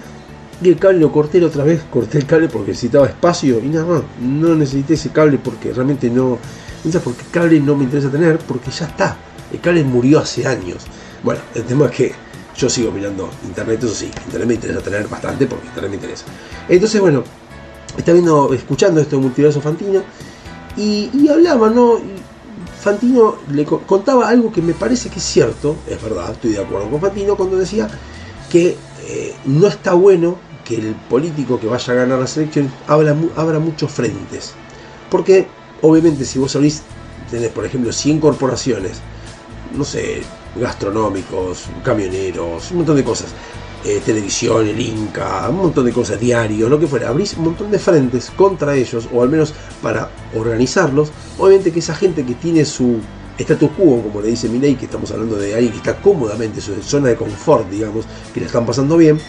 [0.61, 3.87] y el cable lo corté otra vez, corté el cable porque necesitaba espacio, y nada
[3.87, 6.37] más, no necesité ese cable porque realmente no,
[6.83, 9.17] no sé por qué cable no me interesa tener, porque ya está,
[9.51, 10.85] el cable murió hace años.
[11.23, 12.30] Bueno, el tema es que
[12.61, 16.25] yo sigo mirando internet, eso sí, internet me interesa tener bastante porque internet me interesa.
[16.69, 17.23] Entonces, bueno,
[17.97, 20.03] está viendo, escuchando esto de multiverso Fantino
[20.77, 21.99] y, hablaba, ¿no?
[22.79, 26.61] Fantino le co- contaba algo que me parece que es cierto, es verdad, estoy de
[26.61, 27.87] acuerdo con Fantino cuando decía
[28.51, 28.77] que
[29.07, 33.57] eh, no está bueno que el político que vaya a ganar las elecciones abra, abra
[33.59, 34.53] muchos frentes.
[35.09, 35.47] Porque,
[35.81, 36.83] obviamente, si vos abrís,
[37.29, 38.93] tenés, por ejemplo, 100 corporaciones,
[39.75, 40.21] no sé,
[40.55, 43.29] gastronómicos, camioneros, un montón de cosas,
[43.83, 47.71] eh, televisión, el Inca, un montón de cosas, diarios, lo que fuera, abrís un montón
[47.71, 52.65] de frentes contra ellos, o al menos para organizarlos, obviamente que esa gente que tiene
[52.65, 52.99] su
[53.37, 56.61] status quo, como le dice Milei, que estamos hablando de alguien que está cómodamente en
[56.61, 59.19] su zona de confort, digamos, que la están pasando bien,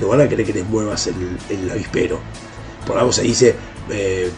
[0.00, 1.14] no van a querer que les muevas el,
[1.48, 2.18] el avispero.
[2.86, 3.54] Por algo se dice
[3.90, 4.30] eh,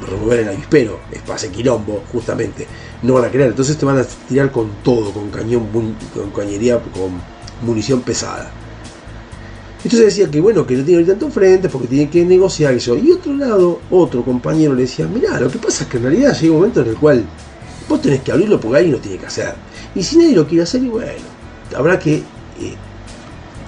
[0.00, 2.66] remover el avispero, es hacer quilombo, justamente.
[3.02, 5.68] No van a querer, entonces te van a tirar con todo, con cañón,
[6.14, 7.20] con cañería, con
[7.62, 8.50] munición pesada.
[9.84, 12.96] Entonces decía que bueno, que no tiene tanto frente porque tiene que negociar eso.
[12.96, 16.34] Y otro lado, otro compañero le decía, mirá, lo que pasa es que en realidad
[16.40, 17.24] llega un momento en el cual
[17.86, 19.54] vos tenés que abrirlo porque alguien lo tiene que hacer.
[19.94, 21.10] Y si nadie lo quiere hacer, y bueno,
[21.76, 22.22] habrá que eh,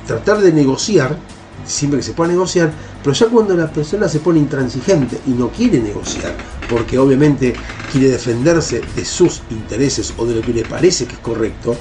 [0.07, 1.19] tratar de negociar,
[1.67, 2.73] siempre que se pueda negociar,
[3.03, 6.35] pero ya cuando la persona se pone intransigente y no quiere negociar,
[6.69, 7.55] porque obviamente
[7.91, 11.77] quiere defenderse de sus intereses o de lo que le parece que es correcto,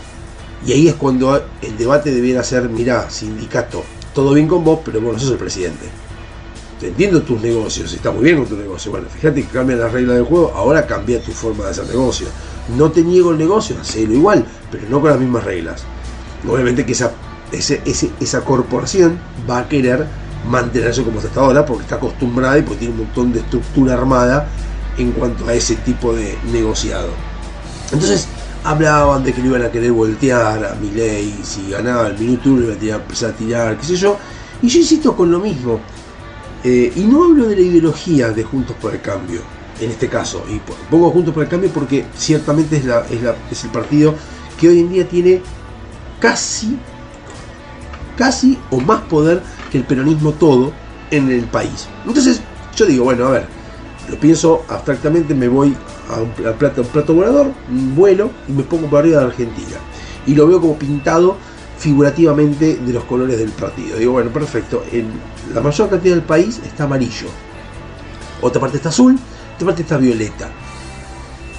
[0.65, 3.83] y ahí es cuando el debate debiera ser, mirá, sindicato,
[4.13, 5.85] todo bien con vos, pero vos no sos el presidente.
[6.79, 8.91] Te entiendo tus negocios, está muy bien con tu negocio.
[8.91, 12.27] Bueno, fíjate que cambian las reglas del juego, ahora cambia tu forma de hacer negocio.
[12.77, 15.83] No te niego el negocio, hacelo igual, pero no con las mismas reglas.
[16.47, 17.11] Obviamente que esa,
[17.51, 19.17] esa corporación
[19.49, 20.05] va a querer
[20.49, 23.93] mantenerse como está hasta ahora porque está acostumbrada y porque tiene un montón de estructura
[23.93, 24.47] armada
[24.97, 27.09] en cuanto a ese tipo de negociado.
[27.91, 28.27] Entonces
[28.63, 32.63] hablaban de que lo iban a querer voltear a Milei, si ganaba el minuto uno
[32.63, 34.17] iba a tirar- empezar a tirar, qué sé yo.
[34.61, 35.79] Y yo insisto con lo mismo.
[36.63, 39.41] Eh, y no hablo de la ideología de Juntos por el Cambio,
[39.79, 40.43] en este caso.
[40.49, 43.05] Y po- pongo Juntos por el Cambio porque ciertamente es, la-
[43.51, 44.15] es el partido
[44.59, 45.41] que hoy en día tiene
[46.19, 46.77] casi,
[48.17, 50.71] casi o más poder que el peronismo todo
[51.11, 51.87] en el país.
[52.05, 52.41] Entonces
[52.75, 53.47] yo digo, bueno, a ver,
[54.09, 55.75] lo pienso abstractamente, me voy
[56.09, 57.51] a un, pla- plato, un plato volador,
[57.95, 59.77] vuelo y me pongo para arriba de Argentina.
[60.27, 61.37] Y lo veo como pintado
[61.77, 63.97] figurativamente de los colores del partido.
[63.97, 64.83] Digo, bueno, perfecto.
[64.91, 65.07] En
[65.53, 67.27] la mayor cantidad del país está amarillo.
[68.41, 69.17] Otra parte está azul,
[69.55, 70.49] otra parte está violeta.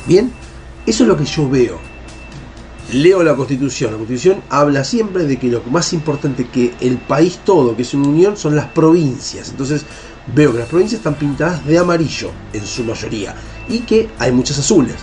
[0.06, 0.32] Bien,
[0.84, 1.78] eso es lo que yo veo.
[2.92, 3.92] Leo la constitución.
[3.92, 7.94] La constitución habla siempre de que lo más importante que el país todo, que es
[7.94, 9.50] una unión, son las provincias.
[9.50, 9.84] Entonces
[10.34, 13.34] veo que las provincias están pintadas de amarillo en su mayoría
[13.68, 14.96] y que hay muchas azules.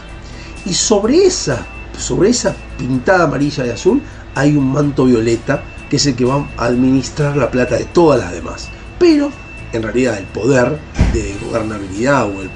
[0.66, 1.66] Y sobre esa,
[1.98, 4.02] sobre esa pintada amarilla y azul
[4.36, 8.20] hay un manto violeta que es el que va a administrar la plata de todas
[8.20, 8.70] las demás.
[8.98, 9.30] Pero
[9.74, 10.80] en realidad el poder
[11.14, 12.50] de gobernabilidad o el,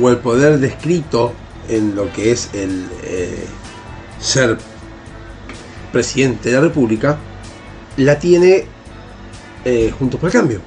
[0.00, 1.32] o el poder descrito
[1.68, 3.44] en lo que es el eh,
[4.20, 4.58] ser
[5.92, 7.18] presidente de la República
[7.96, 8.66] la tiene
[9.64, 10.60] eh, Juntos por el Cambio.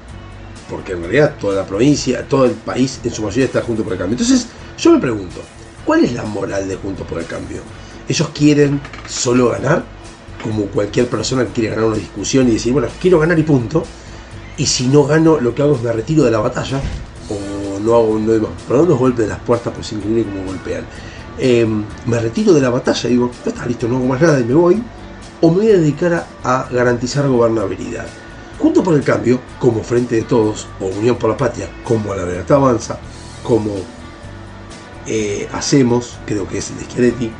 [0.70, 3.94] Porque en realidad toda la provincia, todo el país en su mayoría está Juntos por
[3.94, 4.18] el Cambio.
[4.18, 5.42] Entonces yo me pregunto,
[5.86, 7.62] ¿cuál es la moral de Juntos por el Cambio?
[8.08, 9.84] ¿Ellos quieren solo ganar?
[10.44, 13.84] Como cualquier persona que quiere ganar una discusión y decir, bueno, quiero ganar y punto.
[14.58, 16.82] Y si no gano, lo que hago es me retiro de la batalla.
[17.30, 20.46] O no hago, no digo, perdón los golpes de las puertas, pero es increíble como
[20.46, 20.86] golpean.
[21.38, 21.66] Eh,
[22.06, 24.54] me retiro de la batalla digo, ya está listo, no hago más nada y me
[24.54, 24.84] voy.
[25.42, 28.06] O me voy a dedicar a, garantizar gobernabilidad.
[28.60, 32.26] Junto por el cambio, como Frente de Todos, o Unión por la Patria, como La
[32.26, 33.00] Libertad Avanza,
[33.44, 33.72] como
[35.08, 37.32] eh, Hacemos, creo que es el de Schiaretti,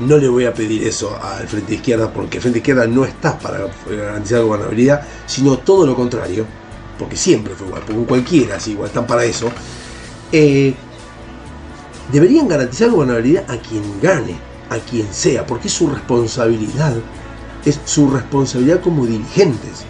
[0.00, 3.38] no le voy a pedir eso al Frente Izquierda, porque el Frente Izquierda no está
[3.38, 6.44] para garantizar gobernabilidad, sino todo lo contrario,
[6.98, 9.50] porque siempre fue igual, porque cualquiera es igual, están para eso.
[10.32, 10.74] Eh,
[12.12, 14.36] deberían garantizar gobernabilidad a quien gane,
[14.68, 16.94] a quien sea, porque es su responsabilidad,
[17.66, 19.84] es su responsabilidad como dirigentes.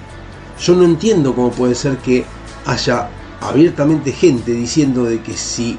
[0.60, 2.24] Yo no entiendo cómo puede ser que
[2.64, 5.78] haya abiertamente gente diciendo de que si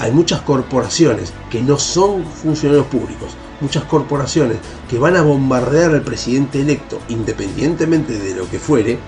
[0.00, 4.58] hay muchas corporaciones que no son funcionarios públicos, muchas corporaciones
[4.90, 8.98] que van a bombardear al presidente electo independientemente de lo que fuere,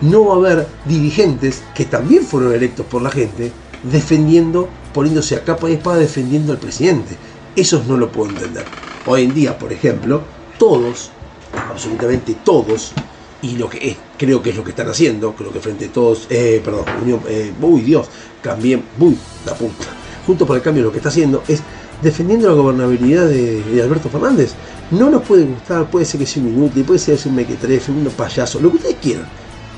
[0.00, 5.44] no va a haber dirigentes que también fueron electos por la gente defendiendo, poniéndose a
[5.44, 7.16] capa y espada defendiendo al presidente.
[7.56, 8.64] Eso no lo puedo entender.
[9.06, 10.22] Hoy en día, por ejemplo,
[10.58, 11.10] todos,
[11.70, 12.92] absolutamente todos,
[13.42, 15.92] y lo que es, creo que es lo que están haciendo, creo que frente a
[15.92, 18.08] todos, eh, perdón, Unión, eh, uy Dios,
[18.42, 19.84] cambié, uy, la punta,
[20.26, 21.62] junto por el cambio lo que está haciendo es
[22.02, 24.52] defendiendo la gobernabilidad de, Alberto Fernández.
[24.90, 28.04] No nos puede gustar, puede ser que sea un inútil, puede ser un mequetrefe, un
[28.16, 29.26] payaso, lo que ustedes quieran,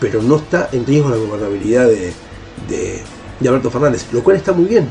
[0.01, 2.13] pero no está en riesgo la gobernabilidad de,
[2.69, 4.89] de, Alberto Fernández, lo cual está muy bien,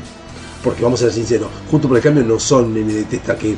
[0.62, 2.74] porque vamos a ser sinceros, junto por el cambio no son
[3.14, 3.56] hasta que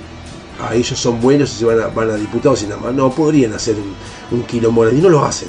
[0.58, 2.94] a ellos son buenos y se van a, van a diputados y nada más.
[2.94, 3.94] No, podrían hacer un,
[4.36, 5.48] un quilombo y no lo hacen.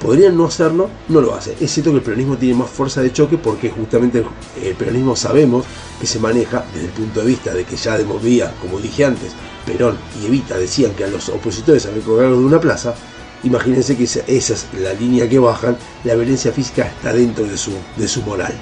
[0.00, 1.54] Podrían no hacerlo, no lo hacen.
[1.60, 4.24] Es cierto que el peronismo tiene más fuerza de choque porque justamente
[4.62, 5.66] el, peronismo sabemos
[6.00, 9.04] que se maneja desde el punto de vista de que ya de movía, como dije
[9.04, 9.32] antes,
[9.66, 12.94] Perón y Evita decían que a los opositores había que colgarlos de una plaza.
[13.42, 17.58] Imagínense que esa, esa es la línea que bajan, la violencia física está dentro de
[17.58, 18.54] su, de su moral.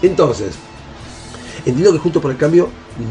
[0.00, 0.54] Entonces,
[1.66, 2.68] entiendo que Juntos por el Cambio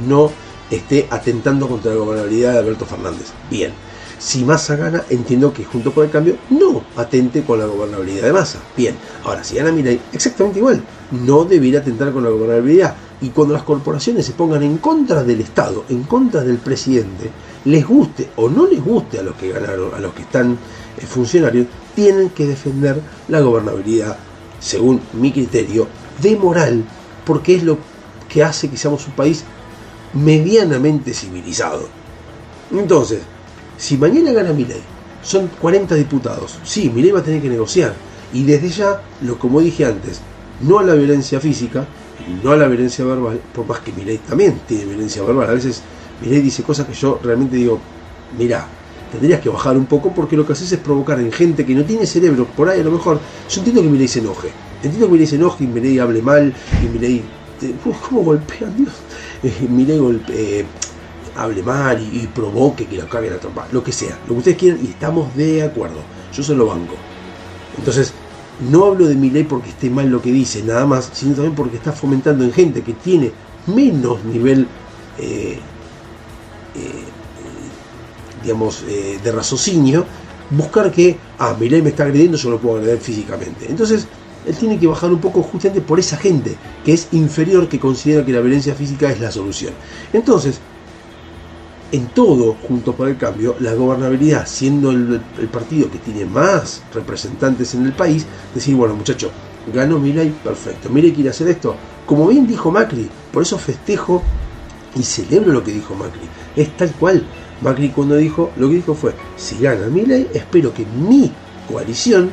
[0.07, 0.31] no
[0.69, 3.31] esté atentando contra la gobernabilidad de Alberto Fernández.
[3.49, 3.71] Bien.
[4.19, 8.33] Si Massa gana, entiendo que junto por el cambio no atente con la gobernabilidad de
[8.33, 8.59] Massa.
[8.75, 8.95] Bien.
[9.25, 10.81] Ahora, si gana Milei, exactamente igual.
[11.11, 12.95] No debería atentar con la gobernabilidad.
[13.21, 17.29] Y cuando las corporaciones se pongan en contra del Estado, en contra del presidente,
[17.65, 20.57] les guste o no les guste a los que ganaron, a los que están
[20.97, 24.17] eh, funcionarios, tienen que defender la gobernabilidad,
[24.59, 25.87] según mi criterio,
[26.21, 26.83] de moral,
[27.25, 27.77] porque es lo
[28.27, 29.43] que hace que seamos un país
[30.13, 31.87] medianamente civilizado.
[32.71, 33.19] Entonces,
[33.77, 34.81] si mañana gana Milei,
[35.21, 37.93] son 40 diputados, sí, Milei va a tener que negociar,
[38.33, 40.21] y desde ya, lo como dije antes,
[40.61, 41.85] no a la violencia física,
[42.43, 45.81] no a la violencia verbal, por más que Milei también tiene violencia verbal, a veces
[46.21, 47.79] Milei dice cosas que yo realmente digo,
[48.37, 48.67] mira,
[49.11, 51.83] tendrías que bajar un poco porque lo que haces es provocar en gente que no
[51.83, 53.19] tiene cerebro, por ahí a lo mejor,
[53.49, 54.49] yo entiendo que Milei se enoje,
[54.81, 57.17] entiendo que Milei se enoje y Milei hable mal, y Milei,
[57.61, 58.93] eh, uy, ¿cómo golpean Dios?
[59.43, 60.65] Eh, Milei golpe,
[61.35, 64.57] hable mal y, provoque que lo caguen a trompa, lo que sea, lo que ustedes
[64.57, 65.99] quieran y estamos de acuerdo,
[66.33, 66.95] yo se lo banco.
[67.77, 68.13] Entonces,
[68.69, 71.77] no hablo de Milei porque esté mal lo que dice, nada más, sino también porque
[71.77, 73.31] está fomentando en gente que tiene
[73.67, 74.67] menos nivel,
[75.17, 75.57] eh,
[76.75, 77.03] eh,
[78.43, 80.05] digamos, eh, de raciocinio,
[80.51, 83.65] buscar que, ah, Milei me está agrediendo, yo lo puedo agredir físicamente.
[83.67, 84.07] Entonces,
[84.45, 88.25] él tiene que bajar un poco justamente por esa gente que es inferior, que considera
[88.25, 89.73] que la violencia física es la solución.
[90.11, 90.59] Entonces,
[91.93, 95.21] en todo, junto por el cambio, la gobernabilidad, siendo el,
[95.51, 99.31] partido que tiene más representantes en el país, decir, bueno, muchacho,
[99.71, 100.89] ganó Milei, perfecto.
[100.89, 101.75] Milei quiere hacer esto.
[102.07, 104.23] Como bien dijo Macri, por eso festejo
[104.95, 106.27] y celebro lo que dijo Macri.
[106.55, 107.23] Es tal cual.
[107.61, 111.31] Macri cuando dijo, lo que dijo fue, si gana Milei, espero que mi
[111.71, 112.31] coalición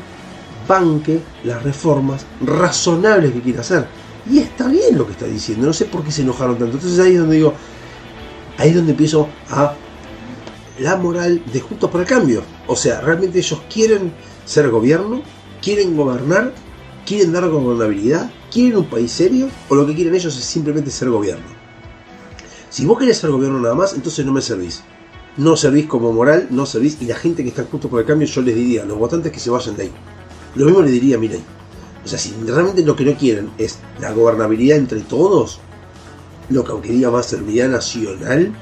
[0.71, 3.87] banque las reformas razonables que quiere hacer.
[4.31, 6.77] Y está bien lo que está diciendo, no sé por qué se enojaron tanto.
[6.77, 7.55] Entonces ahí es donde digo,
[8.57, 9.75] ahí es donde empiezo a
[10.79, 12.43] la moral de Juntos por el Cambio.
[12.69, 14.13] O sea, realmente ellos quieren
[14.45, 15.23] ser gobierno,
[15.61, 16.55] quieren gobernar,
[17.05, 21.11] quieren dar gobernabilidad, quieren un país serio, o lo que quieren ellos es simplemente ser
[21.11, 21.47] gobierno.
[22.69, 24.83] Si vos querés ser gobierno nada más, entonces no me servís.
[25.37, 28.29] No servís como moral, no servís, y la gente que está Juntos por el Cambio,
[28.29, 29.93] yo les diría a los votantes que se vayan de ahí.
[30.55, 31.43] Lo mismo le diría a Milei.
[32.05, 35.61] O sea, si realmente lo que no quieren es la gobernabilidad entre todos,
[36.49, 38.53] lo que aunque diga más serviría nacional,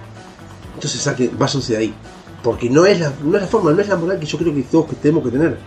[0.74, 1.94] entonces saquen, váyanse de ahí.
[2.42, 4.54] Porque no es, la, no es la forma, no es la moral que yo creo
[4.54, 5.58] que todos que tenemos que tener.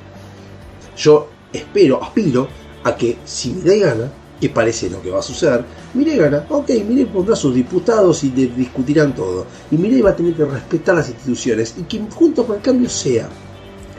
[0.97, 2.47] Yo espero, aspiro
[2.83, 6.69] a que si Milei gana, que parece lo que va a suceder, Milei gana, ok,
[6.87, 9.45] Milei pondrá sus diputados y discutirán todo.
[9.69, 12.89] Y Milei va a tener que respetar las instituciones y que junto con el cambio
[12.89, 13.27] sea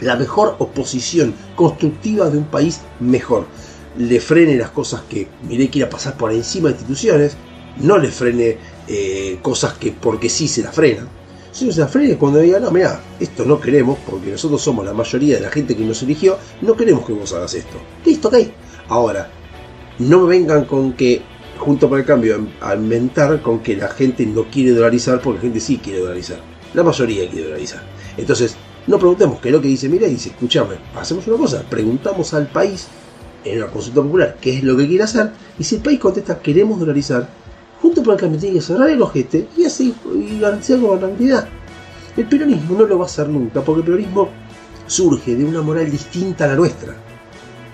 [0.03, 3.47] la mejor oposición constructiva de un país mejor.
[3.97, 7.37] Le frene las cosas que Milei quiera pasar por encima de instituciones,
[7.81, 8.59] no le frene
[8.89, 11.09] eh, cosas que porque sí se la frenan.
[11.53, 14.85] Si no se la frene cuando diga, no, mira, esto no queremos, porque nosotros somos
[14.85, 17.77] la mayoría de la gente que nos eligió, no queremos que vos hagas esto.
[18.05, 18.37] Listo, ok.
[18.89, 19.31] Ahora,
[19.99, 21.21] no me vengan con que,
[21.59, 25.43] junto para el cambio, a inventar con que la gente no quiere dolarizar, porque la
[25.43, 26.41] gente sí quiere dolarizar.
[26.73, 27.83] La mayoría quiere dolarizar.
[28.17, 28.57] Entonces,
[28.87, 32.49] no preguntemos qué es lo que dice Mira dice, escuchame, hacemos una cosa, preguntamos al
[32.49, 32.89] país
[33.45, 36.41] en la consulta popular qué es lo que quiere hacer, y si el país contesta
[36.41, 37.29] queremos dolarizar,
[37.81, 41.49] junto por el cambio tiene que cerrar el ojete y así y garantizar gobernabilidad.
[42.17, 44.29] El peronismo no lo va a hacer nunca, porque el peronismo
[44.87, 46.95] surge de una moral distinta a la nuestra.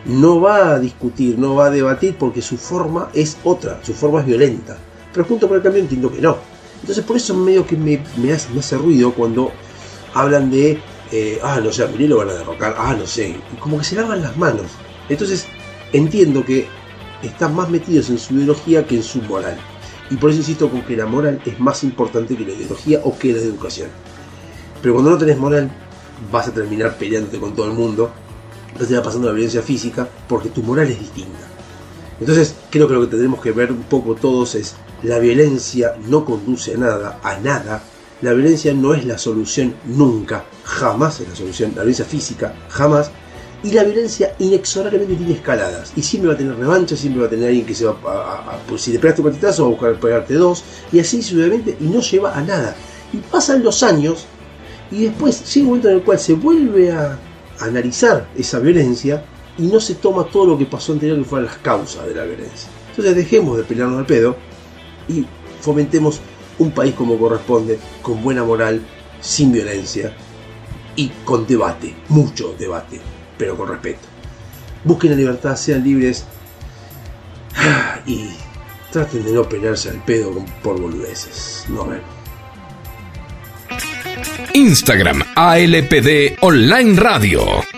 [0.06, 4.20] No va a discutir, no va a debatir porque su forma es otra, su forma
[4.20, 4.76] es violenta.
[5.12, 6.36] Pero junto por el cambio entiendo que no.
[6.80, 9.51] Entonces por eso medio que me hace ruido cuando
[10.14, 10.78] hablan de,
[11.12, 13.85] eh, ah, no sé, a Milei lo van a derrocar, ah, no sé, como que
[13.85, 14.66] se lavan las manos.
[15.09, 15.47] Entonces
[15.93, 16.66] entiendo que
[17.22, 19.59] están más metidos en su ideología que en su moral.
[20.10, 23.18] Y por eso insisto con que la moral es más importante que la ideología o
[23.18, 23.89] que la educación.
[24.80, 25.70] Pero cuando no tenés moral,
[26.32, 28.10] vas a terminar peleándote con todo el mundo,
[28.78, 31.39] no te va pasando la violencia física, porque tu moral es distinta.
[32.20, 36.24] Entonces, creo que lo que tendremos que ver un poco todos es, la violencia no
[36.24, 37.82] conduce a nada, a nada.
[38.20, 41.70] La violencia no es la solución nunca, jamás es la solución.
[41.70, 43.11] La violencia física, jamás.
[43.62, 45.93] Y la violencia inexorablemente tiene escaladas.
[45.97, 48.59] Y siempre va a tener revancha, siempre va a tener alguien que se va a...
[48.69, 50.65] pues si le pegaste un patitazo, va a buscar pegarte dos.
[50.93, 52.77] Y así sucesivamente, y no lleva a nada.
[53.12, 54.27] Y pasan los años,
[54.90, 57.19] y después llega un momento en el cual se vuelve a
[57.61, 59.24] analizar esa violencia
[59.59, 62.24] y no se toma todo lo que pasó anterior que fueran las causas de la
[62.24, 62.69] violencia.
[62.90, 64.36] Entonces dejemos de pelearnos al pedo
[65.09, 65.27] y
[65.61, 66.20] fomentemos
[66.59, 68.82] un país como corresponde, con buena moral,
[69.20, 70.12] sin violencia
[70.97, 73.01] y con debate, mucho debate,
[73.36, 74.01] pero con respeto.
[74.85, 76.24] Busquen la libertad, sean libres
[78.06, 78.28] y
[78.90, 80.32] traten de no pelearse al pedo
[80.62, 81.64] por boludeces.
[81.68, 82.01] No ven.
[84.55, 87.77] Instagram ALPD Online Radio.